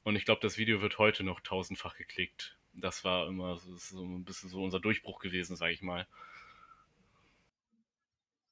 Und 0.03 0.15
ich 0.15 0.23
glaube, 0.23 0.39
das 0.41 0.57
Video 0.57 0.81
wird 0.81 0.97
heute 0.97 1.25
noch 1.25 1.41
tausendfach 1.41 1.97
geklickt. 1.97 2.57
Das 2.73 3.03
war 3.03 3.27
immer 3.27 3.57
so, 3.57 3.75
so 3.75 4.03
ein 4.03 4.23
bisschen 4.23 4.49
so 4.49 4.63
unser 4.63 4.79
Durchbruch 4.79 5.19
gewesen, 5.19 5.57
sage 5.57 5.73
ich 5.73 5.81
mal. 5.81 6.07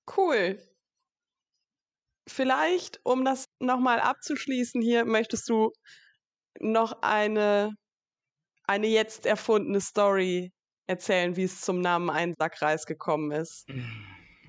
Cool. 0.05 0.59
Vielleicht, 2.27 2.99
um 3.03 3.25
das 3.25 3.45
nochmal 3.59 3.99
abzuschließen 3.99 4.81
hier, 4.81 5.05
möchtest 5.05 5.49
du 5.49 5.71
noch 6.59 7.01
eine, 7.01 7.75
eine 8.63 8.87
jetzt 8.87 9.25
erfundene 9.25 9.81
Story 9.81 10.51
erzählen, 10.87 11.35
wie 11.35 11.43
es 11.43 11.61
zum 11.61 11.81
Namen 11.81 12.09
Einsackreis 12.09 12.85
gekommen 12.85 13.31
ist. 13.31 13.67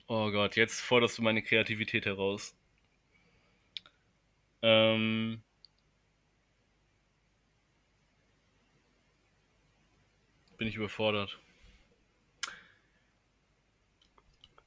Oh 0.06 0.30
Gott, 0.30 0.56
jetzt 0.56 0.80
forderst 0.80 1.18
du 1.18 1.22
meine 1.22 1.42
Kreativität 1.42 2.04
heraus. 2.04 2.54
Ähm, 4.60 5.42
bin 10.58 10.68
ich 10.68 10.76
überfordert. 10.76 11.40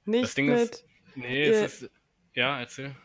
Nicht 0.05 0.37
Ding 0.37 0.47
mit. 0.47 0.57
ist- 0.57 0.85
Nee, 1.15 1.43
Äh, 1.45 1.49
es 1.49 1.81
ist. 1.81 1.91
Ja, 2.33 2.59
erzähl. 2.59 2.95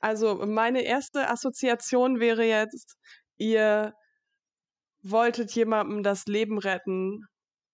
Also 0.00 0.46
meine 0.46 0.82
erste 0.82 1.28
Assoziation 1.28 2.20
wäre 2.20 2.44
jetzt, 2.44 2.96
ihr 3.36 3.94
wolltet 5.02 5.52
jemandem 5.52 6.02
das 6.02 6.26
Leben 6.26 6.58
retten 6.58 7.26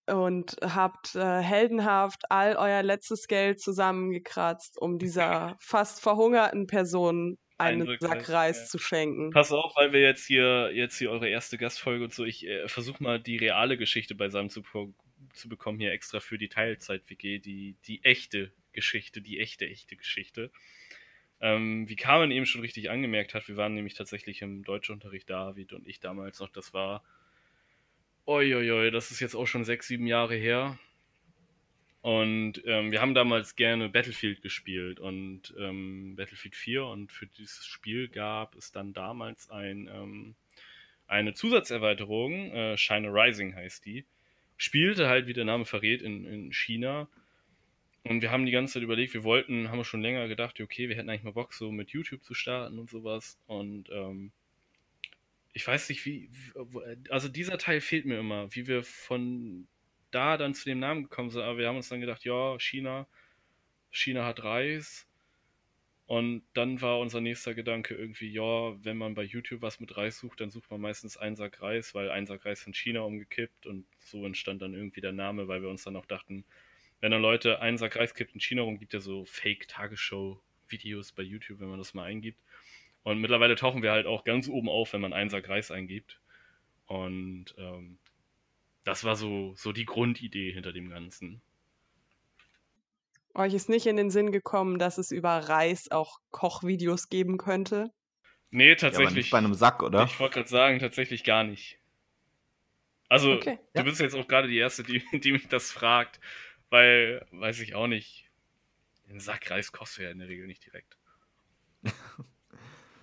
und 0.06 0.56
habt 0.62 1.14
äh, 1.14 1.40
heldenhaft 1.40 2.30
all 2.30 2.56
euer 2.56 2.82
letztes 2.82 3.26
Geld 3.28 3.60
zusammengekratzt, 3.60 4.80
um 4.80 4.98
dieser 4.98 5.56
fast 5.60 6.00
verhungerten 6.00 6.66
Person 6.66 7.38
einen 7.58 7.96
Sack 8.00 8.28
Reis 8.28 8.60
ja. 8.60 8.64
zu 8.66 8.78
schenken. 8.78 9.30
Pass 9.30 9.52
auf, 9.52 9.72
weil 9.76 9.92
wir 9.92 10.00
jetzt 10.00 10.26
hier, 10.26 10.72
jetzt 10.74 10.98
hier 10.98 11.10
eure 11.10 11.28
erste 11.28 11.58
Gastfolge 11.58 12.04
und 12.04 12.12
so, 12.14 12.24
ich 12.24 12.46
äh, 12.46 12.66
versuche 12.66 13.02
mal 13.02 13.20
die 13.20 13.36
reale 13.36 13.76
Geschichte 13.76 14.14
beisammen 14.14 14.50
zu, 14.50 14.62
zu 15.32 15.48
bekommen, 15.48 15.78
hier 15.78 15.92
extra 15.92 16.18
für 16.18 16.38
die 16.38 16.48
Teilzeit-WG, 16.48 17.38
die, 17.38 17.76
die 17.86 18.02
echte 18.02 18.52
Geschichte, 18.72 19.20
die 19.20 19.40
echte, 19.40 19.68
echte 19.68 19.96
Geschichte. 19.96 20.50
Ähm, 21.40 21.88
wie 21.88 21.96
Carmen 21.96 22.30
eben 22.30 22.46
schon 22.46 22.60
richtig 22.60 22.90
angemerkt 22.90 23.34
hat, 23.34 23.48
wir 23.48 23.56
waren 23.56 23.74
nämlich 23.74 23.94
tatsächlich 23.94 24.42
im 24.42 24.62
Deutschunterricht, 24.62 25.28
David 25.28 25.72
und 25.72 25.88
ich 25.88 25.98
damals 25.98 26.38
noch, 26.38 26.50
das 26.50 26.72
war, 26.72 27.02
oi, 28.26 28.90
das 28.90 29.10
ist 29.10 29.20
jetzt 29.20 29.34
auch 29.34 29.46
schon 29.46 29.64
sechs, 29.64 29.88
sieben 29.88 30.06
Jahre 30.06 30.36
her. 30.36 30.78
Und 32.00 32.62
ähm, 32.66 32.90
wir 32.90 33.00
haben 33.00 33.14
damals 33.14 33.54
gerne 33.54 33.88
Battlefield 33.88 34.42
gespielt 34.42 34.98
und 34.98 35.54
ähm, 35.56 36.16
Battlefield 36.16 36.56
4 36.56 36.84
und 36.84 37.12
für 37.12 37.26
dieses 37.26 37.64
Spiel 37.64 38.08
gab 38.08 38.56
es 38.56 38.72
dann 38.72 38.92
damals 38.92 39.48
ein, 39.50 39.88
ähm, 39.92 40.34
eine 41.06 41.32
Zusatzerweiterung, 41.34 42.50
äh, 42.52 42.76
China 42.76 43.08
Rising 43.08 43.54
heißt 43.54 43.86
die. 43.86 44.04
Spielte 44.56 45.08
halt, 45.08 45.28
wie 45.28 45.32
der 45.32 45.44
Name 45.44 45.64
verrät, 45.64 46.02
in, 46.02 46.24
in 46.24 46.52
China. 46.52 47.08
Und 48.04 48.20
wir 48.20 48.32
haben 48.32 48.46
die 48.46 48.52
ganze 48.52 48.74
Zeit 48.74 48.82
überlegt, 48.82 49.14
wir 49.14 49.22
wollten, 49.22 49.68
haben 49.68 49.78
wir 49.78 49.84
schon 49.84 50.02
länger 50.02 50.26
gedacht, 50.26 50.60
okay, 50.60 50.88
wir 50.88 50.96
hätten 50.96 51.08
eigentlich 51.08 51.22
mal 51.22 51.32
Bock, 51.32 51.52
so 51.52 51.70
mit 51.70 51.90
YouTube 51.90 52.24
zu 52.24 52.34
starten 52.34 52.78
und 52.78 52.90
sowas. 52.90 53.38
Und 53.46 53.90
ähm, 53.90 54.32
ich 55.52 55.66
weiß 55.66 55.88
nicht, 55.88 56.04
wie, 56.04 56.30
also 57.10 57.28
dieser 57.28 57.58
Teil 57.58 57.80
fehlt 57.80 58.06
mir 58.06 58.18
immer, 58.18 58.52
wie 58.54 58.66
wir 58.66 58.82
von 58.82 59.68
da 60.10 60.36
dann 60.36 60.54
zu 60.54 60.64
dem 60.64 60.80
Namen 60.80 61.04
gekommen 61.04 61.30
sind. 61.30 61.42
Aber 61.42 61.58
wir 61.58 61.68
haben 61.68 61.76
uns 61.76 61.88
dann 61.88 62.00
gedacht, 62.00 62.24
ja, 62.24 62.58
China, 62.58 63.06
China 63.90 64.24
hat 64.24 64.42
Reis. 64.42 65.06
Und 66.06 66.42
dann 66.52 66.80
war 66.82 66.98
unser 66.98 67.20
nächster 67.20 67.54
Gedanke 67.54 67.94
irgendwie, 67.94 68.28
ja, 68.30 68.84
wenn 68.84 68.98
man 68.98 69.14
bei 69.14 69.22
YouTube 69.22 69.62
was 69.62 69.80
mit 69.80 69.96
Reis 69.96 70.18
sucht, 70.18 70.40
dann 70.40 70.50
sucht 70.50 70.70
man 70.70 70.80
meistens 70.80 71.16
einen 71.16 71.36
Sack 71.36 71.62
Reis, 71.62 71.94
weil 71.94 72.10
ein 72.10 72.26
Sack 72.26 72.44
Reis 72.44 72.60
von 72.60 72.74
China 72.74 73.00
umgekippt 73.02 73.66
und 73.66 73.86
so 74.00 74.26
entstand 74.26 74.60
dann 74.60 74.74
irgendwie 74.74 75.00
der 75.00 75.12
Name, 75.12 75.48
weil 75.48 75.62
wir 75.62 75.70
uns 75.70 75.84
dann 75.84 75.96
auch 75.96 76.04
dachten, 76.04 76.44
wenn 77.02 77.10
dann 77.10 77.20
Leute 77.20 77.60
einen 77.60 77.76
Sack 77.76 77.96
Reis 77.96 78.14
kippt 78.14 78.32
in 78.32 78.40
China 78.40 78.62
rum, 78.62 78.78
gibt 78.78 78.94
ja 78.94 79.00
so 79.00 79.24
Fake-Tagesschau-Videos 79.26 81.12
bei 81.12 81.22
YouTube, 81.24 81.60
wenn 81.60 81.68
man 81.68 81.78
das 81.78 81.92
mal 81.94 82.04
eingibt. 82.04 82.38
Und 83.02 83.20
mittlerweile 83.20 83.56
tauchen 83.56 83.82
wir 83.82 83.90
halt 83.90 84.06
auch 84.06 84.22
ganz 84.24 84.48
oben 84.48 84.68
auf, 84.68 84.92
wenn 84.92 85.00
man 85.00 85.12
einen 85.12 85.28
Sack 85.28 85.48
Reis 85.48 85.72
eingibt. 85.72 86.20
Und 86.86 87.54
ähm, 87.58 87.98
das 88.84 89.02
war 89.02 89.16
so, 89.16 89.52
so 89.56 89.72
die 89.72 89.84
Grundidee 89.84 90.52
hinter 90.52 90.72
dem 90.72 90.88
Ganzen. 90.90 91.42
Euch 93.34 93.54
ist 93.54 93.68
nicht 93.68 93.86
in 93.86 93.96
den 93.96 94.10
Sinn 94.10 94.30
gekommen, 94.30 94.78
dass 94.78 94.98
es 94.98 95.10
über 95.10 95.30
Reis 95.30 95.90
auch 95.90 96.20
Kochvideos 96.30 97.08
geben 97.08 97.36
könnte? 97.36 97.90
Nee, 98.50 98.68
Ja, 98.68 98.74
aber 98.74 98.78
tatsächlich. 98.78 99.16
nicht 99.16 99.30
bei 99.30 99.38
einem 99.38 99.54
Sack, 99.54 99.82
oder? 99.82 100.04
Ich 100.04 100.20
wollte 100.20 100.34
gerade 100.34 100.48
sagen, 100.48 100.78
tatsächlich 100.78 101.24
gar 101.24 101.42
nicht. 101.42 101.78
Also, 103.08 103.34
Okay. 103.36 103.58
du 103.74 103.78
Ja. 103.78 103.82
bist 103.82 104.00
jetzt 104.00 104.14
auch 104.14 104.28
gerade 104.28 104.48
die 104.48 104.58
Erste, 104.58 104.82
die, 104.82 105.02
die 105.20 105.32
mich 105.32 105.48
das 105.48 105.70
fragt, 105.72 106.20
weil, 106.72 107.24
weiß 107.32 107.60
ich 107.60 107.74
auch 107.74 107.86
nicht, 107.86 108.30
ein 109.10 109.20
Sack 109.20 109.50
Reis 109.50 109.72
kostet 109.72 110.04
ja 110.04 110.10
in 110.10 110.18
der 110.18 110.28
Regel 110.28 110.46
nicht 110.46 110.64
direkt. 110.64 110.96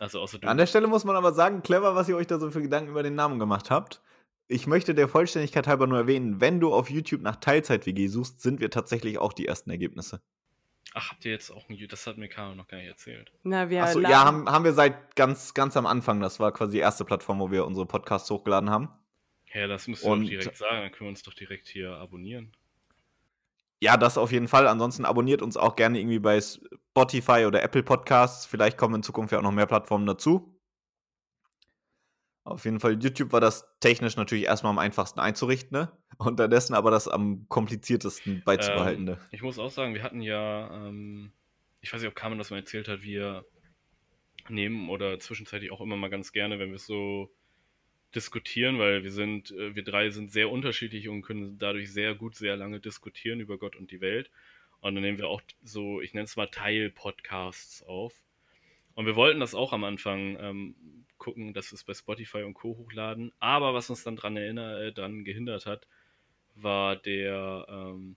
Also, 0.02 0.22
außer 0.22 0.40
du. 0.40 0.48
An 0.48 0.56
der 0.56 0.66
Stelle 0.66 0.88
muss 0.88 1.04
man 1.04 1.18
aber 1.18 1.34
sagen, 1.34 1.62
clever, 1.62 1.94
was 1.94 2.08
ihr 2.08 2.16
euch 2.16 2.26
da 2.26 2.40
so 2.40 2.50
für 2.52 2.62
Gedanken 2.62 2.90
über 2.92 3.04
den 3.04 3.16
Namen 3.16 3.38
gemacht 3.38 3.70
habt. 3.70 4.02
Ich 4.48 4.66
möchte 4.66 4.96
der 4.96 5.10
Vollständigkeit 5.10 5.68
halber 5.68 5.88
nur 5.88 5.98
erwähnen, 5.98 6.40
wenn 6.40 6.62
du 6.62 6.74
auf 6.74 6.90
YouTube 6.90 7.22
nach 7.22 7.36
Teilzeit-WG 7.36 8.08
suchst, 8.08 8.42
sind 8.42 8.62
wir 8.62 8.70
tatsächlich 8.70 9.18
auch 9.18 9.34
die 9.34 9.46
ersten 9.46 9.70
Ergebnisse. 9.72 10.22
Ach, 10.94 11.12
habt 11.12 11.26
ihr 11.26 11.34
jetzt 11.34 11.52
auch 11.52 11.68
ein, 11.68 11.78
das 11.90 12.08
hat 12.08 12.18
mir 12.18 12.30
Caro 12.30 12.56
noch 12.56 12.70
gar 12.70 12.78
nicht 12.78 12.88
erzählt. 12.88 13.34
Na, 13.44 13.70
wir 13.70 13.84
Achso, 13.84 14.00
ja, 14.00 14.24
haben, 14.24 14.48
haben 14.50 14.64
wir 14.64 14.72
seit 14.72 15.18
ganz, 15.18 15.54
ganz 15.54 15.76
am 15.76 15.86
Anfang. 15.86 16.22
Das 16.22 16.40
war 16.40 16.54
quasi 16.54 16.78
die 16.78 16.80
erste 16.80 17.04
Plattform, 17.04 17.42
wo 17.42 17.52
wir 17.52 17.66
unsere 17.66 17.86
Podcasts 17.86 18.30
hochgeladen 18.32 18.70
haben. 18.70 18.88
Ja, 19.54 19.68
das 19.68 19.86
müsst 19.90 20.06
ihr 20.06 20.10
Und- 20.12 20.22
doch 20.24 20.30
direkt 20.30 20.56
sagen, 20.56 20.78
dann 20.78 20.92
können 20.94 21.08
wir 21.08 21.10
uns 21.10 21.24
doch 21.24 21.34
direkt 21.34 21.68
hier 21.68 21.92
abonnieren. 21.98 22.54
Ja, 23.82 23.96
das 23.96 24.18
auf 24.18 24.32
jeden 24.32 24.48
Fall. 24.48 24.68
Ansonsten 24.68 25.06
abonniert 25.06 25.42
uns 25.42 25.56
auch 25.56 25.76
gerne 25.76 26.00
irgendwie 26.00 26.20
bei 26.20 26.40
Spotify 26.42 27.46
oder 27.48 27.64
Apple 27.64 27.84
Podcasts. 27.84 28.46
Vielleicht 28.46 28.78
kommen 28.78 28.96
in 28.96 29.04
Zukunft 29.04 29.32
ja 29.32 29.40
auch 29.40 29.44
noch 29.44 29.52
mehr 29.52 29.68
Plattformen 29.68 30.06
dazu. 30.06 30.60
Auf 32.44 32.66
jeden 32.66 32.80
Fall, 32.80 33.02
YouTube 33.02 33.32
war 33.32 33.42
das 33.42 33.68
technisch 33.80 34.16
natürlich 34.16 34.46
erstmal 34.46 34.72
am 34.72 34.80
einfachsten 34.80 35.20
einzurichten, 35.20 35.78
ne? 35.78 35.92
Unterdessen 36.18 36.74
aber 36.74 36.90
das 36.90 37.08
am 37.08 37.48
kompliziertesten 37.48 38.42
beizubehaltende. 38.44 39.14
Ähm, 39.14 39.28
ich 39.32 39.42
muss 39.42 39.60
auch 39.60 39.70
sagen, 39.70 39.94
wir 39.94 40.04
hatten 40.04 40.22
ja, 40.22 40.88
ähm, 40.88 41.32
ich 41.80 41.94
weiß 41.94 42.02
nicht, 42.02 42.10
ob 42.10 42.16
Carmen 42.16 42.40
das 42.40 42.50
mal 42.50 42.58
erzählt 42.58 42.88
hat, 42.88 43.04
wir 43.04 43.46
nehmen 44.50 44.90
oder 44.90 45.20
zwischenzeitlich 45.20 45.72
auch 45.72 45.80
immer 45.80 45.96
mal 45.96 46.10
ganz 46.10 46.32
gerne, 46.32 46.60
wenn 46.60 46.72
wir 46.72 46.80
so 46.80 47.30
diskutieren, 48.16 48.80
weil 48.80 49.04
wir 49.04 49.12
sind, 49.12 49.52
äh, 49.52 49.76
wir 49.76 49.84
drei 49.84 50.10
sind 50.10 50.32
sehr 50.32 50.50
unterschiedlich 50.50 51.10
und 51.10 51.22
können 51.22 51.58
dadurch 51.60 51.92
sehr 51.92 52.16
gut, 52.16 52.36
sehr 52.36 52.58
lange 52.58 52.80
diskutieren 52.80 53.40
über 53.40 53.58
Gott 53.58 53.76
und 53.76 53.92
die 53.92 54.02
Welt. 54.02 54.30
Und 54.82 54.96
dann 54.96 55.04
nehmen 55.04 55.18
wir 55.18 55.28
auch 55.28 55.42
so, 55.64 56.02
ich 56.02 56.14
nenne 56.14 56.26
es 56.26 56.36
mal 56.36 56.48
Teil-Podcasts 56.48 57.84
auf. 57.84 58.14
Und 58.96 59.06
wir 59.06 59.16
wollten 59.16 59.40
das 59.40 59.56
auch 59.56 59.74
am 59.74 59.84
Anfang 59.84 60.38
ähm, 60.40 60.76
gucken, 61.18 61.54
dass 61.54 61.72
wir 61.72 61.76
es 61.76 61.84
bei 61.84 61.94
Spotify 61.94 62.44
und 62.44 62.54
Co. 62.54 62.78
hochladen. 62.78 63.32
Aber 63.40 63.74
was 63.74 63.90
uns 63.90 64.04
dann 64.04 64.16
dran, 64.16 64.38
erinner, 64.38 64.80
äh, 64.80 64.92
dran 64.92 65.24
gehindert 65.24 65.66
hat, 65.66 65.88
war 66.56 66.96
der 66.96 67.66
ähm, 67.70 68.16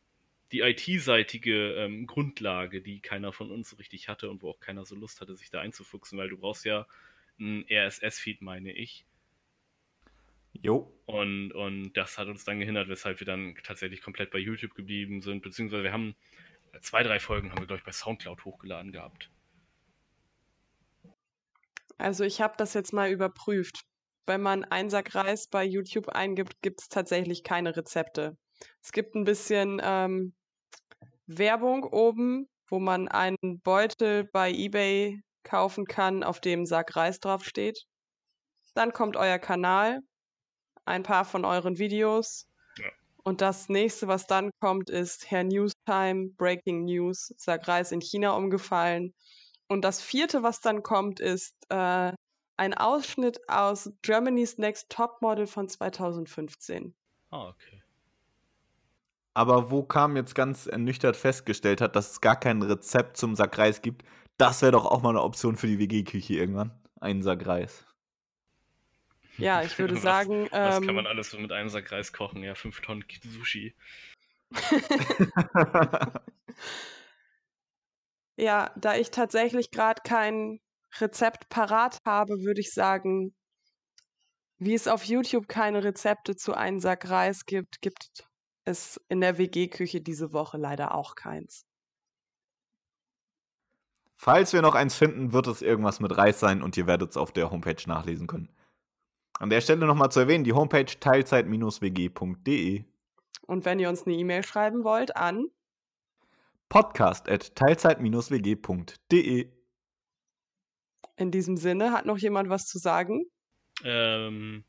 die 0.52 0.60
IT-seitige 0.60 1.74
ähm, 1.74 2.06
Grundlage, 2.06 2.82
die 2.82 3.00
keiner 3.00 3.32
von 3.32 3.50
uns 3.50 3.78
richtig 3.78 4.08
hatte 4.08 4.30
und 4.30 4.42
wo 4.42 4.50
auch 4.50 4.60
keiner 4.60 4.84
so 4.84 4.94
Lust 4.94 5.20
hatte, 5.20 5.34
sich 5.34 5.50
da 5.50 5.60
einzufuchsen, 5.60 6.18
weil 6.18 6.28
du 6.28 6.36
brauchst 6.36 6.64
ja 6.64 6.86
ein 7.38 7.64
RSS-Feed, 7.70 8.42
meine 8.42 8.72
ich. 8.72 9.06
Jo. 10.52 10.92
Und, 11.06 11.52
und 11.52 11.92
das 11.94 12.18
hat 12.18 12.28
uns 12.28 12.44
dann 12.44 12.60
gehindert, 12.60 12.88
weshalb 12.88 13.20
wir 13.20 13.26
dann 13.26 13.54
tatsächlich 13.64 14.02
komplett 14.02 14.30
bei 14.30 14.38
YouTube 14.38 14.74
geblieben 14.74 15.20
sind, 15.20 15.42
beziehungsweise 15.42 15.82
wir 15.82 15.92
haben 15.92 16.14
zwei, 16.80 17.02
drei 17.02 17.18
Folgen 17.20 17.50
haben 17.50 17.60
wir, 17.60 17.66
glaube 17.66 17.80
ich, 17.80 17.84
bei 17.84 17.92
Soundcloud 17.92 18.44
hochgeladen 18.44 18.92
gehabt. 18.92 19.30
Also 21.98 22.24
ich 22.24 22.40
habe 22.40 22.54
das 22.56 22.74
jetzt 22.74 22.92
mal 22.92 23.10
überprüft. 23.10 23.82
Wenn 24.26 24.40
man 24.40 24.64
einen 24.64 24.90
Sack 24.90 25.14
Reis 25.14 25.48
bei 25.48 25.64
YouTube 25.64 26.08
eingibt, 26.08 26.62
gibt 26.62 26.80
es 26.80 26.88
tatsächlich 26.88 27.42
keine 27.42 27.76
Rezepte. 27.76 28.36
Es 28.80 28.92
gibt 28.92 29.14
ein 29.14 29.24
bisschen 29.24 29.80
ähm, 29.82 30.32
Werbung 31.26 31.84
oben, 31.84 32.48
wo 32.68 32.78
man 32.78 33.08
einen 33.08 33.60
Beutel 33.62 34.24
bei 34.24 34.50
eBay 34.50 35.20
kaufen 35.42 35.84
kann, 35.84 36.22
auf 36.22 36.40
dem 36.40 36.64
Sack 36.66 36.96
Reis 36.96 37.20
draufsteht. 37.20 37.84
Dann 38.74 38.92
kommt 38.92 39.16
euer 39.16 39.38
Kanal, 39.38 40.00
ein 40.84 41.02
paar 41.02 41.24
von 41.24 41.44
euren 41.44 41.78
Videos. 41.78 42.46
Ja. 42.78 42.88
Und 43.24 43.40
das 43.40 43.68
nächste, 43.68 44.08
was 44.08 44.26
dann 44.26 44.50
kommt, 44.60 44.90
ist 44.90 45.30
Herr 45.30 45.44
Newstime, 45.44 46.30
Breaking 46.36 46.84
News, 46.84 47.32
Sack 47.36 47.68
Reis 47.68 47.92
in 47.92 48.00
China 48.00 48.32
umgefallen. 48.32 49.14
Und 49.68 49.84
das 49.84 50.02
vierte, 50.02 50.42
was 50.42 50.60
dann 50.60 50.82
kommt, 50.82 51.20
ist 51.20 51.54
äh, 51.70 52.12
ein 52.56 52.74
Ausschnitt 52.74 53.40
aus 53.48 53.90
Germany's 54.02 54.58
Next 54.58 54.90
Topmodel 54.90 55.46
von 55.46 55.68
2015. 55.68 56.94
Ah, 57.30 57.48
okay. 57.48 57.82
Aber 59.34 59.70
wo 59.70 59.82
Kam 59.82 60.16
jetzt 60.16 60.34
ganz 60.34 60.66
ernüchtert 60.66 61.16
festgestellt 61.16 61.80
hat, 61.80 61.96
dass 61.96 62.12
es 62.12 62.20
gar 62.20 62.38
kein 62.38 62.62
Rezept 62.62 63.16
zum 63.16 63.34
Sack 63.34 63.56
Reis 63.56 63.80
gibt, 63.80 64.04
das 64.36 64.60
wäre 64.60 64.72
doch 64.72 64.84
auch 64.84 65.02
mal 65.02 65.10
eine 65.10 65.22
Option 65.22 65.56
für 65.56 65.66
die 65.66 65.78
WG-Küche 65.78 66.34
irgendwann. 66.34 66.70
Ein 67.00 67.22
Sack 67.22 67.46
Reis. 67.46 67.86
Ja, 69.38 69.62
ich 69.64 69.78
würde 69.78 69.94
Was- 69.96 70.02
sagen, 70.02 70.48
Was 70.50 70.78
ähm, 70.78 70.86
kann 70.86 70.94
man 70.94 71.06
alles 71.06 71.30
so 71.30 71.38
mit 71.38 71.52
einem 71.52 71.68
Sack 71.68 71.92
Reis 71.92 72.12
kochen? 72.12 72.42
Ja, 72.42 72.54
fünf 72.54 72.80
Tonnen 72.80 73.04
Sushi. 73.22 73.74
ja, 78.36 78.70
da 78.76 78.96
ich 78.96 79.10
tatsächlich 79.10 79.70
gerade 79.70 80.02
kein 80.02 80.60
Rezept 81.00 81.48
parat 81.48 81.98
habe, 82.04 82.42
würde 82.42 82.60
ich 82.60 82.72
sagen, 82.72 83.34
wie 84.58 84.74
es 84.74 84.88
auf 84.88 85.04
YouTube 85.04 85.48
keine 85.48 85.82
Rezepte 85.82 86.36
zu 86.36 86.54
einem 86.54 86.80
Sack 86.80 87.08
Reis 87.08 87.46
gibt, 87.46 87.80
gibt 87.80 88.24
es 88.64 89.00
in 89.08 89.20
der 89.20 89.38
WG-Küche 89.38 90.00
diese 90.00 90.32
Woche 90.32 90.58
leider 90.58 90.94
auch 90.94 91.14
keins. 91.16 91.66
Falls 94.16 94.52
wir 94.52 94.62
noch 94.62 94.76
eins 94.76 94.94
finden, 94.94 95.32
wird 95.32 95.48
es 95.48 95.62
irgendwas 95.62 95.98
mit 95.98 96.16
Reis 96.16 96.38
sein 96.38 96.62
und 96.62 96.76
ihr 96.76 96.86
werdet 96.86 97.10
es 97.10 97.16
auf 97.16 97.32
der 97.32 97.50
Homepage 97.50 97.82
nachlesen 97.86 98.28
können. 98.28 98.48
An 99.38 99.50
der 99.50 99.60
Stelle 99.60 99.86
nochmal 99.86 100.10
zu 100.12 100.20
erwähnen, 100.20 100.44
die 100.44 100.52
Homepage 100.52 100.86
teilzeit-wg.de. 100.86 102.84
Und 103.46 103.64
wenn 103.64 103.78
ihr 103.78 103.88
uns 103.88 104.06
eine 104.06 104.14
E-Mail 104.14 104.44
schreiben 104.44 104.84
wollt, 104.84 105.16
an 105.16 105.48
Podcast 106.68 107.28
at 107.28 107.54
teilzeit-wg.de. 107.54 109.50
in 111.16 111.30
diesem 111.30 111.56
Sinne, 111.56 111.92
hat 111.92 112.06
noch 112.06 112.18
jemand 112.18 112.48
was 112.48 112.66
zu 112.66 112.78
sagen? 112.78 113.26
Ähm, 113.84 114.64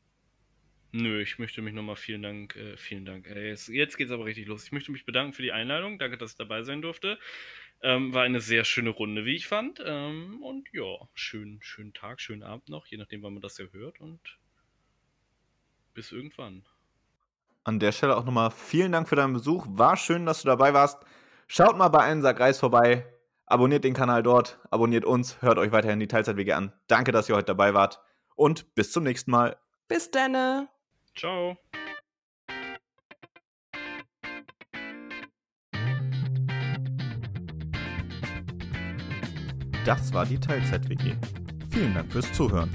nö, 0.92 1.22
ich 1.22 1.38
möchte 1.38 1.62
mich 1.62 1.72
nochmal 1.72 1.96
vielen 1.96 2.22
Dank, 2.22 2.56
äh, 2.56 2.76
vielen 2.76 3.04
Dank. 3.04 3.26
Äh, 3.28 3.48
jetzt, 3.48 3.68
jetzt 3.68 3.96
geht's 3.96 4.10
aber 4.10 4.24
richtig 4.24 4.46
los. 4.46 4.64
Ich 4.64 4.72
möchte 4.72 4.92
mich 4.92 5.06
bedanken 5.06 5.32
für 5.32 5.42
die 5.42 5.52
Einladung. 5.52 5.98
Danke, 5.98 6.18
dass 6.18 6.32
ich 6.32 6.36
dabei 6.36 6.62
sein 6.62 6.82
durfte. 6.82 7.18
Ähm, 7.82 8.12
war 8.12 8.22
eine 8.22 8.40
sehr 8.40 8.64
schöne 8.64 8.90
Runde, 8.90 9.24
wie 9.24 9.36
ich 9.36 9.46
fand. 9.46 9.82
Ähm, 9.84 10.42
und 10.42 10.68
ja, 10.72 11.08
schönen, 11.14 11.62
schönen 11.62 11.92
Tag, 11.92 12.20
schönen 12.20 12.42
Abend 12.42 12.68
noch, 12.68 12.86
je 12.86 12.98
nachdem, 12.98 13.22
wann 13.22 13.34
man 13.34 13.42
das 13.42 13.58
ja 13.58 13.66
hört. 13.72 14.00
Und 14.00 14.20
bis 15.94 16.12
irgendwann. 16.12 16.64
An 17.64 17.80
der 17.80 17.92
Stelle 17.92 18.16
auch 18.16 18.24
nochmal 18.24 18.50
vielen 18.50 18.92
Dank 18.92 19.08
für 19.08 19.16
deinen 19.16 19.32
Besuch. 19.32 19.66
War 19.70 19.96
schön, 19.96 20.26
dass 20.26 20.42
du 20.42 20.48
dabei 20.48 20.74
warst. 20.74 20.98
Schaut 21.46 21.78
mal 21.78 21.88
bei 21.88 22.00
einem 22.00 22.20
Sack 22.20 22.40
Reis 22.40 22.58
vorbei. 22.58 23.06
Abonniert 23.46 23.84
den 23.84 23.94
Kanal 23.94 24.22
dort. 24.22 24.58
Abonniert 24.70 25.04
uns. 25.04 25.40
Hört 25.40 25.58
euch 25.58 25.72
weiterhin 25.72 26.00
die 26.00 26.08
Teilzeitwege 26.08 26.56
an. 26.56 26.72
Danke, 26.88 27.12
dass 27.12 27.28
ihr 27.28 27.36
heute 27.36 27.46
dabei 27.46 27.72
wart. 27.72 28.00
Und 28.34 28.74
bis 28.74 28.92
zum 28.92 29.04
nächsten 29.04 29.30
Mal. 29.30 29.56
Bis 29.88 30.10
denne! 30.10 30.68
Ciao. 31.16 31.56
Das 39.84 40.12
war 40.14 40.24
die 40.24 40.40
Teilzeit-WG. 40.40 41.16
Vielen 41.70 41.94
Dank 41.94 42.10
fürs 42.10 42.32
Zuhören. 42.32 42.74